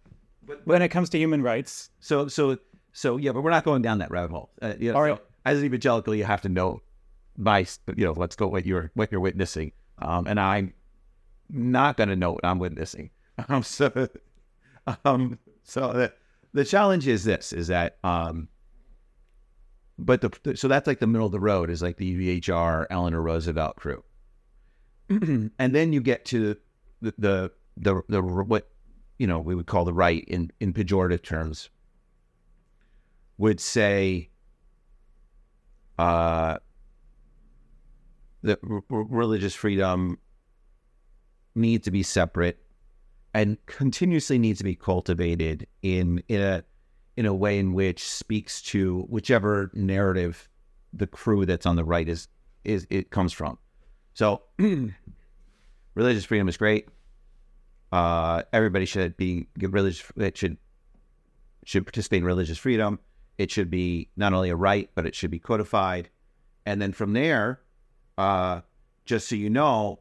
when 0.64 0.82
it 0.82 0.88
comes 0.88 1.08
to 1.10 1.18
human 1.18 1.42
rights, 1.42 1.90
so 2.00 2.28
so 2.28 2.58
so 2.92 3.16
yeah, 3.16 3.32
but 3.32 3.42
we're 3.42 3.50
not 3.50 3.64
going 3.64 3.80
down 3.80 3.98
that 3.98 4.10
rabbit 4.10 4.32
hole. 4.32 4.50
Uh, 4.60 4.74
you 4.78 4.92
know, 4.92 4.96
All 4.96 5.02
right. 5.02 5.16
So 5.16 5.22
as 5.46 5.58
an 5.60 5.64
evangelical, 5.64 6.14
you 6.14 6.24
have 6.24 6.42
to 6.42 6.48
know 6.48 6.82
my 7.36 7.64
you 7.96 8.04
know 8.04 8.12
let's 8.12 8.36
go 8.36 8.48
what 8.48 8.66
you're 8.66 8.90
what 8.94 9.10
you're 9.10 9.20
witnessing, 9.20 9.72
um, 9.98 10.26
and 10.26 10.38
I'm 10.38 10.74
not 11.48 11.96
going 11.96 12.08
to 12.08 12.16
know 12.16 12.32
what 12.32 12.44
I'm 12.44 12.58
witnessing. 12.58 13.10
Um, 13.48 13.62
so 13.62 14.08
um, 15.04 15.38
so 15.62 15.92
the 15.92 16.12
the 16.52 16.64
challenge 16.64 17.06
is 17.06 17.22
this: 17.22 17.52
is 17.52 17.68
that 17.68 17.98
um, 18.02 18.48
but 19.96 20.20
the 20.20 20.56
so 20.56 20.66
that's 20.66 20.88
like 20.88 20.98
the 20.98 21.06
middle 21.06 21.26
of 21.26 21.32
the 21.32 21.38
road 21.38 21.70
is 21.70 21.80
like 21.80 21.98
the 21.98 22.40
UDHR 22.40 22.86
Eleanor 22.90 23.22
Roosevelt 23.22 23.76
crew. 23.76 24.02
and 25.58 25.74
then 25.74 25.92
you 25.92 26.00
get 26.00 26.24
to 26.26 26.56
the, 27.00 27.14
the 27.18 27.52
the 27.76 28.02
the 28.08 28.22
what 28.22 28.68
you 29.18 29.26
know 29.26 29.38
we 29.38 29.54
would 29.54 29.66
call 29.66 29.84
the 29.84 29.92
right 29.92 30.24
in 30.28 30.50
in 30.60 30.72
pejorative 30.72 31.22
terms 31.22 31.70
would 33.38 33.60
say 33.60 34.28
uh 35.98 36.58
that 38.42 38.58
r- 38.68 38.82
religious 38.90 39.54
freedom 39.54 40.18
needs 41.54 41.84
to 41.84 41.90
be 41.90 42.02
separate 42.02 42.58
and 43.34 43.56
continuously 43.66 44.38
needs 44.38 44.58
to 44.58 44.64
be 44.64 44.74
cultivated 44.74 45.66
in 45.82 46.22
in 46.28 46.40
a 46.40 46.64
in 47.16 47.26
a 47.26 47.34
way 47.34 47.58
in 47.58 47.72
which 47.72 48.08
speaks 48.08 48.62
to 48.62 49.00
whichever 49.08 49.70
narrative 49.74 50.48
the 50.92 51.06
crew 51.06 51.44
that's 51.44 51.66
on 51.66 51.76
the 51.76 51.84
right 51.84 52.08
is 52.08 52.28
is 52.64 52.86
it 52.90 53.10
comes 53.10 53.32
from. 53.32 53.58
So 54.18 54.42
religious 55.94 56.24
freedom 56.24 56.48
is 56.48 56.56
great. 56.56 56.88
Uh, 57.92 58.42
everybody 58.52 58.84
should 58.84 59.16
be 59.16 59.46
religious. 59.56 60.02
It 60.16 60.36
should 60.36 60.56
should 61.64 61.86
participate 61.86 62.22
in 62.22 62.24
religious 62.24 62.58
freedom. 62.58 62.98
It 63.38 63.52
should 63.52 63.70
be 63.70 64.08
not 64.16 64.32
only 64.32 64.50
a 64.50 64.56
right, 64.56 64.90
but 64.96 65.06
it 65.06 65.14
should 65.14 65.30
be 65.30 65.38
codified. 65.38 66.10
And 66.66 66.82
then 66.82 66.92
from 66.92 67.12
there, 67.12 67.60
uh, 68.16 68.62
just 69.04 69.28
so 69.28 69.36
you 69.36 69.50
know, 69.50 70.00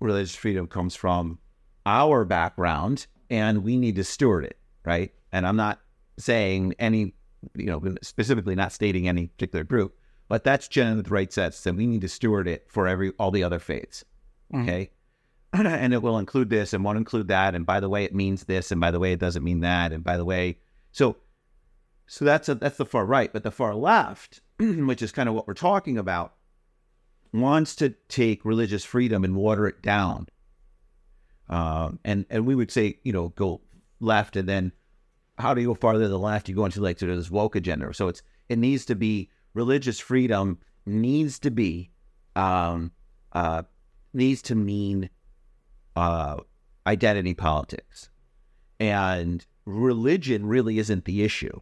religious 0.00 0.34
freedom 0.34 0.66
comes 0.66 0.96
from 0.96 1.38
our 1.84 2.24
background, 2.24 3.06
and 3.28 3.62
we 3.62 3.76
need 3.76 3.96
to 3.96 4.04
steward 4.04 4.46
it, 4.46 4.56
right? 4.86 5.12
And 5.32 5.46
I'm 5.46 5.56
not 5.56 5.80
saying 6.16 6.76
any, 6.78 7.12
you 7.54 7.66
know, 7.66 7.82
specifically 8.00 8.54
not 8.54 8.72
stating 8.72 9.06
any 9.06 9.26
particular 9.26 9.64
group, 9.64 9.98
but 10.28 10.44
that's 10.44 10.68
generally 10.68 11.02
the 11.02 11.10
right 11.10 11.32
sense. 11.32 11.64
And 11.66 11.76
we 11.76 11.86
need 11.86 12.00
to 12.00 12.08
steward 12.08 12.48
it 12.48 12.66
for 12.68 12.88
every 12.88 13.12
all 13.18 13.30
the 13.30 13.44
other 13.44 13.58
faiths. 13.58 14.04
Okay. 14.54 14.90
Mm-hmm. 15.54 15.66
and 15.66 15.94
it 15.94 16.02
will 16.02 16.18
include 16.18 16.50
this 16.50 16.72
and 16.72 16.84
won't 16.84 16.98
include 16.98 17.28
that. 17.28 17.54
And 17.54 17.64
by 17.64 17.80
the 17.80 17.88
way, 17.88 18.04
it 18.04 18.14
means 18.14 18.44
this, 18.44 18.72
and 18.72 18.80
by 18.80 18.90
the 18.90 18.98
way, 18.98 19.12
it 19.12 19.20
doesn't 19.20 19.44
mean 19.44 19.60
that. 19.60 19.92
And 19.92 20.02
by 20.02 20.16
the 20.16 20.24
way, 20.24 20.58
so 20.90 21.16
so 22.06 22.24
that's 22.24 22.48
a, 22.48 22.54
that's 22.54 22.76
the 22.76 22.86
far 22.86 23.06
right, 23.06 23.32
but 23.32 23.42
the 23.42 23.50
far 23.50 23.74
left, 23.74 24.40
which 24.58 25.02
is 25.02 25.12
kind 25.12 25.28
of 25.28 25.34
what 25.34 25.46
we're 25.46 25.54
talking 25.54 25.96
about, 25.96 26.34
wants 27.32 27.74
to 27.76 27.90
take 28.08 28.44
religious 28.44 28.84
freedom 28.84 29.24
and 29.24 29.36
water 29.36 29.66
it 29.66 29.82
down. 29.82 30.28
Um, 31.48 31.98
and 32.04 32.26
and 32.30 32.46
we 32.46 32.54
would 32.54 32.70
say, 32.70 32.98
you 33.02 33.12
know, 33.12 33.28
go 33.30 33.60
left, 34.00 34.36
and 34.36 34.48
then 34.48 34.72
how 35.38 35.54
do 35.54 35.60
you 35.60 35.68
go 35.68 35.74
farther 35.74 36.04
to 36.04 36.08
the 36.08 36.18
left? 36.18 36.48
You 36.48 36.54
go 36.54 36.64
into 36.64 36.80
like 36.80 36.98
sort 36.98 37.10
of 37.10 37.18
this 37.18 37.30
woke 37.30 37.56
agenda. 37.56 37.92
So 37.94 38.08
it's 38.08 38.22
it 38.48 38.58
needs 38.58 38.84
to 38.86 38.94
be 38.94 39.30
religious 39.54 39.98
freedom 39.98 40.58
needs 40.86 41.38
to 41.40 41.50
be 41.50 41.90
um, 42.36 42.90
uh, 43.32 43.62
needs 44.12 44.42
to 44.42 44.54
mean 44.54 45.08
uh, 45.96 46.36
identity 46.86 47.34
politics, 47.34 48.10
and 48.80 49.46
religion 49.64 50.46
really 50.46 50.78
isn't 50.78 51.04
the 51.04 51.22
issue. 51.22 51.60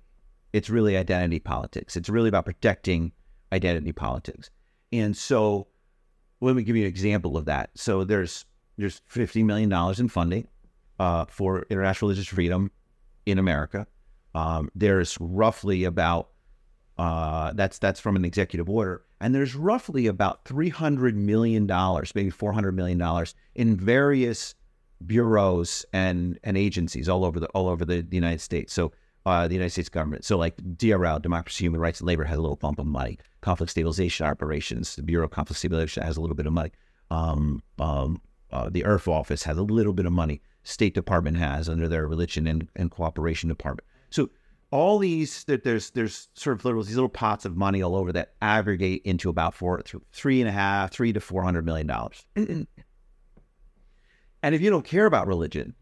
It's 0.52 0.68
really 0.68 0.96
identity 0.96 1.38
politics. 1.38 1.96
It's 1.96 2.08
really 2.08 2.28
about 2.28 2.44
protecting 2.44 3.12
identity 3.52 3.92
politics. 3.92 4.50
And 4.92 5.16
so, 5.16 5.68
let 6.40 6.56
me 6.56 6.62
give 6.62 6.76
you 6.76 6.82
an 6.82 6.88
example 6.88 7.36
of 7.36 7.46
that. 7.46 7.70
So 7.74 8.04
there's 8.04 8.44
there's 8.76 9.00
fifty 9.06 9.42
million 9.42 9.68
dollars 9.68 10.00
in 10.00 10.08
funding 10.08 10.48
uh, 10.98 11.26
for 11.28 11.66
international 11.70 12.08
religious 12.08 12.28
freedom 12.28 12.70
in 13.26 13.38
America. 13.38 13.86
Um, 14.34 14.70
there's 14.74 15.16
roughly 15.20 15.84
about 15.84 16.28
uh, 17.02 17.52
that's 17.54 17.80
that's 17.80 17.98
from 17.98 18.14
an 18.14 18.24
executive 18.24 18.70
order, 18.70 19.02
and 19.20 19.34
there's 19.34 19.56
roughly 19.56 20.06
about 20.06 20.44
three 20.44 20.68
hundred 20.68 21.16
million 21.16 21.66
dollars, 21.66 22.14
maybe 22.14 22.30
four 22.30 22.52
hundred 22.52 22.76
million 22.76 22.96
dollars, 22.96 23.34
in 23.56 23.76
various 23.76 24.54
bureaus 25.04 25.84
and 25.92 26.38
and 26.44 26.56
agencies 26.56 27.08
all 27.08 27.24
over 27.24 27.40
the 27.40 27.48
all 27.48 27.66
over 27.66 27.84
the, 27.84 28.02
the 28.02 28.14
United 28.14 28.40
States. 28.40 28.72
So 28.72 28.92
uh, 29.26 29.48
the 29.48 29.54
United 29.54 29.70
States 29.70 29.88
government. 29.88 30.24
So 30.24 30.38
like 30.38 30.56
DRL, 30.56 31.20
Democracy, 31.20 31.64
Human 31.64 31.80
Rights, 31.80 31.98
and 31.98 32.06
Labor 32.06 32.22
has 32.22 32.38
a 32.38 32.40
little 32.40 32.54
bump 32.54 32.78
of 32.78 32.86
money. 32.86 33.18
Conflict 33.40 33.72
Stabilization 33.72 34.24
Operations, 34.24 34.94
the 34.94 35.02
Bureau 35.02 35.24
of 35.24 35.32
Conflict 35.32 35.58
Stabilization 35.58 36.04
has 36.04 36.16
a 36.16 36.20
little 36.20 36.36
bit 36.36 36.46
of 36.46 36.52
money. 36.52 36.70
Um, 37.10 37.64
um, 37.80 38.20
uh, 38.52 38.68
the 38.70 38.82
IRF 38.82 39.08
office 39.08 39.42
has 39.42 39.58
a 39.58 39.64
little 39.64 39.92
bit 39.92 40.06
of 40.06 40.12
money. 40.12 40.40
State 40.62 40.94
Department 40.94 41.36
has 41.38 41.68
under 41.68 41.88
their 41.88 42.06
Religion 42.06 42.46
and, 42.46 42.68
and 42.76 42.92
Cooperation 42.92 43.48
Department. 43.48 43.88
So 44.10 44.30
all 44.72 44.98
these 44.98 45.44
there's 45.44 45.90
there's 45.90 46.28
sort 46.34 46.58
of 46.58 46.64
little 46.64 46.82
these 46.82 46.96
little 46.96 47.08
pots 47.08 47.44
of 47.44 47.56
money 47.56 47.82
all 47.82 47.94
over 47.94 48.10
that 48.10 48.32
aggregate 48.40 49.02
into 49.04 49.28
about 49.28 49.54
four 49.54 49.82
three 50.12 50.40
and 50.40 50.48
a 50.48 50.52
half 50.52 50.90
three 50.90 51.12
to 51.12 51.20
four 51.20 51.44
hundred 51.44 51.64
million 51.64 51.86
dollars. 51.86 52.26
and 52.36 52.66
if 54.42 54.62
you 54.62 54.70
don't 54.70 54.84
care 54.84 55.04
about 55.04 55.26
religion, 55.26 55.74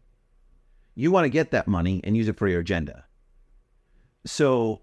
you 0.93 1.09
want 1.09 1.23
to 1.23 1.29
get 1.29 1.51
that 1.51 1.67
money 1.67 2.01
and 2.03 2.17
use 2.17 2.27
it 2.27 2.37
for 2.37 2.49
your 2.49 2.59
agenda. 2.59 3.05
So 4.25 4.81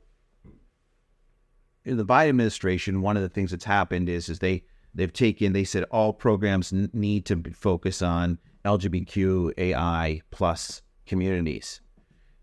in 1.85 1.99
the 1.99 2.07
Biden 2.07 2.31
administration, 2.31 3.03
one 3.03 3.17
of 3.17 3.23
the 3.23 3.29
things 3.29 3.51
that's 3.51 3.67
happened 3.67 4.09
is 4.09 4.31
is 4.31 4.39
they 4.39 4.65
they've 4.95 5.13
taken 5.13 5.53
they 5.53 5.65
said 5.65 5.85
all 5.91 6.15
programs 6.15 6.73
need 6.73 7.27
to 7.27 7.43
focus 7.53 8.01
on 8.01 8.39
LGBTQAI 8.65 10.23
plus 10.31 10.81
communities. 11.05 11.83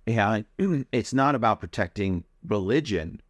And 0.08 0.46
it's 0.92 1.14
not 1.14 1.36
about 1.36 1.60
protecting 1.60 2.24
religion, 2.48 3.22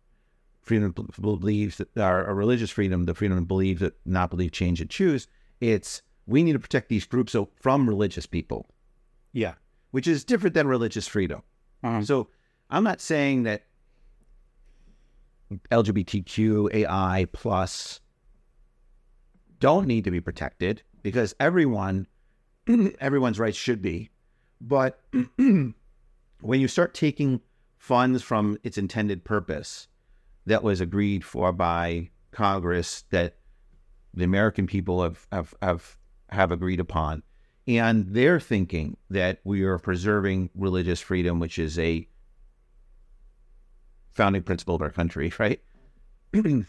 freedom 0.62 0.94
to 0.94 1.04
believe 1.22 1.78
that 1.78 1.98
our 1.98 2.34
religious 2.34 2.72
freedom, 2.72 3.06
the 3.06 3.14
freedom 3.14 3.38
to 3.38 3.46
believe 3.46 3.80
that 3.80 3.94
not 4.06 4.30
believe, 4.30 4.52
change, 4.52 4.82
and 4.82 4.90
choose. 4.90 5.28
It's 5.62 6.02
we 6.28 6.44
need 6.44 6.54
to 6.54 6.60
protect 6.60 6.90
these 6.90 7.06
groups 7.06 7.36
from 7.62 7.88
religious 7.88 8.26
people. 8.26 8.68
Yeah, 9.32 9.54
which 9.92 10.08
is 10.08 10.24
different 10.24 10.54
than 10.54 10.68
religious 10.68 11.08
freedom. 11.08 11.44
Uh-huh. 11.84 12.04
So 12.04 12.30
I'm 12.70 12.84
not 12.84 13.02
saying 13.02 13.44
that 13.44 13.64
LGBTQ 15.72 16.74
AI 16.74 17.28
plus 17.32 18.02
don't 19.60 19.88
need 19.88 20.04
to 20.04 20.12
be 20.12 20.20
protected 20.20 20.82
because 21.02 21.36
everyone 21.40 22.08
everyone's 23.00 23.40
rights 23.40 23.58
should 23.58 23.82
be. 23.82 24.10
But 24.60 25.00
when 26.42 26.60
you 26.60 26.68
start 26.68 26.94
taking 26.94 27.42
funds 27.78 28.22
from 28.22 28.58
its 28.64 28.78
intended 28.78 29.24
purpose 29.24 29.88
that 30.46 30.64
was 30.64 30.82
agreed 30.82 31.24
for 31.24 31.52
by 31.52 32.10
Congress 32.32 33.04
that 33.12 33.38
the 34.14 34.24
American 34.24 34.68
people 34.68 35.04
have 35.04 35.28
have 35.32 35.54
have, 35.62 35.98
have 36.30 36.52
agreed 36.52 36.80
upon, 36.80 37.24
and 37.68 38.08
they're 38.10 38.40
thinking 38.40 38.98
that 39.10 39.40
we 39.44 39.64
are 39.64 39.78
preserving 39.78 40.50
religious 40.56 41.02
freedom, 41.02 41.40
which 41.40 41.60
is 41.60 41.78
a 41.80 42.08
founding 44.12 44.44
principle 44.44 44.76
of 44.76 44.82
our 44.82 44.90
country, 44.90 45.32
right? 45.40 45.62
you 46.34 46.66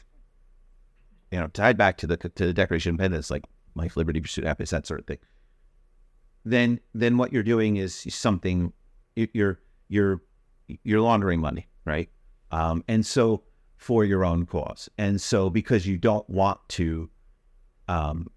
know, 1.33 1.47
tied 1.49 1.77
back 1.77 1.97
to 1.99 2.07
the 2.07 2.17
to 2.17 2.47
the 2.47 2.53
Declaration 2.53 2.91
of 2.91 2.95
Independence, 2.95 3.31
like 3.31 3.45
life, 3.75 3.97
liberty, 3.97 4.21
pursuit, 4.21 4.45
happiness, 4.45 4.71
that 4.71 4.87
sort 4.87 5.01
of 5.01 5.07
thing. 5.07 5.19
Then, 6.45 6.81
then 6.95 7.19
what 7.19 7.33
you're 7.33 7.43
doing 7.43 7.77
is 7.77 8.07
something 8.09 8.73
you're 9.17 9.61
you're 9.89 10.23
you're 10.85 11.01
laundering 11.01 11.41
money, 11.41 11.67
right? 11.85 12.09
Um, 12.51 12.85
and 12.89 13.05
so 13.05 13.43
for 13.77 14.05
your 14.05 14.25
own 14.25 14.47
cause, 14.47 14.89
and 14.99 15.21
so 15.21 15.51
because 15.51 15.87
you 15.87 15.97
don't 15.97 16.29
want 16.29 16.61
to 16.71 17.11
um, 17.89 18.29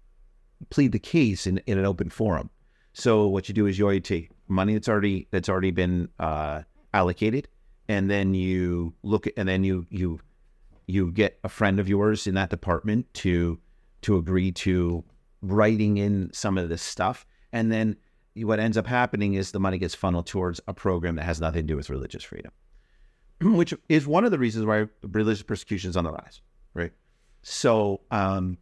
plead 0.70 0.92
the 0.92 0.98
case 0.98 1.46
in, 1.46 1.58
in 1.66 1.78
an 1.78 1.84
open 1.84 2.10
forum, 2.10 2.50
so 2.92 3.26
what 3.28 3.48
you 3.48 3.54
do 3.54 3.66
is 3.66 3.78
you 3.78 4.00
take 4.00 4.30
money 4.48 4.74
that's 4.74 4.88
already 4.88 5.28
that's 5.30 5.48
already 5.48 5.70
been 5.70 6.08
uh, 6.18 6.62
allocated, 6.92 7.48
and 7.88 8.10
then 8.10 8.34
you 8.34 8.94
look 9.02 9.26
at, 9.26 9.34
and 9.36 9.48
then 9.48 9.64
you 9.64 9.86
you 9.90 10.20
you 10.86 11.12
get 11.12 11.38
a 11.44 11.48
friend 11.48 11.78
of 11.78 11.88
yours 11.88 12.26
in 12.26 12.34
that 12.34 12.50
department 12.50 13.12
to 13.14 13.58
to 14.02 14.16
agree 14.16 14.50
to 14.52 15.04
writing 15.42 15.98
in 15.98 16.30
some 16.32 16.58
of 16.58 16.68
this 16.68 16.82
stuff, 16.82 17.26
and 17.52 17.70
then 17.70 17.96
what 18.36 18.60
ends 18.60 18.76
up 18.76 18.86
happening 18.86 19.34
is 19.34 19.50
the 19.50 19.60
money 19.60 19.78
gets 19.78 19.94
funneled 19.94 20.26
towards 20.26 20.60
a 20.68 20.74
program 20.74 21.16
that 21.16 21.24
has 21.24 21.40
nothing 21.40 21.62
to 21.62 21.66
do 21.66 21.76
with 21.76 21.90
religious 21.90 22.22
freedom, 22.22 22.52
which 23.40 23.74
is 23.88 24.06
one 24.06 24.24
of 24.24 24.30
the 24.30 24.38
reasons 24.38 24.64
why 24.66 24.86
religious 25.02 25.42
persecution 25.42 25.90
is 25.90 25.96
on 25.96 26.04
the 26.04 26.12
rise, 26.12 26.40
right? 26.74 26.92
So, 27.42 28.02
um, 28.10 28.58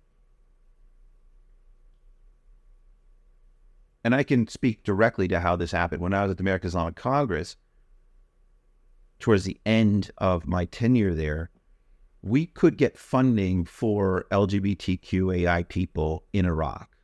and 4.04 4.14
I 4.14 4.22
can 4.22 4.48
speak 4.48 4.84
directly 4.84 5.28
to 5.28 5.40
how 5.40 5.56
this 5.56 5.72
happened. 5.72 6.00
When 6.00 6.14
I 6.14 6.22
was 6.22 6.30
at 6.30 6.38
the 6.38 6.42
American 6.42 6.68
Islamic 6.68 6.96
Congress, 6.96 7.56
towards 9.18 9.44
the 9.44 9.60
end 9.66 10.10
of 10.18 10.46
my 10.46 10.64
tenure 10.64 11.14
there, 11.14 11.50
we 12.22 12.46
could 12.46 12.76
get 12.76 12.98
funding 12.98 13.64
for 13.64 14.26
LGBTQAI 14.30 15.68
people 15.68 16.24
in 16.32 16.46
Iraq 16.46 16.97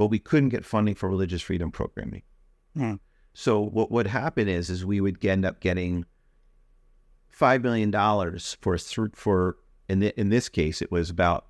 but 0.00 0.06
we 0.06 0.18
couldn't 0.18 0.48
get 0.48 0.64
funding 0.64 0.94
for 0.94 1.10
religious 1.10 1.42
freedom 1.42 1.70
programming. 1.70 2.22
Hmm. 2.74 2.94
So 3.34 3.60
what 3.60 3.90
would 3.90 4.06
happen 4.06 4.48
is, 4.48 4.70
is 4.70 4.82
we 4.82 4.98
would 4.98 5.22
end 5.22 5.44
up 5.44 5.60
getting 5.60 6.06
five 7.28 7.62
million 7.62 7.90
dollars 7.90 8.56
for 8.62 8.78
for 8.78 9.58
in 9.90 10.00
the, 10.00 10.18
in 10.18 10.30
this 10.30 10.48
case 10.48 10.80
it 10.80 10.90
was 10.90 11.10
about 11.10 11.48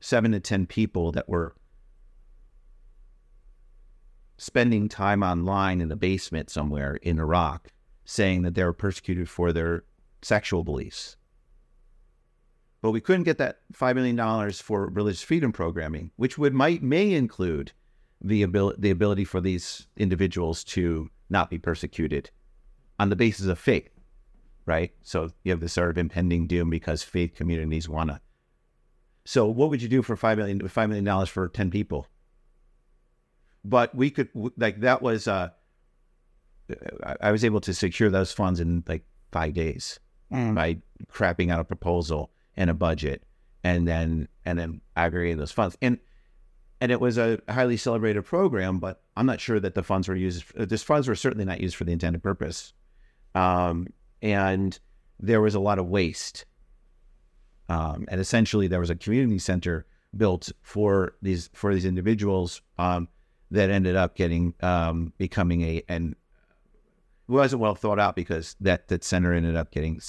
seven 0.00 0.32
to 0.32 0.40
ten 0.40 0.66
people 0.66 1.12
that 1.12 1.28
were 1.28 1.54
spending 4.36 4.88
time 4.88 5.22
online 5.22 5.80
in 5.80 5.92
a 5.92 5.96
basement 5.96 6.50
somewhere 6.50 6.96
in 7.02 7.20
Iraq, 7.20 7.68
saying 8.04 8.42
that 8.42 8.56
they 8.56 8.64
were 8.64 8.72
persecuted 8.72 9.28
for 9.28 9.52
their 9.52 9.84
sexual 10.22 10.64
beliefs 10.64 11.16
but 12.82 12.90
we 12.92 13.00
couldn't 13.00 13.24
get 13.24 13.38
that 13.38 13.58
$5 13.74 13.94
million 13.94 14.52
for 14.52 14.86
religious 14.88 15.22
freedom 15.22 15.52
programming, 15.52 16.10
which 16.16 16.38
would 16.38 16.54
might 16.54 16.82
may 16.82 17.12
include 17.12 17.72
the 18.22 18.42
ability 18.42 18.76
the 18.80 18.90
ability 18.90 19.24
for 19.24 19.40
these 19.40 19.86
individuals 19.96 20.62
to 20.64 21.10
not 21.30 21.48
be 21.48 21.58
persecuted 21.58 22.30
on 22.98 23.08
the 23.08 23.16
basis 23.16 23.46
of 23.46 23.58
faith, 23.58 23.88
right? 24.66 24.92
So 25.02 25.30
you 25.42 25.52
have 25.52 25.60
this 25.60 25.72
sort 25.72 25.90
of 25.90 25.98
impending 25.98 26.46
doom 26.46 26.68
because 26.68 27.02
faith 27.02 27.34
communities 27.34 27.88
want 27.88 28.10
to. 28.10 28.20
So 29.24 29.46
what 29.46 29.70
would 29.70 29.80
you 29.80 29.88
do 29.88 30.02
for 30.02 30.16
five 30.16 30.38
million 30.38 30.66
five 30.68 30.88
million 30.88 31.04
dollars 31.04 31.28
for 31.28 31.48
ten 31.48 31.70
people? 31.70 32.06
But 33.64 33.94
we 33.94 34.10
could 34.10 34.28
like 34.56 34.80
that 34.80 35.02
was 35.02 35.28
uh, 35.28 35.50
I, 37.04 37.16
I 37.20 37.30
was 37.32 37.44
able 37.44 37.60
to 37.62 37.74
secure 37.74 38.10
those 38.10 38.32
funds 38.32 38.60
in 38.60 38.84
like 38.86 39.04
five 39.32 39.54
days 39.54 39.98
Mm. 40.32 40.54
by 40.54 40.76
crapping 41.12 41.50
out 41.50 41.58
a 41.58 41.64
proposal 41.64 42.30
and 42.60 42.68
a 42.68 42.74
budget 42.74 43.24
and 43.64 43.88
then 43.88 44.28
and 44.44 44.58
then 44.58 44.80
aggregating 44.96 45.38
those 45.38 45.50
funds. 45.50 45.76
And 45.80 45.98
and 46.80 46.92
it 46.92 47.00
was 47.00 47.18
a 47.18 47.40
highly 47.48 47.76
celebrated 47.76 48.22
program 48.22 48.78
but 48.78 49.02
i'm 49.14 49.26
not 49.26 49.38
sure 49.38 49.60
that 49.60 49.74
the 49.74 49.82
funds 49.82 50.08
were 50.08 50.16
used 50.16 50.44
these 50.68 50.82
funds 50.82 51.06
were 51.08 51.14
certainly 51.14 51.44
not 51.44 51.60
used 51.60 51.76
for 51.76 51.84
the 51.84 51.92
intended 51.92 52.22
purpose. 52.22 52.72
Um, 53.34 53.88
and 54.22 54.78
there 55.18 55.40
was 55.40 55.54
a 55.54 55.60
lot 55.60 55.78
of 55.78 55.88
waste. 55.88 56.44
Um, 57.68 58.06
and 58.08 58.20
essentially 58.20 58.66
there 58.66 58.80
was 58.80 58.90
a 58.90 58.96
community 58.96 59.38
center 59.38 59.86
built 60.16 60.50
for 60.62 61.14
these 61.22 61.50
for 61.52 61.72
these 61.72 61.84
individuals 61.84 62.62
um, 62.78 63.08
that 63.52 63.70
ended 63.70 63.94
up 63.94 64.16
getting 64.16 64.54
um, 64.60 65.12
becoming 65.18 65.62
a 65.62 65.82
an 65.88 66.16
wasn't 67.30 67.60
well 67.62 67.74
thought 67.74 67.98
out 67.98 68.16
because 68.16 68.56
that 68.60 68.88
that 68.88 69.04
center 69.04 69.32
ended 69.32 69.56
up 69.56 69.70
getting 69.70 70.00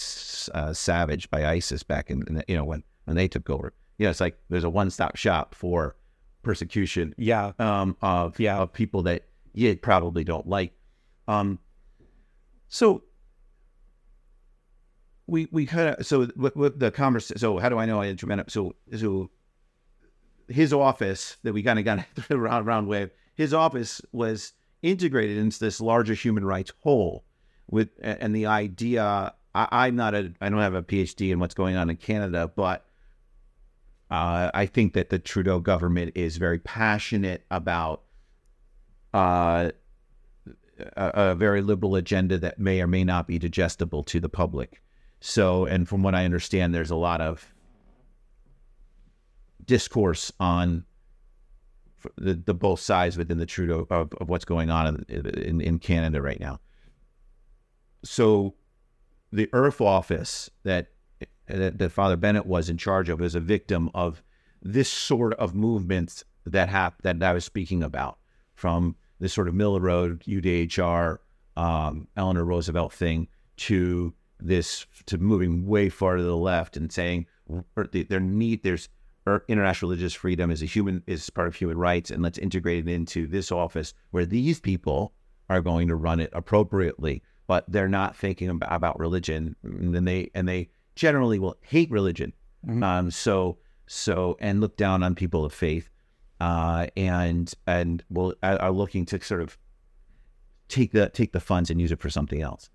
uh, 0.54 0.74
savaged 0.74 1.30
by 1.30 1.46
ISIS 1.46 1.84
back 1.84 2.10
in, 2.10 2.24
in 2.28 2.36
the- 2.36 2.46
you 2.48 2.56
know 2.56 2.64
when 2.66 2.84
when 3.06 3.16
they 3.16 3.28
took 3.28 3.50
over. 3.50 3.74
You 3.98 4.06
know, 4.06 4.10
it's 4.12 4.20
like 4.22 4.38
there's 4.50 4.64
a 4.64 4.70
one 4.70 4.90
stop 4.90 5.16
shop 5.16 5.54
for 5.56 5.96
persecution 6.44 7.14
Yeah. 7.18 7.52
um, 7.60 7.96
of 8.02 8.40
Yeah. 8.40 8.58
of 8.58 8.74
people 8.74 9.04
that 9.04 9.24
you 9.54 9.76
probably 9.78 10.24
don't 10.24 10.48
like. 10.48 10.74
Um, 11.28 11.60
so 12.68 13.04
we 15.28 15.48
we 15.52 15.66
kind 15.66 15.90
of 15.96 16.06
so 16.06 16.26
what, 16.36 16.56
what 16.58 16.80
the 16.80 16.92
conversation. 16.92 17.38
So 17.40 17.58
how 17.58 17.70
do 17.70 17.78
I 17.78 17.86
know 17.86 18.02
I 18.02 18.08
instrumental? 18.08 18.46
So 18.50 18.76
so 18.98 19.30
his 20.48 20.74
office 20.74 21.38
that 21.44 21.54
we 21.54 21.64
kind 21.64 21.80
of 21.80 21.86
got 21.86 22.06
around 22.32 22.68
around 22.68 22.88
with 22.88 23.12
his 23.36 23.54
office 23.54 24.02
was 24.12 24.54
integrated 24.84 25.38
into 25.38 25.60
this 25.60 25.80
larger 25.80 26.14
human 26.14 26.46
rights 26.46 26.72
whole 26.82 27.24
with 27.70 27.90
and 28.02 28.36
the 28.36 28.48
idea 28.48 29.34
I, 29.54 29.68
i'm 29.72 29.96
not 29.96 30.16
a 30.16 30.34
i 30.42 30.50
don't 30.50 30.60
have 30.60 30.74
a 30.74 30.84
phd 30.84 31.32
in 31.32 31.40
what's 31.40 31.54
going 31.54 31.76
on 31.76 31.90
in 31.90 31.98
canada 31.98 32.52
but 32.56 32.86
uh, 34.10 34.50
i 34.54 34.66
think 34.66 34.94
that 34.94 35.10
the 35.10 35.20
trudeau 35.20 35.60
government 35.60 36.14
is 36.16 36.38
very 36.38 36.60
passionate 36.60 37.46
about 37.52 38.04
uh, 39.14 39.72
a, 40.96 41.12
a 41.32 41.36
very 41.36 41.62
liberal 41.62 41.96
agenda 41.96 42.38
that 42.38 42.60
may 42.60 42.82
or 42.82 42.88
may 42.88 43.04
not 43.04 43.28
be 43.28 43.38
digestible 43.38 44.04
to 44.04 44.20
the 44.20 44.30
public. 44.30 44.82
So 45.20 45.66
and 45.66 45.88
from 45.88 46.02
what 46.02 46.16
i 46.16 46.26
understand 46.26 46.74
there's 46.74 46.90
a 46.90 46.96
lot 46.96 47.22
of 47.22 47.54
discourse 49.66 50.32
on 50.40 50.86
the, 52.18 52.34
the 52.34 52.54
both 52.54 52.80
sides 52.80 53.18
within 53.18 53.38
the 53.38 53.46
Trudeau 53.46 53.88
of, 53.90 54.14
of 54.20 54.30
what's 54.30 54.46
going 54.46 54.70
on 54.70 55.06
in, 55.08 55.26
in 55.28 55.62
in 55.62 55.80
Canada 55.80 56.22
right 56.22 56.40
now. 56.40 56.60
So, 58.04 58.56
the 59.32 59.48
IRF 59.48 59.82
office 59.82 60.50
that, 60.64 60.88
that 61.48 61.78
that 61.78 61.92
Father 61.92 62.18
Bennett 62.18 62.46
was 62.46 62.70
in 62.70 62.78
charge 62.78 63.10
of 63.10 63.22
is 63.22 63.36
a 63.36 63.40
victim 63.40 63.90
of 63.94 64.24
this 64.62 64.90
sort 64.90 65.34
of 65.36 65.56
movement 65.56 66.24
that 66.46 66.70
hap- 66.70 67.02
that 67.04 67.22
I 67.22 67.34
was 67.34 67.46
speaking 67.46 67.84
about 67.84 68.18
from 68.56 68.96
this 69.20 69.34
sort 69.34 69.48
of 69.48 69.54
Miller 69.54 69.80
Road 69.80 70.24
UDHR 70.28 71.18
um, 71.58 72.08
Eleanor 72.18 72.46
Roosevelt 72.46 72.94
thing 72.94 73.28
to 73.58 74.14
this 74.40 74.86
to 75.06 75.18
moving 75.18 75.68
way 75.68 75.90
far 75.90 76.18
to 76.18 76.24
the 76.24 76.36
left 76.36 76.76
and 76.76 76.92
saying 76.92 77.28
there 77.92 78.20
need 78.20 78.64
there's 78.64 78.90
international 79.48 79.90
religious 79.92 80.14
freedom 80.14 80.50
is 80.52 80.62
a 80.62 80.66
human 80.66 81.04
is 81.08 81.30
part 81.30 81.48
of 81.48 81.56
human 81.56 81.78
rights 81.78 82.10
and 82.12 82.24
let's 82.24 82.38
integrate 82.38 82.88
it 82.88 82.92
into 82.92 83.28
this 83.28 83.52
office 83.52 83.94
where 84.12 84.26
these 84.26 84.60
people 84.60 85.14
are 85.50 85.62
going 85.62 85.88
to 85.88 85.96
run 85.96 86.20
it 86.20 86.30
appropriately. 86.34 87.22
But 87.48 87.66
they're 87.68 87.90
not 87.90 88.16
thinking 88.16 88.50
about, 88.50 88.74
about 88.74 89.00
religion 89.00 89.56
and 89.64 89.94
then 89.94 90.06
they 90.06 90.32
and 90.34 90.48
they 90.48 90.70
generally 90.96 91.40
will 91.40 91.58
hate 91.62 91.92
religion. 91.92 92.34
Mhm. 92.66 92.84
um 92.84 93.12
so 93.12 93.58
so 93.88 94.38
and 94.40 94.62
look 94.62 94.78
down 94.78 95.02
on 95.04 95.16
people 95.16 95.44
of 95.44 95.54
faith 95.54 95.90
uh 96.40 96.88
and 96.96 97.54
and 97.66 98.04
will 98.10 98.36
are 98.44 98.72
looking 98.72 99.06
to 99.06 99.22
sort 99.22 99.42
of 99.42 99.58
take 100.68 100.92
the 100.92 101.10
take 101.10 101.32
the 101.32 101.40
funds 101.40 101.70
and 101.70 101.82
use 101.82 101.92
it 101.92 102.00
for 102.00 102.10
something 102.10 102.42
else 102.42 102.70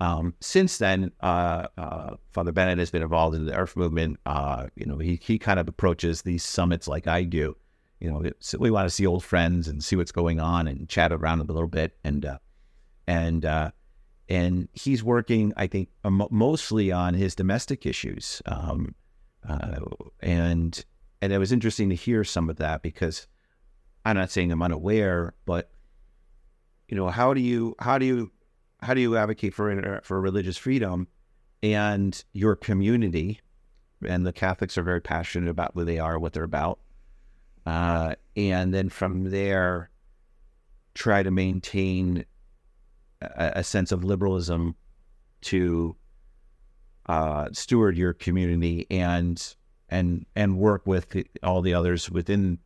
um, 0.00 0.34
since 0.40 0.78
then, 0.78 1.12
uh, 1.20 1.68
uh, 1.78 2.16
Father 2.32 2.52
Bennett 2.52 2.78
has 2.78 2.90
been 2.90 3.02
involved 3.02 3.36
in 3.36 3.46
the 3.46 3.52
IRF 3.52 3.76
movement. 3.76 4.18
Uh, 4.26 4.66
you 4.74 4.86
know, 4.86 4.98
he 4.98 5.20
he 5.22 5.38
kind 5.38 5.60
of 5.60 5.68
approaches 5.68 6.22
these 6.22 6.44
summits 6.44 6.88
like 6.88 7.06
I 7.06 7.22
do. 7.24 7.56
You 8.00 8.10
know, 8.10 8.30
we 8.58 8.70
want 8.70 8.86
to 8.86 8.94
see 8.94 9.06
old 9.06 9.24
friends 9.24 9.68
and 9.68 9.82
see 9.82 9.96
what's 9.96 10.12
going 10.12 10.40
on 10.40 10.66
and 10.66 10.88
chat 10.88 11.12
around 11.12 11.40
a 11.40 11.44
little 11.44 11.68
bit. 11.68 11.96
And 12.02 12.26
uh, 12.26 12.38
and 13.06 13.44
uh, 13.44 13.70
and 14.28 14.68
he's 14.72 15.04
working, 15.04 15.52
I 15.56 15.66
think, 15.66 15.90
mostly 16.02 16.90
on 16.90 17.14
his 17.14 17.34
domestic 17.34 17.86
issues. 17.86 18.42
Um, 18.46 18.94
uh, 19.48 19.80
and 20.20 20.84
and 21.22 21.32
it 21.32 21.38
was 21.38 21.52
interesting 21.52 21.88
to 21.90 21.94
hear 21.94 22.24
some 22.24 22.50
of 22.50 22.56
that 22.56 22.82
because 22.82 23.26
I'm 24.04 24.16
not 24.16 24.30
saying 24.30 24.50
I'm 24.50 24.62
unaware, 24.62 25.34
but 25.46 25.70
you 26.88 26.96
know, 26.96 27.08
how 27.08 27.32
do 27.32 27.40
you 27.40 27.76
how 27.78 27.98
do 27.98 28.06
you 28.06 28.32
how 28.84 28.92
do 28.94 29.00
you 29.00 29.16
advocate 29.16 29.54
for 29.54 30.00
for 30.04 30.20
religious 30.20 30.56
freedom 30.56 31.08
and 31.62 32.22
your 32.32 32.54
community? 32.54 33.40
And 34.06 34.26
the 34.26 34.32
catholics 34.32 34.76
are 34.76 34.82
very 34.82 35.00
passionate 35.00 35.48
about 35.48 35.72
who 35.74 35.84
they 35.84 35.98
are 35.98 36.18
what 36.18 36.34
they're 36.34 36.44
about. 36.44 36.78
Uh, 37.64 38.14
and 38.36 38.74
then 38.74 38.90
from 38.90 39.30
there 39.30 39.90
try 40.92 41.22
to 41.22 41.30
maintain 41.30 42.26
a, 43.22 43.52
a 43.56 43.64
sense 43.64 43.90
of 43.90 44.04
liberalism 44.04 44.76
to 45.40 45.96
uh, 47.06 47.48
steward 47.52 47.96
your 47.96 48.12
community 48.12 48.86
and 48.90 49.54
and 49.88 50.26
and 50.36 50.58
work 50.58 50.86
with 50.86 51.16
all 51.42 51.62
the 51.62 51.72
others 51.72 52.10
within 52.10 52.58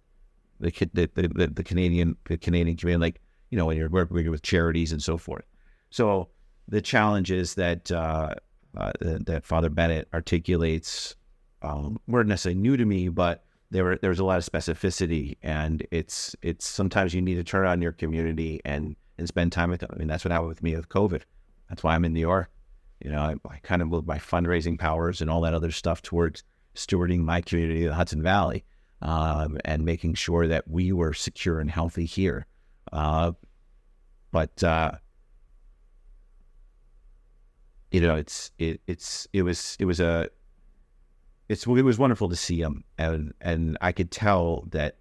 the, 0.59 0.73
the, 0.93 1.09
the 1.14 1.47
the 1.47 1.62
Canadian 1.62 2.16
the 2.25 2.37
Canadian 2.37 2.77
community. 2.77 3.01
Like 3.01 3.21
you 3.51 3.57
know 3.57 3.66
when 3.66 3.77
you're 3.77 3.89
working 3.89 4.31
with 4.33 4.43
charities 4.43 4.91
and 4.91 5.01
so 5.01 5.16
forth 5.16 5.45
so 5.91 6.28
the 6.68 6.80
challenges 6.80 7.55
that 7.55 7.91
uh, 7.91 8.34
uh, 8.76 8.93
that 9.01 9.45
Father 9.45 9.70
Bennett 9.70 10.09
articulates 10.12 11.16
um, 11.62 11.99
weren't 12.07 12.28
necessarily 12.28 12.61
new 12.61 12.76
to 12.76 12.84
me, 12.84 13.09
but 13.09 13.45
there 13.70 13.84
were 13.84 13.97
there 13.97 14.11
was 14.11 14.18
a 14.18 14.24
lot 14.24 14.39
of 14.39 14.45
specificity, 14.45 15.36
and 15.43 15.86
it's 15.91 16.36
it's 16.43 16.66
sometimes 16.66 17.14
you 17.14 17.22
need 17.22 17.36
to 17.36 17.45
turn 17.45 17.66
on 17.66 17.82
your 17.82 17.93
community 17.93 18.61
and 18.64 18.97
and 19.18 19.26
spend 19.28 19.53
time 19.53 19.70
with 19.70 19.80
them. 19.80 19.91
I 19.93 19.97
mean, 19.97 20.09
that's 20.09 20.24
what 20.24 20.32
happened 20.32 20.49
with 20.49 20.62
me 20.62 20.76
with 20.76 20.89
COVID. 20.89 21.22
That's 21.68 21.82
why 21.82 21.95
I'm 21.95 22.05
in 22.05 22.12
New 22.12 22.20
York. 22.20 22.51
You 23.01 23.11
know, 23.11 23.20
I, 23.20 23.34
I 23.49 23.59
kind 23.62 23.82
of 23.82 23.89
moved 23.89 24.07
my 24.07 24.18
fundraising 24.18 24.78
powers 24.78 25.20
and 25.20 25.30
all 25.30 25.41
that 25.43 25.55
other 25.55 25.70
stuff 25.70 26.03
towards 26.03 26.45
stewarding 26.74 27.20
my 27.20 27.41
community, 27.41 27.86
the 27.86 27.95
Hudson 27.95 28.22
Valley, 28.22 28.64
um, 29.03 29.59
and 29.64 29.84
making 29.84 30.14
sure 30.14 30.47
that 30.47 30.68
we 30.68 30.93
were 30.93 31.12
secure 31.12 31.61
and 31.61 31.70
healthy 31.70 32.05
here. 32.05 32.47
Uh, 32.93 33.32
but 34.30 34.62
uh, 34.62 34.93
you 37.91 38.01
know, 38.01 38.16
it's 38.16 38.51
it 38.59 38.80
it's 38.86 39.26
it 39.32 39.43
was 39.43 39.76
it 39.78 39.84
was 39.84 40.01
a 40.01 40.28
it's 41.49 41.66
it 41.66 41.82
was 41.82 41.99
wonderful 41.99 42.28
to 42.28 42.36
see 42.36 42.61
him, 42.61 42.84
and 42.99 43.32
and 43.41 43.78
I 43.80 43.93
could 43.93 44.11
tell 44.11 44.64
that 44.70 44.97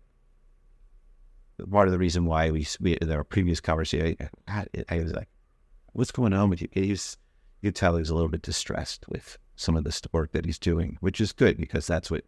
part 1.70 1.88
of 1.88 1.92
the 1.92 1.98
reason 1.98 2.26
why 2.26 2.52
we 2.52 2.66
we 2.80 2.94
in 2.94 3.12
our 3.12 3.24
previous 3.24 3.60
conversation, 3.60 4.16
I, 4.48 4.66
I 4.90 5.00
was 5.00 5.14
like, 5.14 5.30
"What's 5.94 6.12
going 6.12 6.34
on 6.34 6.50
with 6.50 6.62
you?" 6.62 6.70
He 6.72 6.90
was 6.92 7.18
you 7.62 7.70
could 7.70 7.76
tell 7.76 7.96
he 7.96 8.00
was 8.00 8.10
a 8.10 8.16
little 8.16 8.30
bit 8.30 8.42
distressed 8.44 9.06
with 9.10 9.38
some 9.56 9.76
of 9.76 9.84
the 9.84 10.08
work 10.14 10.32
that 10.32 10.46
he's 10.46 10.60
doing, 10.60 10.98
which 11.02 11.20
is 11.20 11.34
good 11.34 11.58
because 11.58 11.88
that's 11.88 12.10
what 12.12 12.24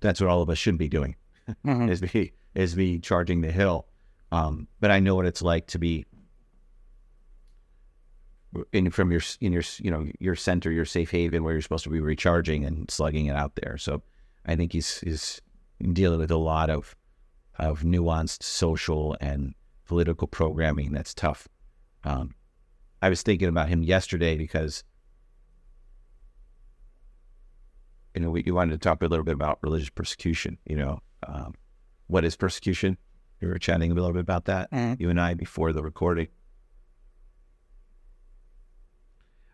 that's 0.00 0.20
what 0.20 0.30
all 0.30 0.42
of 0.42 0.50
us 0.50 0.58
should 0.58 0.78
be 0.78 0.88
doing 0.88 1.16
Mhm. 1.64 1.90
is 1.90 2.00
be 2.00 2.32
is 2.54 2.74
be 2.74 2.98
charging 3.00 3.40
the 3.40 3.50
hill. 3.50 3.86
Um, 4.32 4.68
but 4.80 4.90
I 4.90 5.00
know 5.00 5.14
what 5.14 5.26
it's 5.26 5.42
like 5.42 5.66
to 5.68 5.78
be 5.78 6.04
in 8.72 8.90
from 8.90 9.10
your 9.10 9.20
in 9.40 9.52
your 9.52 9.62
you 9.78 9.90
know 9.90 10.06
your 10.18 10.34
center, 10.34 10.70
your 10.70 10.84
safe 10.84 11.10
haven 11.10 11.42
where 11.44 11.52
you're 11.52 11.62
supposed 11.62 11.84
to 11.84 11.90
be 11.90 12.00
recharging 12.00 12.64
and 12.64 12.90
slugging 12.90 13.26
it 13.26 13.36
out 13.36 13.56
there. 13.56 13.76
So 13.78 14.02
I 14.44 14.56
think 14.56 14.72
he's 14.72 15.00
he's 15.00 15.40
dealing 15.92 16.18
with 16.18 16.30
a 16.30 16.36
lot 16.36 16.70
of 16.70 16.94
of 17.58 17.82
nuanced 17.82 18.42
social 18.42 19.16
and 19.20 19.54
political 19.86 20.26
programming 20.26 20.92
that's 20.92 21.14
tough. 21.14 21.48
Um, 22.04 22.34
I 23.02 23.08
was 23.08 23.22
thinking 23.22 23.48
about 23.48 23.68
him 23.68 23.82
yesterday 23.82 24.36
because 24.36 24.84
you 28.14 28.22
know 28.22 28.30
we, 28.30 28.42
we 28.44 28.52
wanted 28.52 28.72
to 28.72 28.78
talk 28.78 29.02
a 29.02 29.06
little 29.06 29.24
bit 29.24 29.34
about 29.34 29.58
religious 29.62 29.90
persecution. 29.90 30.58
You 30.66 30.76
know, 30.76 31.00
um, 31.26 31.54
what 32.06 32.24
is 32.24 32.36
persecution? 32.36 32.96
We 33.40 33.48
were 33.48 33.58
chatting 33.58 33.90
a 33.90 33.94
little 33.94 34.12
bit 34.12 34.20
about 34.20 34.46
that, 34.46 34.70
Mhm. 34.70 34.98
you 35.00 35.10
and 35.10 35.20
I, 35.20 35.34
before 35.34 35.72
the 35.72 35.82
recording. 35.82 36.28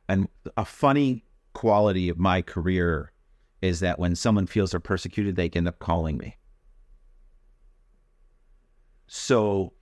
And 0.08 0.28
a 0.56 0.64
funny 0.64 1.24
quality 1.52 2.08
of 2.08 2.18
my 2.18 2.42
career 2.42 3.12
is 3.60 3.80
that 3.80 3.98
when 3.98 4.16
someone 4.16 4.46
feels 4.46 4.72
they're 4.72 4.80
persecuted, 4.80 5.36
they 5.36 5.48
end 5.50 5.68
up 5.68 5.78
calling 5.78 6.18
me. 6.18 6.36
So, 9.06 9.72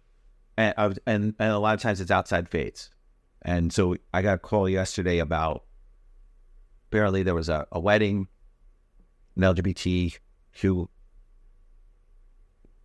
and, 0.57 0.75
and, 1.07 1.35
and 1.39 1.53
a 1.53 1.59
lot 1.59 1.75
of 1.75 1.81
times 1.81 2.01
it's 2.01 2.11
outside 2.11 2.49
faiths. 2.49 2.91
And 3.43 3.73
so 3.73 3.97
I 4.13 4.23
got 4.23 4.35
a 4.35 4.39
call 4.39 4.69
yesterday 4.69 5.19
about 5.19 5.65
apparently 6.89 7.23
there 7.23 7.35
was 7.35 7.49
a, 7.49 7.67
a 7.73 7.81
wedding, 7.81 8.29
an 9.37 9.43
LGBT 9.43 10.19
who 10.61 10.91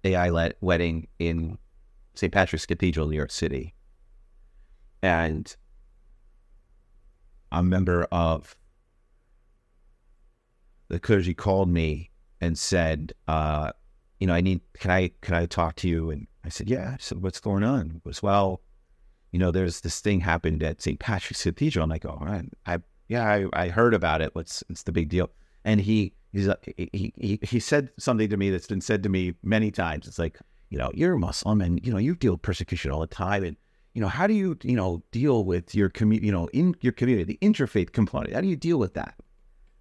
AI 0.05 0.29
led 0.29 0.55
wedding 0.61 1.07
in 1.19 1.57
St. 2.13 2.31
Patrick's 2.31 2.65
Cathedral, 2.65 3.07
New 3.07 3.17
York 3.17 3.31
City. 3.31 3.73
And 5.01 5.53
a 7.55 7.63
member 7.63 8.07
of 8.11 8.55
the 10.89 10.99
clergy 10.99 11.33
called 11.33 11.69
me 11.69 12.11
and 12.41 12.57
said, 12.57 13.13
uh, 13.27 13.71
you 14.19 14.27
know, 14.27 14.33
I 14.33 14.41
need, 14.41 14.61
can 14.73 14.91
I, 14.91 15.11
can 15.21 15.33
I 15.33 15.45
talk 15.45 15.75
to 15.77 15.87
you? 15.87 16.11
And 16.11 16.27
I 16.43 16.49
said, 16.49 16.69
yeah. 16.69 16.97
Said, 16.99 17.23
what's 17.23 17.39
going 17.39 17.63
on? 17.63 18.01
It 18.03 18.07
was, 18.07 18.21
well, 18.21 18.61
you 19.31 19.39
know, 19.39 19.51
there's 19.51 19.81
this 19.81 19.99
thing 19.99 20.19
happened 20.19 20.61
at 20.63 20.81
St. 20.81 20.99
Patrick's 20.99 21.43
Cathedral. 21.43 21.83
And 21.83 21.93
I 21.93 21.97
go, 21.97 22.09
all 22.09 22.27
right, 22.27 22.45
I, 22.65 22.79
yeah, 23.07 23.25
I, 23.25 23.45
I 23.53 23.69
heard 23.69 23.93
about 23.93 24.21
it. 24.21 24.35
What's, 24.35 24.63
it's 24.69 24.83
the 24.83 24.91
big 24.91 25.09
deal. 25.09 25.29
And 25.63 25.81
he, 25.81 26.13
he's, 26.31 26.49
he, 26.77 27.13
he, 27.15 27.39
he 27.41 27.59
said 27.59 27.89
something 27.97 28.29
to 28.29 28.37
me 28.37 28.49
that's 28.49 28.67
been 28.67 28.81
said 28.81 29.01
to 29.03 29.09
me 29.09 29.33
many 29.43 29.71
times. 29.71 30.07
It's 30.07 30.19
like, 30.19 30.37
you 30.69 30.77
know, 30.77 30.91
you're 30.93 31.13
a 31.13 31.19
Muslim 31.19 31.61
and, 31.61 31.85
you 31.85 31.91
know, 31.91 31.99
you 31.99 32.15
deal 32.15 32.33
with 32.33 32.41
persecution 32.41 32.91
all 32.91 32.99
the 32.99 33.07
time. 33.07 33.43
And, 33.43 33.57
you 33.95 34.01
know, 34.01 34.09
how 34.09 34.27
do 34.27 34.33
you, 34.33 34.57
you 34.61 34.75
know, 34.75 35.01
deal 35.11 35.45
with 35.45 35.73
your 35.73 35.87
community, 35.87 36.27
you 36.27 36.31
know, 36.31 36.47
in 36.47 36.75
your 36.81 36.91
community, 36.91 37.23
the 37.23 37.47
interfaith 37.47 37.93
component? 37.93 38.33
How 38.33 38.41
do 38.41 38.47
you 38.47 38.57
deal 38.57 38.77
with 38.77 38.93
that? 38.95 39.15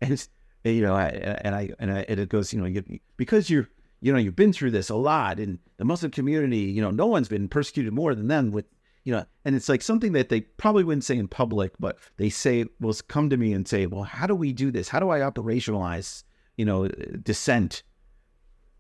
And 0.01 0.13
it's, 0.13 0.29
you 0.63 0.83
know, 0.83 0.95
I, 0.95 1.09
and 1.09 1.55
I, 1.55 1.71
and, 1.81 1.93
I, 1.93 2.07
and 2.09 2.21
it 2.21 2.29
goes, 2.29 2.53
you 2.53 2.61
know, 2.61 2.67
you, 2.67 3.01
because 3.17 3.51
you're, 3.51 3.69
you 4.01 4.13
know, 4.13 4.19
you've 4.19 4.37
been 4.37 4.53
through 4.53 4.71
this 4.71 4.89
a 4.89 4.95
lot 4.95 5.41
in 5.41 5.59
the 5.79 5.85
Muslim 5.85 6.13
community, 6.13 6.59
you 6.59 6.81
know, 6.81 6.93
no 6.93 7.07
one's 7.07 7.27
been 7.27 7.49
persecuted 7.49 7.93
more 7.93 8.15
than 8.15 8.29
them 8.29 8.53
with, 8.53 8.67
you 9.03 9.13
know, 9.13 9.25
and 9.45 9.57
it's 9.57 9.69
like 9.69 9.83
something 9.83 10.13
that 10.13 10.29
they 10.29 10.43
probably 10.43 10.85
wouldn't 10.85 11.05
say 11.05 11.19
in 11.19 11.27
public, 11.27 11.73
but 11.81 11.99
they 12.17 12.31
say, 12.31 12.67
will 12.79 12.95
come 13.09 13.29
to 13.31 13.37
me 13.37 13.53
and 13.53 13.67
say, 13.67 13.87
well, 13.87 14.05
how 14.05 14.29
do 14.29 14.37
we 14.37 14.53
do 14.53 14.71
this? 14.71 14.89
How 14.89 15.01
do 15.01 15.11
I 15.11 15.21
operationalize, 15.21 16.23
you 16.57 16.65
know, 16.65 16.87
dissent? 16.87 17.83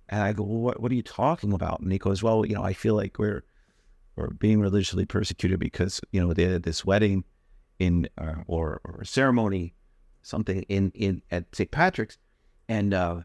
And 0.08 0.22
I 0.22 0.32
go, 0.32 0.44
well, 0.44 0.60
what, 0.60 0.80
what 0.80 0.92
are 0.92 0.94
you 0.94 1.02
talking 1.02 1.52
about? 1.52 1.80
And 1.80 1.90
he 1.90 1.98
goes, 1.98 2.22
well, 2.22 2.46
you 2.46 2.54
know, 2.54 2.62
I 2.62 2.72
feel 2.72 2.94
like 2.94 3.18
we're, 3.18 3.42
we're 4.16 4.30
being 4.30 4.60
religiously 4.60 5.06
persecuted 5.06 5.58
because, 5.58 6.00
you 6.12 6.20
know, 6.20 6.32
they 6.32 6.44
had 6.44 6.62
this 6.62 6.84
wedding 6.84 7.24
in, 7.78 8.08
uh, 8.16 8.42
or, 8.46 8.80
or 8.84 9.04
ceremony 9.04 9.74
something 10.24 10.62
in 10.62 10.90
in 10.94 11.22
at 11.30 11.54
St. 11.54 11.70
Patrick's, 11.70 12.18
and 12.68 12.92
uh, 12.92 13.20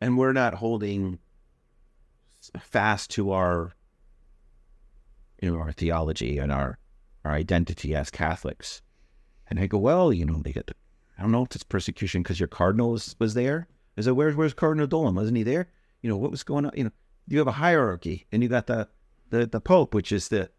and 0.00 0.18
we're 0.18 0.32
not 0.32 0.54
holding 0.54 1.18
fast 2.60 3.10
to 3.10 3.30
our 3.30 3.72
you 5.40 5.50
know 5.50 5.58
our 5.58 5.72
theology 5.72 6.38
and 6.38 6.52
our 6.52 6.78
our 7.24 7.32
identity 7.32 7.94
as 7.94 8.10
Catholics. 8.10 8.82
And 9.48 9.60
I 9.60 9.66
go, 9.66 9.78
well, 9.78 10.12
you 10.12 10.24
know, 10.24 10.40
they 10.42 10.52
get. 10.52 10.66
The, 10.66 10.74
I 11.18 11.22
don't 11.22 11.32
know 11.32 11.44
if 11.44 11.54
it's 11.54 11.62
persecution 11.62 12.22
because 12.22 12.40
your 12.40 12.48
cardinal 12.48 12.90
was, 12.90 13.14
was 13.18 13.34
there. 13.34 13.68
Is 13.96 14.06
it 14.06 14.16
where's 14.16 14.34
where's 14.34 14.54
Cardinal 14.54 14.86
Dolan? 14.86 15.14
Wasn't 15.14 15.36
he 15.36 15.42
there? 15.42 15.68
You 16.02 16.10
know 16.10 16.16
what 16.16 16.30
was 16.30 16.42
going 16.42 16.66
on? 16.66 16.72
You 16.74 16.84
know, 16.84 16.90
you 17.28 17.38
have 17.38 17.46
a 17.46 17.52
hierarchy, 17.52 18.26
and 18.32 18.42
you 18.42 18.48
got 18.48 18.66
the 18.66 18.88
the 19.34 19.46
the 19.46 19.60
Pope, 19.60 19.94
which 19.94 20.12
is 20.12 20.28
the 20.28 20.50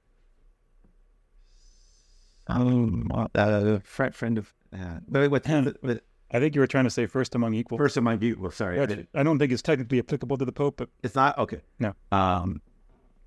um, 2.48 3.10
uh, 3.34 3.80
friend 3.84 4.14
friend 4.14 4.38
of 4.38 4.54
uh, 4.74 5.00
wait, 5.08 5.30
what, 5.30 5.48
what, 5.82 6.04
I 6.32 6.40
think 6.40 6.54
you 6.56 6.62
were 6.62 6.68
trying 6.68 6.84
to 6.84 6.90
say 6.90 7.06
first 7.06 7.34
among 7.34 7.54
equals. 7.54 7.80
First 7.80 7.98
among 7.98 8.22
equals. 8.22 8.56
Sorry, 8.56 8.78
yeah, 8.78 9.04
I 9.14 9.24
don't 9.24 9.40
think 9.40 9.52
it's 9.52 9.62
technically 9.62 10.00
applicable 10.00 10.38
to 10.38 10.46
the 10.46 10.52
Pope, 10.52 10.78
but 10.78 10.90
it's 11.04 11.16
not 11.16 11.38
okay. 11.38 11.62
No, 11.80 11.94
um, 12.12 12.62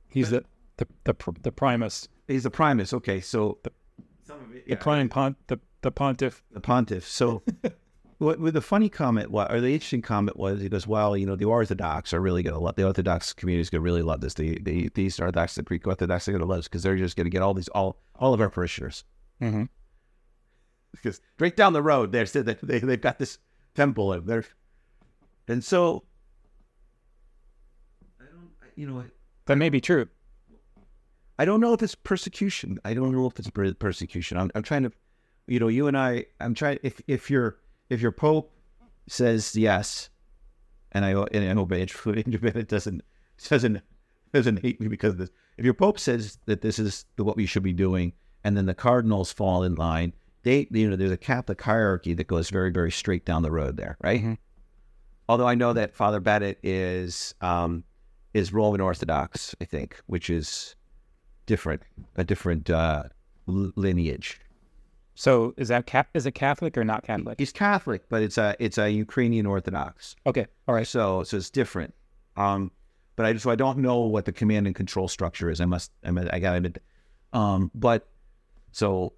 he's 0.09 0.31
the 0.31 0.45
the 0.77 0.87
the, 1.05 1.15
the 1.43 1.53
primus. 1.53 2.09
He's 2.27 2.43
the 2.43 2.51
primus. 2.51 2.93
Okay, 2.93 3.21
so 3.21 3.59
the, 3.63 3.71
it, 4.29 4.65
yeah. 4.67 4.75
the 4.75 4.77
prime 4.77 5.09
pont 5.09 5.37
the 5.47 5.59
the 5.83 5.91
pontiff 5.91 6.43
the 6.53 6.61
pontiff. 6.61 7.07
So. 7.07 7.43
what 8.19 8.39
with 8.41 8.55
the 8.55 8.61
funny 8.61 8.89
comment, 8.89 9.31
what 9.31 9.53
or 9.53 9.61
the 9.61 9.73
interesting 9.73 10.03
comment 10.03 10.37
was, 10.37 10.61
he 10.61 10.69
goes, 10.69 10.87
"Well, 10.87 11.17
you 11.17 11.27
know, 11.27 11.37
the 11.37 11.45
Orthodox 11.45 12.13
are 12.13 12.21
really 12.21 12.43
going 12.43 12.55
to 12.55 12.61
love 12.61 12.77
the 12.77 12.85
Orthodox 12.85 13.33
community 13.33 13.63
is 13.63 13.71
going 13.71 13.81
to 13.81 13.85
really 13.85 14.03
love 14.03 14.21
this. 14.21 14.35
The 14.35 14.59
the, 14.61 14.89
the 14.95 15.03
East 15.03 15.21
Orthodox, 15.21 15.55
the 15.55 15.63
Greek 15.63 15.87
Orthodox 15.87 16.29
are 16.29 16.33
going 16.33 16.41
to 16.41 16.47
love 16.47 16.59
this 16.59 16.69
because 16.69 16.83
they're 16.83 16.97
just 16.97 17.17
going 17.17 17.27
to 17.27 17.31
get 17.31 17.43
all 17.43 17.55
these 17.55 17.69
all 17.69 18.01
all 18.17 18.35
of 18.35 18.41
our 18.41 18.51
parishioners." 18.51 19.05
Mm-hmm 19.41 19.65
because 20.93 21.21
straight 21.35 21.57
down 21.57 21.73
the 21.73 21.83
road 21.83 22.13
they 22.13 22.25
said 22.25 22.47
that 22.47 22.61
they 22.63 22.79
they've 22.79 23.01
got 23.01 23.19
this 23.19 23.39
temple 23.75 24.13
and 24.13 24.27
there, 24.27 24.45
and 25.47 25.63
so 25.63 26.05
I 28.21 28.25
don't 28.25 28.51
you 28.77 28.87
know 28.87 29.05
that 29.47 29.57
may 29.57 29.69
be 29.69 29.81
true. 29.81 30.09
I 31.39 31.45
don't 31.45 31.61
know 31.61 31.73
if 31.73 31.83
it's 31.83 31.95
persecution. 31.95 32.79
I 32.85 32.95
don't 32.95 33.13
know 33.13 33.27
if 33.27 33.39
it's 33.39 33.51
persecution. 33.79 34.37
I'm 34.39 34.51
I'm 34.55 34.63
trying 34.63 34.83
to, 34.83 34.93
you 35.47 35.61
know, 35.61 35.69
you 35.69 35.87
and 35.87 35.97
I. 35.97 36.27
I'm 36.41 36.55
trying 36.55 36.79
if 36.83 37.01
if 37.07 37.31
your 37.31 37.59
if 37.91 38.01
your 38.01 38.13
pope 38.13 38.53
says 39.07 39.57
yes, 39.57 40.11
and 40.93 41.05
I 41.05 41.11
and 41.11 41.45
I 41.45 41.61
obey 41.61 41.83
it, 41.83 41.95
it 42.07 42.69
doesn't 42.69 43.03
doesn't 43.49 43.83
doesn't 44.33 44.63
hate 44.63 44.81
me 44.81 44.89
because 44.89 45.13
of 45.13 45.19
this. 45.19 45.31
If 45.57 45.65
your 45.65 45.75
pope 45.75 45.99
says 45.99 46.39
that 46.47 46.61
this 46.61 46.79
is 46.79 47.05
what 47.17 47.37
we 47.37 47.47
should 47.47 47.63
be 47.63 47.73
doing, 47.73 48.13
and 48.45 48.57
then 48.57 48.67
the 48.67 48.75
cardinals 48.75 49.33
fall 49.33 49.63
in 49.63 49.75
line, 49.75 50.13
they 50.43 50.69
you 50.71 50.89
know 50.89 50.97
there's 50.97 51.11
a 51.11 51.17
Catholic 51.17 51.61
hierarchy 51.61 52.15
that 52.15 52.27
goes 52.27 52.51
very 52.51 52.71
very 52.71 52.91
straight 52.91 53.25
down 53.25 53.43
the 53.43 53.51
road 53.51 53.77
there, 53.77 53.97
right? 54.03 54.21
Mm-hmm. 54.21 54.35
Although 55.29 55.49
I 55.49 55.55
know 55.55 55.73
that 55.75 55.95
Father 55.95 56.21
Bennett 56.21 56.59
is 56.63 57.35
um, 57.41 57.85
is 58.35 58.53
Roman 58.53 58.81
Orthodox, 58.81 59.55
I 59.61 59.65
think, 59.65 60.01
which 60.07 60.31
is 60.31 60.75
different, 61.47 61.83
a 62.17 62.25
different 62.25 62.71
uh, 62.71 63.05
lineage. 63.47 64.41
So 65.19 65.53
is 65.57 65.67
that 65.67 65.87
cap- 65.87 66.11
is 66.15 66.27
it 66.27 66.33
Catholic 66.33 66.79
or 66.79 66.85
not 66.85 67.03
Catholic? 67.03 67.41
He's 67.41 67.51
Catholic, 67.51 68.09
but 68.09 68.23
it's 68.23 68.39
a 68.39 68.55
it's 68.61 68.79
a 68.79 68.89
Ukrainian 68.89 69.47
Orthodox. 69.47 70.15
Okay, 70.25 70.47
all 70.69 70.77
right. 70.77 70.87
So 70.87 71.25
so 71.25 71.39
it's 71.39 71.51
different. 71.51 71.93
Um, 72.37 72.71
but 73.17 73.27
I 73.27 73.37
so 73.37 73.51
I 73.51 73.57
don't 73.57 73.79
know 73.79 73.99
what 73.99 74.27
the 74.27 74.33
command 74.33 74.69
and 74.69 74.77
control 74.77 75.09
structure 75.09 75.51
is. 75.51 75.61
I 75.61 75.65
must 75.65 75.91
I, 76.05 76.11
I 76.11 76.39
got 76.39 76.53
to 76.53 76.57
admit. 76.59 76.81
Um, 77.33 77.73
but 77.75 78.07
so 78.71 79.13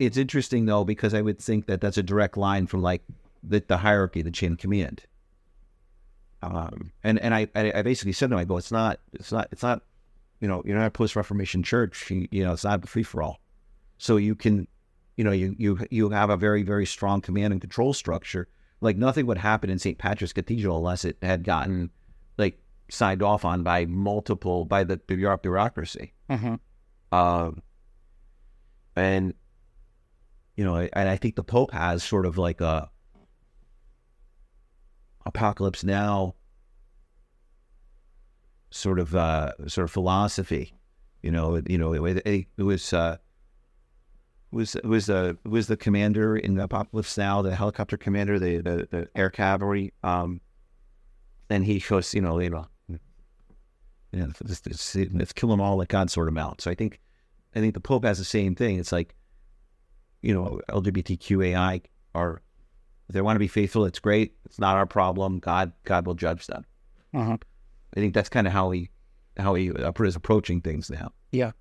it's 0.00 0.16
interesting 0.16 0.66
though 0.66 0.82
because 0.82 1.14
I 1.14 1.20
would 1.20 1.38
think 1.38 1.66
that 1.66 1.80
that's 1.80 1.98
a 1.98 2.02
direct 2.02 2.36
line 2.36 2.66
from 2.66 2.82
like 2.82 3.02
the, 3.44 3.62
the 3.64 3.76
hierarchy, 3.76 4.22
the 4.22 4.32
chain 4.32 4.54
of 4.54 4.58
command. 4.58 5.02
Um, 6.42 6.90
and 7.04 7.20
and 7.20 7.32
I, 7.32 7.46
I 7.54 7.82
basically 7.82 8.12
said 8.12 8.30
to 8.30 8.34
him, 8.34 8.40
I 8.40 8.44
go, 8.44 8.56
it's 8.56 8.72
not, 8.72 8.98
it's 9.12 9.30
not, 9.30 9.46
it's 9.52 9.62
not, 9.62 9.82
you 10.40 10.48
know, 10.48 10.64
you're 10.66 10.76
not 10.76 10.86
a 10.86 10.90
post 10.90 11.14
Reformation 11.14 11.62
church. 11.62 12.10
You, 12.10 12.26
you, 12.32 12.42
know, 12.42 12.54
it's 12.54 12.64
not 12.64 12.88
free 12.88 13.04
for 13.04 13.22
all. 13.22 13.38
So 14.02 14.16
you 14.16 14.34
can, 14.34 14.66
you 15.16 15.22
know, 15.22 15.30
you 15.30 15.54
you 15.56 15.78
you 15.88 16.10
have 16.10 16.28
a 16.28 16.36
very 16.36 16.64
very 16.64 16.86
strong 16.86 17.20
command 17.20 17.52
and 17.52 17.60
control 17.60 17.92
structure. 17.92 18.48
Like 18.80 18.96
nothing 18.96 19.26
would 19.26 19.38
happen 19.38 19.70
in 19.70 19.78
St. 19.78 19.96
Patrick's 19.96 20.32
Cathedral 20.32 20.78
unless 20.78 21.04
it 21.04 21.18
had 21.22 21.44
gotten 21.44 21.88
like 22.36 22.58
signed 22.90 23.22
off 23.22 23.44
on 23.44 23.62
by 23.62 23.84
multiple 23.86 24.64
by 24.64 24.82
the 24.82 24.96
bureaucracy. 24.96 26.14
Mm-hmm. 26.28 26.56
Um, 27.16 27.62
and 28.96 29.34
you 30.56 30.64
know, 30.64 30.78
and 30.78 31.08
I 31.08 31.16
think 31.16 31.36
the 31.36 31.44
Pope 31.44 31.70
has 31.70 32.02
sort 32.02 32.26
of 32.26 32.36
like 32.36 32.60
a 32.60 32.90
apocalypse 35.24 35.84
now 35.84 36.34
sort 38.70 38.98
of 38.98 39.14
uh, 39.14 39.52
sort 39.68 39.84
of 39.84 39.92
philosophy. 39.92 40.74
You 41.22 41.30
know, 41.30 41.62
you 41.68 41.78
know, 41.78 41.94
it, 41.94 42.20
it, 42.26 42.46
it 42.56 42.62
was 42.64 42.92
uh, 42.92 43.18
was 44.52 44.76
was 44.84 45.06
the 45.06 45.36
was 45.44 45.66
the 45.66 45.76
commander 45.76 46.36
in 46.36 46.54
the 46.54 46.64
apocalypse 46.64 47.16
now, 47.18 47.42
the 47.42 47.54
helicopter 47.54 47.96
commander, 47.96 48.38
the 48.38 48.58
the, 48.58 48.88
the 48.90 49.08
air 49.14 49.30
cavalry. 49.30 49.92
Um, 50.02 50.40
and 51.50 51.64
he 51.64 51.80
goes, 51.80 52.14
you 52.14 52.20
know, 52.20 52.38
you 52.38 52.50
know, 52.50 52.66
you 52.88 52.98
know, 54.12 54.32
let's, 54.42 54.62
let's, 54.66 54.96
let's 55.12 55.32
kill 55.32 55.48
them 55.50 55.60
all 55.60 55.76
like 55.76 55.88
God 55.88 56.10
sort 56.10 56.28
of 56.28 56.38
out. 56.38 56.62
So 56.62 56.70
I 56.70 56.74
think, 56.74 56.98
I 57.54 57.60
think 57.60 57.74
the 57.74 57.80
Pope 57.80 58.04
has 58.04 58.18
the 58.18 58.24
same 58.24 58.54
thing. 58.54 58.78
It's 58.78 58.92
like 58.92 59.14
you 60.22 60.32
know, 60.32 60.60
LGBTQAI 60.70 61.82
are, 62.14 62.40
if 63.08 63.14
they 63.14 63.20
want 63.20 63.36
to 63.36 63.40
be 63.40 63.48
faithful, 63.48 63.84
it's 63.84 63.98
great. 63.98 64.34
It's 64.46 64.58
not 64.58 64.76
our 64.76 64.86
problem. 64.86 65.40
God, 65.40 65.72
God 65.84 66.06
will 66.06 66.14
judge 66.14 66.46
them. 66.46 66.64
Uh-huh. 67.12 67.36
I 67.94 68.00
think 68.00 68.14
that's 68.14 68.28
kind 68.28 68.46
of 68.46 68.52
how 68.52 68.70
he, 68.70 68.88
how 69.36 69.54
he 69.54 69.68
is 69.68 70.16
approaching 70.16 70.60
things 70.60 70.88
now. 70.88 71.12
Yeah. 71.32 71.52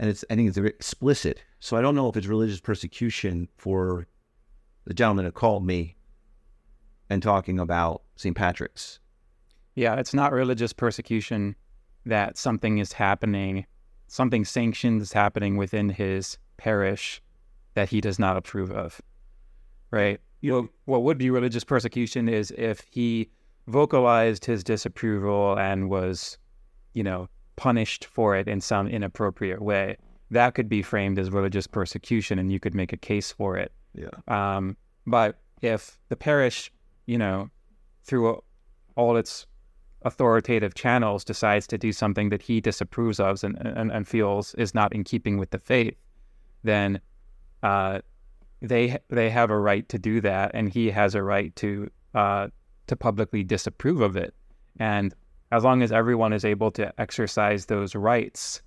And 0.00 0.10
it's, 0.10 0.24
I 0.28 0.34
think 0.34 0.48
it's 0.48 0.58
very 0.58 0.70
explicit. 0.70 1.44
So 1.60 1.76
I 1.76 1.80
don't 1.80 1.94
know 1.94 2.08
if 2.08 2.16
it's 2.16 2.26
religious 2.26 2.60
persecution 2.60 3.48
for 3.56 4.08
the 4.84 4.94
gentleman 4.94 5.26
that 5.26 5.34
called 5.34 5.64
me 5.64 5.94
and 7.08 7.22
talking 7.22 7.60
about 7.60 8.02
St. 8.16 8.34
Patrick's. 8.34 8.98
Yeah, 9.76 9.94
it's 9.94 10.12
not 10.12 10.32
religious 10.32 10.72
persecution 10.72 11.54
that 12.06 12.36
something 12.36 12.78
is 12.78 12.92
happening 12.92 13.66
something 14.10 14.44
sanctioned 14.44 15.00
is 15.00 15.12
happening 15.12 15.56
within 15.56 15.88
his 15.88 16.36
parish 16.56 17.22
that 17.74 17.88
he 17.88 18.00
does 18.00 18.18
not 18.18 18.36
approve 18.36 18.72
of, 18.72 19.00
right? 19.92 20.20
You 20.40 20.50
know, 20.50 20.68
what 20.86 21.04
would 21.04 21.16
be 21.16 21.30
religious 21.30 21.62
persecution 21.62 22.28
is 22.28 22.50
if 22.58 22.84
he 22.90 23.30
vocalized 23.68 24.44
his 24.44 24.64
disapproval 24.64 25.56
and 25.56 25.88
was, 25.88 26.38
you 26.92 27.04
know, 27.04 27.28
punished 27.60 28.06
for 28.06 28.34
it 28.34 28.48
in 28.48 28.58
some 28.58 28.88
inappropriate 28.88 29.60
way. 29.60 29.94
That 30.30 30.54
could 30.54 30.68
be 30.68 30.80
framed 30.80 31.18
as 31.18 31.30
religious 31.30 31.66
persecution, 31.66 32.38
and 32.38 32.50
you 32.50 32.58
could 32.58 32.74
make 32.74 32.94
a 32.94 32.96
case 32.96 33.30
for 33.30 33.58
it. 33.58 33.70
Yeah. 33.94 34.16
Um, 34.28 34.78
but 35.06 35.36
if 35.60 35.98
the 36.08 36.16
parish, 36.16 36.72
you 37.04 37.18
know, 37.18 37.50
through 38.04 38.42
all 38.96 39.18
its 39.18 39.46
authoritative 40.02 40.74
channels 40.74 41.22
decides 41.22 41.66
to 41.66 41.76
do 41.76 41.92
something 41.92 42.30
that 42.30 42.40
he 42.40 42.62
disapproves 42.62 43.20
of 43.20 43.44
and, 43.44 43.58
and, 43.58 43.92
and 43.92 44.08
feels 44.08 44.54
is 44.54 44.74
not 44.74 44.94
in 44.94 45.04
keeping 45.04 45.36
with 45.36 45.50
the 45.50 45.58
faith, 45.58 45.98
then 46.64 46.98
uh, 47.62 48.00
they 48.62 48.96
they 49.08 49.28
have 49.28 49.50
a 49.50 49.58
right 49.58 49.86
to 49.90 49.98
do 49.98 50.22
that, 50.22 50.52
and 50.54 50.72
he 50.72 50.90
has 50.90 51.14
a 51.14 51.22
right 51.22 51.54
to 51.56 51.90
uh, 52.14 52.48
to 52.86 52.96
publicly 52.96 53.44
disapprove 53.44 54.00
of 54.00 54.16
it. 54.16 54.32
And 54.78 55.14
as 55.52 55.64
long 55.64 55.82
as 55.82 55.92
everyone 55.92 56.32
is 56.32 56.44
able 56.44 56.70
to 56.72 56.92
exercise 57.00 57.66
those 57.66 57.94
rights, 57.94 58.62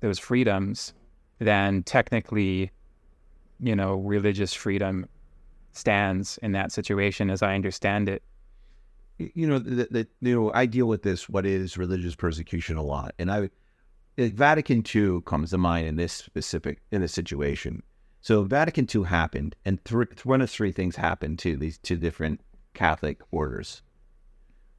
those 0.00 0.18
freedoms, 0.18 0.94
then 1.38 1.82
technically, 1.82 2.70
you 3.60 3.76
know, 3.76 3.94
religious 3.94 4.54
freedom 4.54 5.06
stands 5.72 6.38
in 6.38 6.52
that 6.52 6.72
situation, 6.72 7.30
as 7.30 7.42
I 7.42 7.54
understand 7.54 8.08
it. 8.08 8.22
you 9.18 9.46
know, 9.46 9.58
the, 9.58 9.88
the, 9.90 10.06
you 10.20 10.34
know, 10.34 10.52
I 10.54 10.66
deal 10.66 10.86
with 10.86 11.02
this. 11.02 11.28
What 11.28 11.46
is 11.46 11.76
religious 11.76 12.14
persecution 12.14 12.76
a 12.76 12.82
lot, 12.82 13.14
and 13.18 13.30
I, 13.30 13.50
Vatican 14.16 14.84
II 14.94 15.20
comes 15.22 15.50
to 15.50 15.58
mind 15.58 15.86
in 15.86 15.96
this 15.96 16.12
specific 16.12 16.80
in 16.90 17.00
this 17.00 17.12
situation. 17.12 17.82
So 18.20 18.42
Vatican 18.44 18.88
II 18.92 19.04
happened, 19.04 19.54
and 19.64 19.84
th- 19.84 20.24
one 20.24 20.40
of 20.40 20.48
three 20.48 20.72
things 20.72 20.96
happened 20.96 21.38
to 21.40 21.56
these 21.56 21.76
two 21.78 21.96
different 21.96 22.40
Catholic 22.72 23.20
orders. 23.30 23.82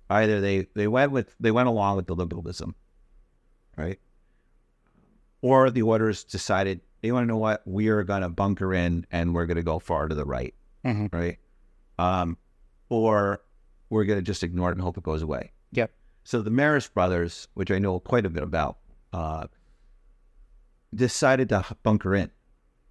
Either 0.09 0.39
they 0.41 0.67
they 0.75 0.87
went 0.87 1.11
with 1.11 1.35
they 1.39 1.51
went 1.51 1.67
along 1.67 1.95
with 1.97 2.07
the 2.07 2.15
liberalism, 2.15 2.75
right, 3.77 3.99
or 5.41 5.69
the 5.71 5.81
orders 5.81 6.23
decided 6.23 6.81
they 7.01 7.11
want 7.11 7.23
to 7.23 7.27
know 7.27 7.37
what 7.37 7.61
we 7.65 7.87
are 7.89 8.03
going 8.03 8.21
to 8.21 8.29
bunker 8.29 8.73
in 8.73 9.05
and 9.11 9.33
we're 9.33 9.45
going 9.45 9.57
to 9.57 9.63
go 9.63 9.79
far 9.79 10.07
to 10.07 10.15
the 10.15 10.25
right, 10.25 10.53
Mhm. 10.83 11.11
right, 11.13 11.37
um, 11.99 12.37
or 12.89 13.41
we're 13.89 14.05
going 14.05 14.19
to 14.19 14.23
just 14.23 14.43
ignore 14.43 14.69
it 14.69 14.73
and 14.73 14.81
hope 14.81 14.97
it 14.97 15.03
goes 15.03 15.21
away. 15.21 15.51
Yep. 15.71 15.91
So 16.23 16.41
the 16.41 16.49
Marist 16.51 16.93
brothers, 16.93 17.47
which 17.53 17.69
I 17.69 17.77
know 17.79 17.99
quite 17.99 18.25
a 18.25 18.29
bit 18.29 18.41
about, 18.43 18.77
uh, 19.13 19.45
decided 20.93 21.49
to 21.49 21.63
bunker 21.83 22.15
in. 22.15 22.31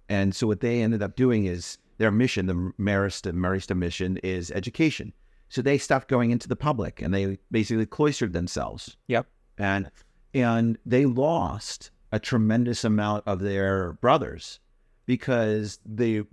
And 0.07 0.35
so 0.35 0.47
what 0.47 0.59
they 0.61 0.81
ended 0.81 1.01
up 1.01 1.15
doing 1.15 1.45
is 1.45 1.77
their 1.97 2.11
mission, 2.11 2.45
the 2.45 2.73
Marist 2.79 3.25
and 3.27 3.37
Marista 3.37 3.75
mission, 3.75 4.17
is 4.17 4.51
education. 4.51 5.11
So 5.49 5.61
they 5.61 5.77
stopped 5.77 6.07
going 6.07 6.31
into 6.31 6.47
the 6.47 6.55
public 6.55 7.01
and 7.01 7.13
they 7.13 7.37
basically 7.51 7.85
cloistered 7.85 8.33
themselves. 8.33 8.97
Yep. 9.07 9.27
And 9.57 9.91
and 10.33 10.77
they 10.85 11.05
lost 11.05 11.91
a 12.11 12.19
tremendous 12.19 12.83
amount 12.83 13.23
of 13.25 13.39
their 13.39 13.93
brothers 13.93 14.59
because 15.05 15.79
they 15.85 16.23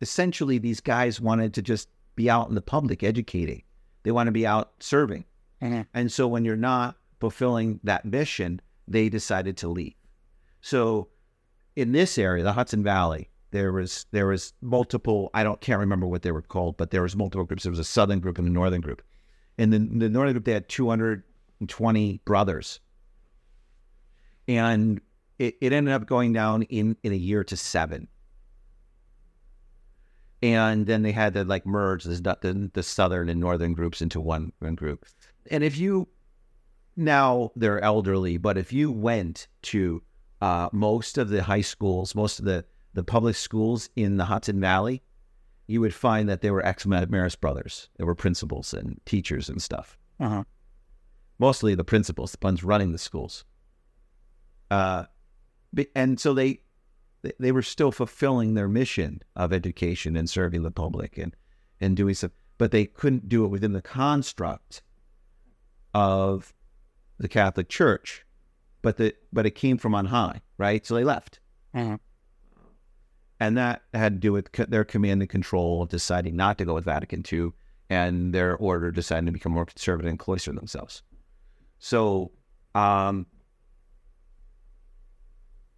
essentially 0.00 0.58
these 0.58 0.80
guys 0.80 1.20
wanted 1.20 1.54
to 1.54 1.62
just 1.62 1.88
be 2.16 2.28
out 2.28 2.48
in 2.48 2.54
the 2.54 2.62
public 2.62 3.02
educating. 3.02 3.62
They 4.02 4.10
want 4.10 4.26
to 4.26 4.32
be 4.32 4.46
out 4.46 4.72
serving. 4.80 5.24
Mhm. 5.62 5.86
And 5.94 6.12
so 6.12 6.28
when 6.28 6.44
you're 6.44 6.56
not 6.56 6.96
fulfilling 7.20 7.80
that 7.84 8.04
mission, 8.04 8.60
they 8.86 9.08
decided 9.08 9.56
to 9.58 9.68
leave. 9.68 9.94
So 10.60 11.08
in 11.76 11.92
this 11.92 12.18
area, 12.18 12.42
the 12.42 12.52
Hudson 12.52 12.82
Valley, 12.82 13.30
there 13.50 13.72
was 13.72 14.06
there 14.10 14.26
was 14.26 14.52
multiple. 14.60 15.30
I 15.34 15.44
don't 15.44 15.60
can't 15.60 15.80
remember 15.80 16.06
what 16.06 16.22
they 16.22 16.32
were 16.32 16.42
called, 16.42 16.76
but 16.76 16.90
there 16.90 17.02
was 17.02 17.16
multiple 17.16 17.44
groups. 17.44 17.62
There 17.62 17.70
was 17.70 17.78
a 17.78 17.84
southern 17.84 18.20
group 18.20 18.38
and 18.38 18.48
a 18.48 18.50
northern 18.50 18.80
group. 18.80 19.02
In 19.58 19.70
the, 19.70 19.78
the 19.78 20.08
northern 20.08 20.34
group, 20.34 20.44
they 20.44 20.52
had 20.52 20.68
220 20.68 22.20
brothers, 22.24 22.80
and 24.48 25.00
it, 25.38 25.56
it 25.60 25.72
ended 25.72 25.94
up 25.94 26.06
going 26.06 26.32
down 26.32 26.62
in 26.62 26.96
in 27.02 27.12
a 27.12 27.16
year 27.16 27.44
to 27.44 27.56
seven. 27.56 28.08
And 30.42 30.86
then 30.86 31.02
they 31.02 31.12
had 31.12 31.32
to 31.34 31.44
like 31.44 31.66
merge 31.66 32.04
the, 32.04 32.14
the, 32.14 32.70
the 32.74 32.82
southern 32.82 33.30
and 33.30 33.40
northern 33.40 33.72
groups 33.72 34.02
into 34.02 34.20
one, 34.20 34.52
one 34.58 34.74
group. 34.74 35.06
And 35.50 35.64
if 35.64 35.78
you 35.78 36.08
now 36.96 37.52
they're 37.56 37.80
elderly, 37.80 38.36
but 38.36 38.58
if 38.58 38.72
you 38.72 38.90
went 38.90 39.48
to 39.62 40.02
uh, 40.40 40.68
most 40.72 41.18
of 41.18 41.28
the 41.28 41.42
high 41.42 41.60
schools, 41.60 42.14
most 42.14 42.38
of 42.38 42.44
the, 42.44 42.64
the 42.96 43.04
public 43.04 43.36
schools 43.36 43.90
in 43.94 44.16
the 44.16 44.24
Hudson 44.24 44.58
Valley, 44.58 45.02
you 45.66 45.80
would 45.82 45.94
find 45.94 46.28
that 46.30 46.40
they 46.40 46.50
were 46.50 46.64
ex 46.64 46.84
Marist 46.86 47.40
brothers. 47.40 47.90
There 47.98 48.06
were 48.06 48.14
principals 48.14 48.72
and 48.72 48.98
teachers 49.04 49.48
and 49.50 49.60
stuff. 49.60 49.98
Uh-huh. 50.18 50.44
Mostly 51.38 51.74
the 51.74 51.84
principals, 51.84 52.32
the 52.32 52.38
ones 52.40 52.64
running 52.64 52.92
the 52.92 52.98
schools. 52.98 53.44
Uh, 54.70 55.04
and 55.94 56.18
so 56.18 56.32
they 56.32 56.60
they- 57.38 57.52
were 57.52 57.62
still 57.62 57.92
fulfilling 57.92 58.54
their 58.54 58.68
mission 58.68 59.20
of 59.34 59.52
education 59.52 60.16
and 60.16 60.30
serving 60.30 60.62
the 60.62 60.70
public 60.70 61.18
and 61.18 61.36
and 61.80 61.96
doing 61.96 62.14
some, 62.14 62.32
but 62.56 62.70
they 62.70 62.86
couldn't 62.86 63.28
do 63.28 63.44
it 63.44 63.48
within 63.48 63.72
the 63.72 63.82
construct 63.82 64.80
of 65.92 66.54
the 67.18 67.28
Catholic 67.28 67.68
Church. 67.68 68.24
But 68.80 68.96
the 68.96 69.14
but 69.32 69.44
it 69.44 69.50
came 69.50 69.76
from 69.76 69.94
on 69.94 70.06
high, 70.06 70.40
right? 70.56 70.86
So 70.86 70.94
they 70.94 71.04
left, 71.04 71.40
Mhm. 71.74 71.98
And 73.40 73.56
that 73.56 73.82
had 73.92 74.14
to 74.14 74.18
do 74.18 74.32
with 74.32 74.52
co- 74.52 74.64
their 74.66 74.84
command 74.84 75.22
and 75.22 75.30
control 75.30 75.86
deciding 75.86 76.36
not 76.36 76.58
to 76.58 76.64
go 76.64 76.74
with 76.74 76.84
Vatican 76.84 77.22
II, 77.30 77.50
and 77.90 78.34
their 78.34 78.56
order 78.56 78.90
deciding 78.90 79.26
to 79.26 79.32
become 79.32 79.52
more 79.52 79.66
conservative 79.66 80.08
and 80.08 80.18
cloister 80.18 80.52
themselves. 80.52 81.02
So, 81.78 82.32
um, 82.74 83.26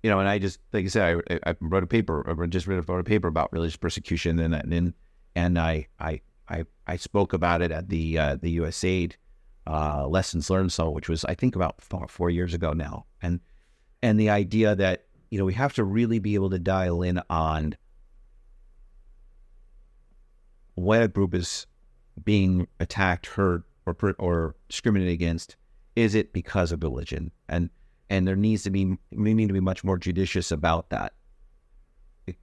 you 0.02 0.10
know, 0.10 0.20
and 0.20 0.28
I 0.28 0.38
just, 0.38 0.60
like 0.72 0.84
I 0.84 0.88
said, 0.88 1.22
I, 1.30 1.50
I 1.50 1.54
wrote 1.60 1.82
a 1.82 1.88
paper, 1.88 2.24
I 2.28 2.46
just 2.46 2.66
wrote 2.66 2.88
a 2.88 3.04
paper 3.04 3.28
about 3.28 3.52
religious 3.52 3.76
persecution, 3.76 4.38
and 4.38 4.54
and 4.54 4.94
and 5.34 5.58
I 5.58 5.88
I 5.98 6.20
I, 6.48 6.64
I 6.86 6.96
spoke 6.96 7.32
about 7.32 7.62
it 7.62 7.70
at 7.72 7.88
the 7.88 8.18
uh, 8.18 8.36
the 8.36 8.58
USAID 8.58 9.14
uh, 9.66 10.06
lessons 10.06 10.50
learned 10.50 10.72
summit, 10.72 10.92
which 10.92 11.08
was 11.08 11.24
I 11.24 11.34
think 11.34 11.56
about 11.56 11.80
four, 11.80 12.08
four 12.08 12.30
years 12.30 12.54
ago 12.54 12.72
now, 12.72 13.06
and 13.20 13.40
and 14.02 14.18
the 14.18 14.30
idea 14.30 14.74
that 14.76 15.06
you 15.30 15.38
know 15.38 15.44
we 15.44 15.54
have 15.54 15.74
to 15.74 15.84
really 15.84 16.18
be 16.18 16.34
able 16.34 16.50
to 16.50 16.58
dial 16.58 17.02
in 17.02 17.20
on 17.28 17.76
when 20.74 21.02
a 21.02 21.08
group 21.08 21.34
is 21.34 21.66
being 22.24 22.66
attacked, 22.80 23.26
hurt, 23.26 23.64
or 23.86 23.96
or 24.18 24.54
discriminated 24.68 25.12
against. 25.12 25.56
Is 25.96 26.14
it 26.14 26.32
because 26.32 26.72
of 26.72 26.82
religion? 26.82 27.32
And 27.48 27.70
and 28.08 28.26
there 28.26 28.36
needs 28.36 28.62
to 28.64 28.70
be 28.70 28.96
we 29.12 29.34
need 29.34 29.48
to 29.48 29.54
be 29.54 29.60
much 29.60 29.84
more 29.84 29.98
judicious 29.98 30.50
about 30.50 30.90
that. 30.90 31.14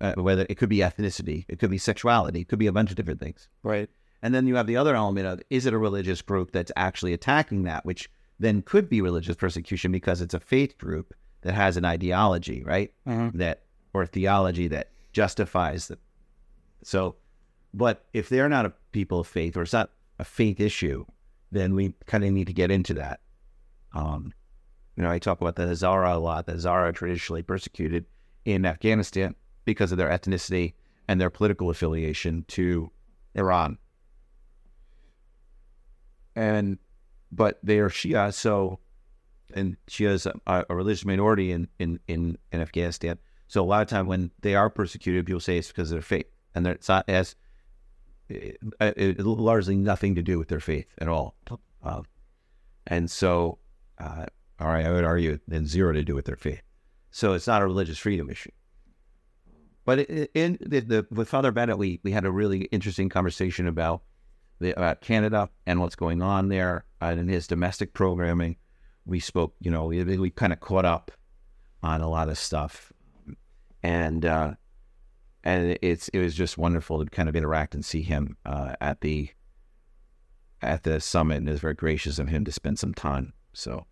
Uh, 0.01 0.13
whether 0.17 0.47
it 0.49 0.55
could 0.55 0.69
be 0.69 0.79
ethnicity, 0.79 1.45
it 1.47 1.59
could 1.59 1.69
be 1.69 1.77
sexuality, 1.77 2.41
it 2.41 2.47
could 2.47 2.59
be 2.59 2.67
a 2.67 2.71
bunch 2.71 2.89
of 2.89 2.95
different 2.95 3.19
things. 3.19 3.47
Right. 3.61 3.88
And 4.23 4.33
then 4.33 4.47
you 4.47 4.55
have 4.55 4.65
the 4.65 4.77
other 4.77 4.95
element 4.95 5.27
of 5.27 5.41
is 5.51 5.67
it 5.67 5.73
a 5.73 5.77
religious 5.77 6.21
group 6.21 6.51
that's 6.51 6.71
actually 6.75 7.13
attacking 7.13 7.63
that, 7.63 7.86
which 7.86 8.09
then 8.39 8.63
could 8.63 8.89
be 8.89 9.01
religious 9.01 9.36
persecution 9.36 9.91
because 9.91 10.21
it's 10.21 10.33
a 10.33 10.39
faith 10.39 10.77
group 10.77 11.13
that 11.45 11.53
has 11.53 11.77
an 11.77 11.85
ideology, 11.85 12.63
right? 12.63 12.91
Mhm. 13.07 13.33
That 13.33 13.61
or 13.93 14.07
theology 14.07 14.67
that 14.69 14.89
justifies 15.13 15.87
the. 15.87 15.99
So, 16.83 17.17
but 17.71 18.05
if 18.13 18.29
they're 18.29 18.49
not 18.49 18.65
a 18.65 18.73
people 18.91 19.19
of 19.19 19.27
faith 19.27 19.55
or 19.55 19.61
it's 19.61 19.71
not 19.71 19.91
a 20.17 20.23
faith 20.23 20.59
issue, 20.59 21.05
then 21.51 21.75
we 21.75 21.93
kind 22.07 22.25
of 22.25 22.31
need 22.31 22.47
to 22.47 22.53
get 22.53 22.71
into 22.71 22.95
that. 22.95 23.21
Um, 23.93 24.33
you 24.95 25.03
know, 25.03 25.11
I 25.11 25.19
talk 25.19 25.39
about 25.39 25.55
the 25.55 25.67
Hazara 25.67 26.15
a 26.15 26.17
lot. 26.17 26.47
The 26.47 26.53
Hazara 26.53 26.93
traditionally 26.95 27.43
persecuted 27.43 28.05
in 28.43 28.65
Afghanistan 28.65 29.35
because 29.65 29.91
of 29.91 29.99
their 29.99 30.09
ethnicity 30.09 30.73
and 31.07 31.21
their 31.21 31.29
political 31.29 31.69
affiliation 31.69 32.43
to 32.47 32.91
Iran. 33.35 33.77
And 36.35 36.79
but 37.31 37.59
they 37.61 37.77
are 37.79 37.89
Shia, 37.89 38.33
so 38.33 38.79
and 39.53 39.77
she 39.87 40.05
is 40.05 40.25
a, 40.25 40.65
a 40.69 40.75
religious 40.75 41.05
minority 41.05 41.51
in, 41.51 41.67
in, 41.79 41.99
in, 42.07 42.37
in 42.51 42.61
Afghanistan. 42.61 43.17
So 43.47 43.61
a 43.61 43.65
lot 43.65 43.81
of 43.81 43.87
time 43.87 44.07
when 44.07 44.31
they 44.41 44.55
are 44.55 44.69
persecuted, 44.69 45.25
people 45.25 45.39
say 45.39 45.57
it's 45.57 45.67
because 45.67 45.91
of 45.91 45.95
their 45.95 46.01
faith, 46.01 46.25
and 46.55 46.65
it's 46.67 46.89
not 46.89 47.05
as 47.07 47.35
it, 48.27 48.57
it, 48.81 48.97
it 48.97 49.19
largely 49.19 49.75
nothing 49.75 50.15
to 50.15 50.23
do 50.23 50.39
with 50.39 50.47
their 50.47 50.59
faith 50.59 50.87
at 50.97 51.07
all. 51.07 51.35
Um, 51.83 52.05
and 52.87 53.09
so, 53.09 53.59
uh, 53.99 54.25
all 54.59 54.67
right, 54.67 54.85
I 54.85 54.91
would 54.91 55.03
argue 55.03 55.37
then 55.47 55.67
zero 55.67 55.93
to 55.93 56.03
do 56.03 56.15
with 56.15 56.25
their 56.25 56.35
faith. 56.35 56.61
So 57.11 57.33
it's 57.33 57.47
not 57.47 57.61
a 57.61 57.65
religious 57.65 57.97
freedom 57.97 58.29
issue. 58.29 58.51
But 59.85 59.99
in 59.99 60.57
the, 60.59 60.79
the 60.79 61.07
with 61.11 61.29
Father 61.29 61.51
Bennett, 61.51 61.77
we 61.77 61.99
we 62.03 62.11
had 62.11 62.25
a 62.25 62.31
really 62.31 62.61
interesting 62.71 63.07
conversation 63.07 63.67
about 63.67 64.01
the, 64.59 64.71
about 64.71 65.01
Canada 65.01 65.49
and 65.67 65.79
what's 65.79 65.95
going 65.95 66.23
on 66.23 66.49
there, 66.49 66.85
uh, 67.01 67.05
and 67.05 67.19
in 67.19 67.27
his 67.27 67.45
domestic 67.45 67.93
programming. 67.93 68.57
We 69.06 69.20
spoke, 69.20 69.56
you 69.60 69.72
know, 69.72 69.86
we, 69.86 70.03
we 70.03 70.30
kind 70.30 70.53
of 70.53 70.60
caught 70.60 70.86
up 70.86 71.12
on 71.84 72.01
a 72.01 72.10
lot 72.10 72.30
of 72.30 72.38
stuff, 72.38 72.91
and 73.84 74.26
uh, 74.26 74.53
and 75.43 75.78
it's 75.82 76.08
it 76.10 76.20
was 76.20 76.34
just 76.34 76.58
wonderful 76.58 77.03
to 77.03 77.10
kind 77.10 77.30
of 77.30 77.36
interact 77.36 77.76
and 77.76 77.86
see 77.86 78.01
him 78.01 78.38
uh, 78.45 78.74
at 78.82 79.01
the 79.01 79.30
at 80.62 80.84
the 80.84 80.99
summit, 80.99 81.38
and 81.38 81.47
it 81.47 81.51
was 81.51 81.62
very 81.62 81.76
gracious 81.76 82.18
of 82.18 82.28
him 82.28 82.43
to 82.45 82.51
spend 82.51 82.80
some 82.80 82.93
time. 82.93 83.34
So 83.53 83.86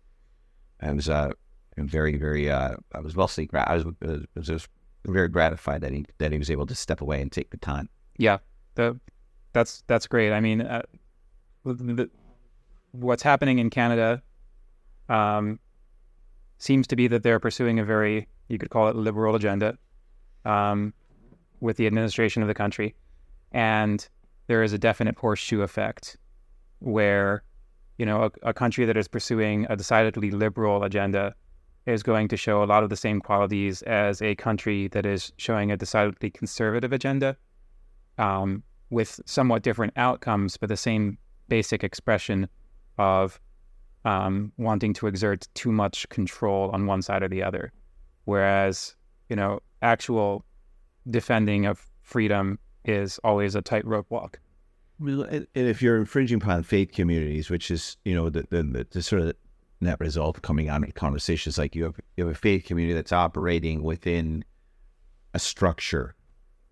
I 0.80 0.92
was 0.92 1.08
uh, 1.08 1.30
very 1.76 2.16
very 2.16 2.50
uh, 2.50 2.74
I 2.92 3.00
was 3.00 3.14
well 3.14 3.30
I 3.38 3.74
was, 3.74 3.84
I 4.02 4.18
was 4.34 4.46
just 4.46 4.68
very 5.06 5.28
gratified 5.28 5.80
that 5.82 5.92
he 5.92 6.04
that 6.18 6.32
he 6.32 6.38
was 6.38 6.50
able 6.50 6.66
to 6.66 6.74
step 6.74 7.00
away 7.00 7.22
and 7.22 7.30
take 7.30 7.50
the 7.50 7.56
time. 7.56 7.88
Yeah, 8.18 8.38
the, 8.74 8.98
that's 9.52 9.84
that's 9.86 10.06
great. 10.06 10.32
I 10.32 10.40
mean, 10.40 10.62
uh, 10.62 10.82
the, 11.64 12.10
what's 12.92 13.22
happening 13.22 13.58
in 13.58 13.70
Canada 13.70 14.22
um, 15.08 15.58
seems 16.58 16.86
to 16.86 16.96
be 16.96 17.08
that 17.08 17.22
they're 17.22 17.40
pursuing 17.40 17.78
a 17.78 17.84
very 17.84 18.28
you 18.48 18.58
could 18.58 18.70
call 18.70 18.88
it 18.88 18.96
liberal 18.96 19.34
agenda 19.34 19.76
um, 20.44 20.92
with 21.60 21.76
the 21.76 21.86
administration 21.86 22.42
of 22.42 22.48
the 22.48 22.54
country, 22.54 22.94
and 23.52 24.08
there 24.46 24.62
is 24.62 24.72
a 24.72 24.78
definite 24.78 25.16
horseshoe 25.16 25.62
effect 25.62 26.16
where 26.80 27.42
you 27.98 28.06
know 28.06 28.24
a, 28.24 28.50
a 28.50 28.54
country 28.54 28.84
that 28.84 28.96
is 28.96 29.08
pursuing 29.08 29.66
a 29.70 29.76
decidedly 29.76 30.30
liberal 30.30 30.82
agenda 30.84 31.34
is 31.86 32.02
going 32.02 32.28
to 32.28 32.36
show 32.36 32.62
a 32.62 32.64
lot 32.64 32.82
of 32.82 32.90
the 32.90 32.96
same 32.96 33.20
qualities 33.20 33.82
as 33.82 34.22
a 34.22 34.34
country 34.36 34.88
that 34.88 35.04
is 35.04 35.32
showing 35.36 35.70
a 35.70 35.76
decidedly 35.76 36.30
conservative 36.30 36.92
agenda 36.92 37.36
um, 38.18 38.62
with 38.90 39.20
somewhat 39.26 39.62
different 39.62 39.92
outcomes, 39.96 40.56
but 40.56 40.68
the 40.68 40.76
same 40.76 41.18
basic 41.48 41.84
expression 41.84 42.48
of 42.96 43.38
um, 44.04 44.52
wanting 44.58 44.92
to 44.94 45.06
exert 45.06 45.48
too 45.54 45.72
much 45.72 46.08
control 46.08 46.70
on 46.70 46.86
one 46.86 47.02
side 47.02 47.22
or 47.22 47.28
the 47.28 47.42
other. 47.42 47.72
Whereas, 48.24 48.94
you 49.28 49.36
know, 49.36 49.60
actual 49.82 50.44
defending 51.10 51.66
of 51.66 51.84
freedom 52.02 52.58
is 52.84 53.18
always 53.24 53.54
a 53.54 53.62
tightrope 53.62 54.06
walk. 54.10 54.38
And 55.00 55.46
if 55.54 55.82
you're 55.82 55.96
infringing 55.96 56.36
upon 56.36 56.62
faith 56.62 56.92
communities, 56.92 57.50
which 57.50 57.70
is, 57.70 57.96
you 58.04 58.14
know, 58.14 58.30
the, 58.30 58.46
the, 58.50 58.86
the 58.90 59.02
sort 59.02 59.22
of 59.22 59.34
net 59.80 59.98
result 60.00 60.40
coming 60.42 60.68
out 60.68 60.86
of 60.86 60.94
conversations 60.94 61.58
like 61.58 61.74
you 61.74 61.84
have, 61.84 62.00
you 62.16 62.26
have 62.26 62.34
a 62.34 62.38
faith 62.38 62.64
community 62.64 62.94
that's 62.94 63.12
operating 63.12 63.82
within 63.82 64.44
a 65.34 65.38
structure 65.38 66.14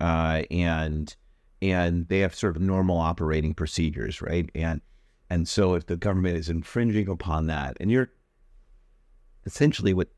uh, 0.03 0.43
and 0.51 1.17
and 1.63 2.09
they 2.09 2.19
have 2.19 2.35
sort 2.35 2.57
of 2.57 2.63
normal 2.63 2.99
operating 2.99 3.55
procedures, 3.55 4.21
right? 4.21 4.51
And 4.53 4.81
and 5.33 5.49
so 5.49 5.73
if 5.73 5.87
the 5.87 5.97
government 5.97 6.37
is 6.37 6.51
infringing 6.51 7.09
upon 7.09 7.47
that, 7.47 7.79
and 7.81 7.91
you're 7.91 8.11
essentially 9.47 9.95
what 9.95 10.09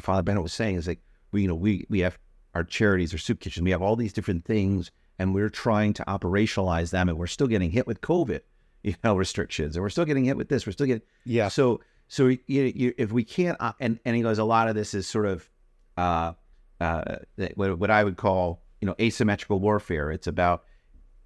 Father 0.00 0.22
Bennett 0.24 0.42
was 0.42 0.52
saying 0.52 0.74
is 0.74 0.88
like 0.88 0.98
we 1.30 1.42
you 1.42 1.48
know 1.48 1.54
we 1.54 1.86
we 1.88 2.00
have 2.00 2.18
our 2.56 2.64
charities 2.64 3.14
or 3.14 3.18
soup 3.18 3.38
kitchens, 3.38 3.62
we 3.62 3.70
have 3.70 3.82
all 3.82 3.94
these 3.94 4.12
different 4.12 4.44
things, 4.44 4.90
and 5.16 5.32
we're 5.32 5.48
trying 5.48 5.92
to 5.92 6.04
operationalize 6.06 6.90
them, 6.90 7.08
and 7.08 7.16
we're 7.16 7.28
still 7.28 7.46
getting 7.46 7.70
hit 7.70 7.86
with 7.86 8.00
COVID, 8.00 8.40
you 8.82 8.96
know, 9.04 9.14
restrictions, 9.14 9.76
and 9.76 9.82
we're 9.82 9.90
still 9.90 10.04
getting 10.04 10.24
hit 10.24 10.36
with 10.36 10.48
this, 10.48 10.66
we're 10.66 10.72
still 10.72 10.88
getting 10.88 11.06
yeah. 11.24 11.46
So 11.46 11.80
so 12.08 12.26
you, 12.26 12.38
you, 12.48 12.94
if 12.98 13.12
we 13.12 13.22
can't, 13.22 13.56
uh, 13.60 13.74
and 13.78 14.00
and 14.04 14.16
he 14.16 14.22
goes, 14.22 14.38
a 14.38 14.44
lot 14.44 14.68
of 14.68 14.74
this 14.74 14.92
is 14.92 15.06
sort 15.06 15.26
of 15.26 15.48
uh, 15.96 16.32
uh, 16.80 17.18
what, 17.54 17.78
what 17.78 17.92
I 17.92 18.02
would 18.02 18.16
call 18.16 18.64
you 18.80 18.86
know 18.86 18.96
asymmetrical 19.00 19.60
warfare. 19.60 20.10
It's 20.10 20.26
about 20.26 20.64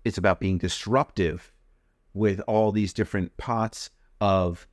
it's 0.05 0.19
about 0.19 0.39
being 0.39 0.59
disruptive 0.59 1.51
with 2.15 2.41
all 2.47 2.73
these 2.73 2.93
different 2.93 3.37
pots 3.37 3.91
of 4.21 4.67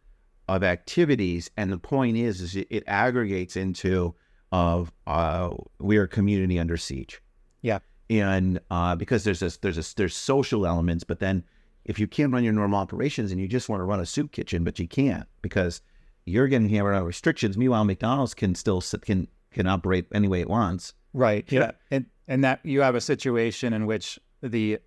of 0.47 0.63
activities, 0.63 1.51
and 1.57 1.71
the 1.71 1.77
point 1.77 2.17
is, 2.17 2.41
is 2.41 2.55
it, 2.55 2.67
it 2.71 2.83
aggregates 2.87 3.55
into 3.55 4.15
of 4.51 4.91
uh, 5.05 5.49
we 5.79 5.97
are 5.97 6.03
a 6.03 6.07
community 6.07 6.57
under 6.57 6.75
siege. 6.75 7.21
Yeah, 7.61 7.79
and 8.09 8.59
uh, 8.71 8.95
because 8.95 9.23
there's 9.23 9.41
this, 9.41 9.57
there's 9.57 9.77
a, 9.77 9.95
there's 9.95 10.15
social 10.15 10.65
elements, 10.65 11.03
but 11.03 11.19
then 11.19 11.43
if 11.85 11.99
you 11.99 12.07
can't 12.07 12.33
run 12.33 12.43
your 12.43 12.53
normal 12.53 12.79
operations 12.79 13.31
and 13.31 13.39
you 13.39 13.47
just 13.47 13.69
want 13.69 13.79
to 13.79 13.83
run 13.83 13.99
a 13.99 14.05
soup 14.05 14.31
kitchen, 14.31 14.63
but 14.63 14.79
you 14.79 14.87
can't 14.87 15.27
because 15.41 15.81
you're 16.25 16.47
getting 16.47 16.69
hammered 16.69 16.95
on 16.95 17.03
restrictions. 17.03 17.57
Meanwhile, 17.57 17.85
McDonald's 17.85 18.33
can 18.33 18.55
still 18.55 18.81
can 19.01 19.27
can 19.51 19.67
operate 19.67 20.05
any 20.13 20.27
way 20.27 20.41
it 20.41 20.49
wants. 20.49 20.93
Right. 21.13 21.49
Yeah. 21.51 21.71
And 21.91 22.05
and 22.27 22.43
that 22.43 22.59
you 22.63 22.81
have 22.81 22.95
a 22.95 23.01
situation 23.01 23.73
in 23.73 23.85
which 23.85 24.19
the 24.41 24.79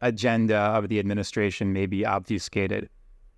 agenda 0.00 0.56
of 0.56 0.88
the 0.88 0.98
administration 0.98 1.72
may 1.72 1.86
be 1.86 2.04
obfuscated. 2.04 2.88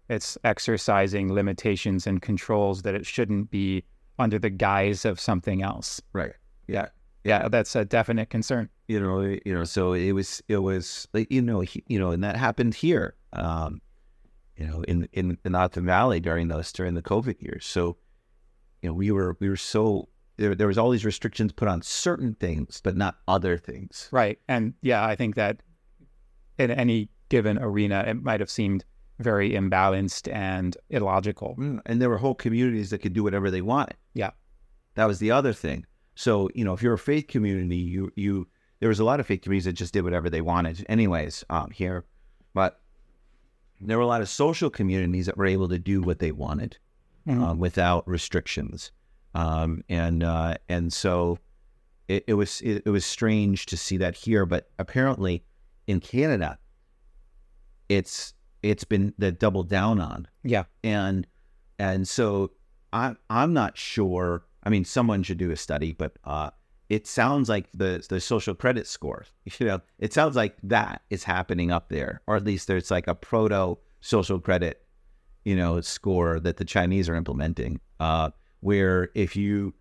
It's 0.09 0.39
exercising 0.45 1.33
limitations 1.33 2.07
and 2.07 2.23
controls 2.23 2.83
that 2.83 2.95
it 2.95 3.07
shouldn't 3.07 3.51
be 3.51 3.85
under 4.19 4.39
the 4.39 4.51
guise 4.51 5.05
of 5.05 5.19
something 5.19 5.63
else. 5.63 6.01
Right. 6.13 6.33
Yeah. 6.67 6.89
Yeah, 7.25 7.49
that's 7.49 7.75
a 7.75 7.85
definite 7.85 8.31
concern. 8.31 8.69
You 8.87 9.01
know, 9.01 9.21
you 9.21 9.53
know, 9.53 9.65
so 9.65 9.95
it 9.95 10.13
was, 10.13 10.41
it 10.47 10.59
was, 10.59 11.09
you 11.29 11.43
know, 11.43 11.61
he, 11.61 11.83
you 11.89 11.99
know, 11.99 12.13
and 12.13 12.23
that 12.23 12.37
happened 12.37 12.75
here. 12.75 13.17
Um, 13.33 13.81
you 14.57 14.67
know, 14.67 14.83
in 14.83 15.09
in 15.13 15.39
the 15.43 15.51
Northern 15.51 15.85
Valley 15.85 16.21
during 16.21 16.49
those 16.49 16.73
during 16.73 16.95
the 16.95 17.03
COVID 17.03 17.43
years. 17.43 17.67
So, 17.67 17.97
you 18.83 18.89
know, 18.89 18.95
we 18.95 19.11
were 19.11 19.37
we 19.41 19.49
were 19.49 19.57
so 19.57 20.09
there, 20.37 20.55
there 20.55 20.67
was 20.67 20.79
all 20.79 20.91
these 20.91 21.05
restrictions 21.05 21.53
put 21.53 21.69
on 21.69 21.83
certain 21.83 22.35
things, 22.35 22.81
but 22.83 22.97
not 22.97 23.17
other 23.29 23.59
things. 23.59 24.09
Right, 24.11 24.39
and 24.49 24.75
yeah, 24.83 25.05
I 25.05 25.17
think 25.17 25.35
that 25.35 25.61
in 26.59 26.71
any 26.71 27.09
given 27.29 27.59
arena, 27.59 28.05
it 28.07 28.23
might 28.23 28.41
have 28.41 28.51
seemed 28.51 28.85
very 29.19 29.53
imbalanced 29.53 30.33
and 30.33 30.77
illogical. 30.91 31.57
Mm, 31.59 31.81
and 31.87 32.01
there 32.01 32.11
were 32.11 32.19
whole 32.19 32.35
communities 32.35 32.91
that 32.91 32.99
could 32.99 33.13
do 33.13 33.23
whatever 33.23 33.51
they 33.51 33.63
wanted. 33.63 33.97
Yeah, 34.15 34.31
that 34.95 35.07
was 35.07 35.19
the 35.19 35.31
other 35.31 35.53
thing. 35.53 35.87
So 36.15 36.49
you 36.55 36.65
know, 36.65 36.73
if 36.73 36.83
you're 36.83 36.95
a 36.95 36.99
faith 36.99 37.29
community, 37.29 37.77
you 37.77 38.13
you 38.17 38.49
there 38.81 38.89
was 38.89 39.01
a 39.01 39.05
lot 39.05 39.21
of 39.21 39.27
faith 39.27 39.43
communities 39.43 39.65
that 39.67 39.73
just 39.73 39.93
did 39.93 40.05
whatever 40.05 40.29
they 40.29 40.41
wanted, 40.41 40.85
anyways. 40.89 41.45
Um, 41.51 41.71
here, 41.71 42.05
but 42.55 42.81
there 43.81 43.97
were 43.97 44.05
a 44.05 44.07
lot 44.07 44.23
of 44.23 44.29
social 44.29 44.71
communities 44.71 45.27
that 45.27 45.37
were 45.37 45.47
able 45.47 45.69
to 45.69 45.79
do 45.79 46.03
what 46.03 46.19
they 46.19 46.33
wanted 46.33 46.79
mm-hmm. 47.27 47.43
uh, 47.43 47.55
without 47.55 48.07
restrictions, 48.09 48.93
um, 49.35 49.83
and 49.89 50.23
uh, 50.23 50.55
and 50.69 50.93
so 50.93 51.39
it, 52.09 52.25
it 52.27 52.35
was 52.35 52.61
it, 52.63 52.83
it, 52.87 52.91
was 52.91 53.05
strange 53.05 53.67
to 53.67 53.77
see 53.77 53.97
that 53.99 54.15
here. 54.15 54.47
But 54.47 54.71
apparently, 54.79 55.45
in 55.87 56.01
Canada, 56.01 56.59
it's 57.89 58.35
it's 58.63 58.85
been 58.85 59.15
the 59.19 59.33
doubled 59.33 59.69
down 59.69 60.01
on. 60.01 60.27
Yeah, 60.43 60.65
and 60.83 61.27
and 61.79 62.07
so 62.07 62.53
I 62.93 63.15
I'm 63.31 63.53
not 63.53 63.77
sure. 63.77 64.45
I 64.63 64.69
mean, 64.69 64.85
someone 64.85 65.23
should 65.23 65.39
do 65.39 65.51
a 65.51 65.57
study, 65.57 65.93
but 65.93 66.19
uh, 66.25 66.51
it 66.89 67.07
sounds 67.07 67.49
like 67.49 67.69
the 67.73 68.05
the 68.09 68.21
social 68.21 68.55
credit 68.55 68.87
score. 68.87 69.25
You 69.59 69.67
know, 69.67 69.81
it 69.99 70.13
sounds 70.13 70.37
like 70.37 70.57
that 70.65 71.03
is 71.11 71.25
happening 71.25 71.71
up 71.71 71.89
there, 71.89 72.21
or 72.27 72.37
at 72.37 72.45
least 72.45 72.67
there's 72.67 72.91
like 72.91 73.07
a 73.07 73.15
proto 73.15 73.79
social 74.01 74.41
credit, 74.41 74.85
you 75.45 75.57
know, 75.57 75.81
score 75.81 76.41
that 76.41 76.57
the 76.57 76.65
Chinese 76.65 77.09
are 77.09 77.15
implementing. 77.15 77.81
Uh, 78.01 78.31
where 78.61 79.11
if 79.15 79.37
you 79.37 79.73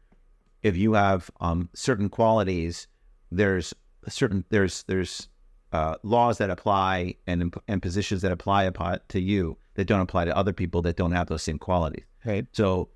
if 0.61 0.77
you 0.77 0.93
have 0.93 1.29
um, 1.41 1.69
certain 1.73 2.09
qualities, 2.09 2.87
there's 3.31 3.73
certain 4.07 4.45
there's 4.49 4.83
there's 4.83 5.27
uh, 5.75 5.95
laws 6.03 6.37
that 6.37 6.49
apply 6.49 7.15
and 7.27 7.53
and 7.67 7.81
positions 7.81 8.21
that 8.21 8.31
apply 8.31 8.63
upon 8.63 8.99
to 9.09 9.19
you 9.19 9.57
that 9.75 9.85
don't 9.87 9.99
apply 10.07 10.23
to 10.25 10.35
other 10.41 10.53
people 10.53 10.81
that 10.81 10.95
don't 10.95 11.11
have 11.11 11.27
those 11.27 11.43
same 11.43 11.59
qualities. 11.59 12.05
Right. 12.23 12.45
So 12.53 12.89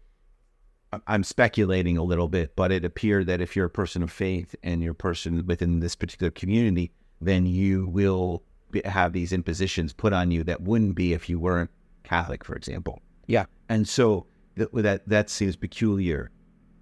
I'm 1.06 1.24
speculating 1.24 1.98
a 1.98 2.04
little 2.04 2.28
bit, 2.28 2.56
but 2.56 2.72
it 2.72 2.86
appeared 2.86 3.28
that 3.28 3.42
if 3.42 3.56
you're 3.56 3.68
a 3.68 3.70
person 3.82 4.02
of 4.02 4.12
faith 4.12 4.56
and 4.64 4.82
you're 4.82 4.94
a 4.94 4.96
person 5.10 5.46
within 5.46 5.82
this 5.82 5.96
particular 5.96 6.32
community, 6.32 6.92
then 7.22 7.46
you 7.46 7.88
will 7.88 8.44
be, 8.72 8.82
have 8.86 9.14
these 9.14 9.32
impositions 9.34 9.94
put 9.94 10.14
on 10.14 10.32
you 10.32 10.44
that 10.46 10.62
wouldn't 10.62 10.96
be 10.96 11.14
if 11.14 11.30
you 11.30 11.38
weren't 11.40 11.70
Catholic, 12.04 12.44
for 12.44 12.56
example. 12.56 13.02
Yeah. 13.28 13.46
And 13.68 13.88
so 13.88 14.26
th- 14.58 14.70
that 14.74 15.08
that 15.08 15.30
seems 15.30 15.56
peculiar. 15.56 16.32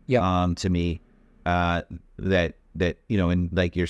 Yeah. 0.05 0.21
Um, 0.21 0.55
to 0.55 0.69
me, 0.69 1.01
uh, 1.45 1.81
that 2.17 2.55
that 2.75 2.97
you 3.09 3.17
know, 3.17 3.29
and 3.29 3.49
like 3.51 3.75
you're, 3.75 3.87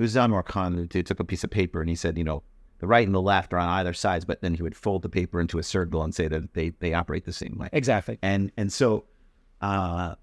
it 0.00 0.02
was 0.02 0.16
Immanuel 0.16 0.42
Kant 0.42 0.92
who 0.94 1.02
took 1.02 1.20
a 1.20 1.24
piece 1.24 1.44
of 1.44 1.50
paper 1.50 1.80
and 1.80 1.90
he 1.90 1.94
said, 1.94 2.16
you 2.16 2.24
know, 2.24 2.42
the 2.78 2.86
right 2.86 3.06
and 3.06 3.14
the 3.14 3.20
left 3.20 3.52
are 3.52 3.58
on 3.58 3.68
either 3.68 3.92
sides, 3.92 4.24
but 4.24 4.40
then 4.40 4.54
he 4.54 4.62
would 4.62 4.74
fold 4.74 5.02
the 5.02 5.10
paper 5.10 5.38
into 5.42 5.58
a 5.58 5.62
circle 5.62 6.02
and 6.02 6.14
say 6.14 6.26
that 6.26 6.54
they 6.54 6.70
they 6.80 6.94
operate 6.94 7.26
the 7.26 7.34
same 7.34 7.58
way. 7.58 7.68
Exactly. 7.70 8.18
And 8.22 8.50
and 8.56 8.72
so 8.72 9.04
uh, 9.60 10.14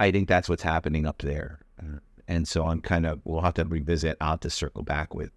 I 0.00 0.10
think 0.10 0.28
that's 0.28 0.48
what's 0.48 0.62
happening 0.62 1.04
up 1.04 1.18
there. 1.20 1.60
Uh, 1.78 1.98
and 2.26 2.48
so 2.48 2.66
I'm 2.66 2.80
kind 2.80 3.04
of, 3.04 3.20
we'll 3.24 3.42
have 3.42 3.52
to 3.54 3.64
revisit, 3.66 4.16
I'll 4.22 4.30
have 4.30 4.40
to 4.40 4.50
circle 4.50 4.82
back 4.82 5.14
with 5.14 5.30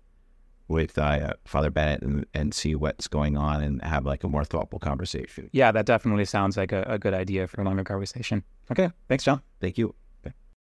with 0.70 0.98
uh, 0.98 1.34
Father 1.44 1.70
Bennett 1.70 2.02
and, 2.02 2.26
and 2.34 2.54
see 2.54 2.76
what's 2.76 3.08
going 3.10 3.36
on 3.36 3.62
and 3.62 3.84
have 3.84 4.06
like 4.06 4.24
a 4.24 4.30
more 4.30 4.46
thoughtful 4.46 4.80
conversation. 4.80 5.50
Yeah, 5.52 5.74
that 5.74 5.86
definitely 5.86 6.26
sounds 6.26 6.56
like 6.56 6.72
a, 6.72 6.84
a 6.88 6.98
good 6.98 7.14
idea 7.14 7.46
for 7.48 7.62
a 7.62 7.66
longer 7.66 7.84
conversation. 7.84 8.42
Okay. 8.72 8.90
Thanks, 9.10 9.26
John. 9.26 9.42
Thank 9.60 9.78
you. 9.78 9.94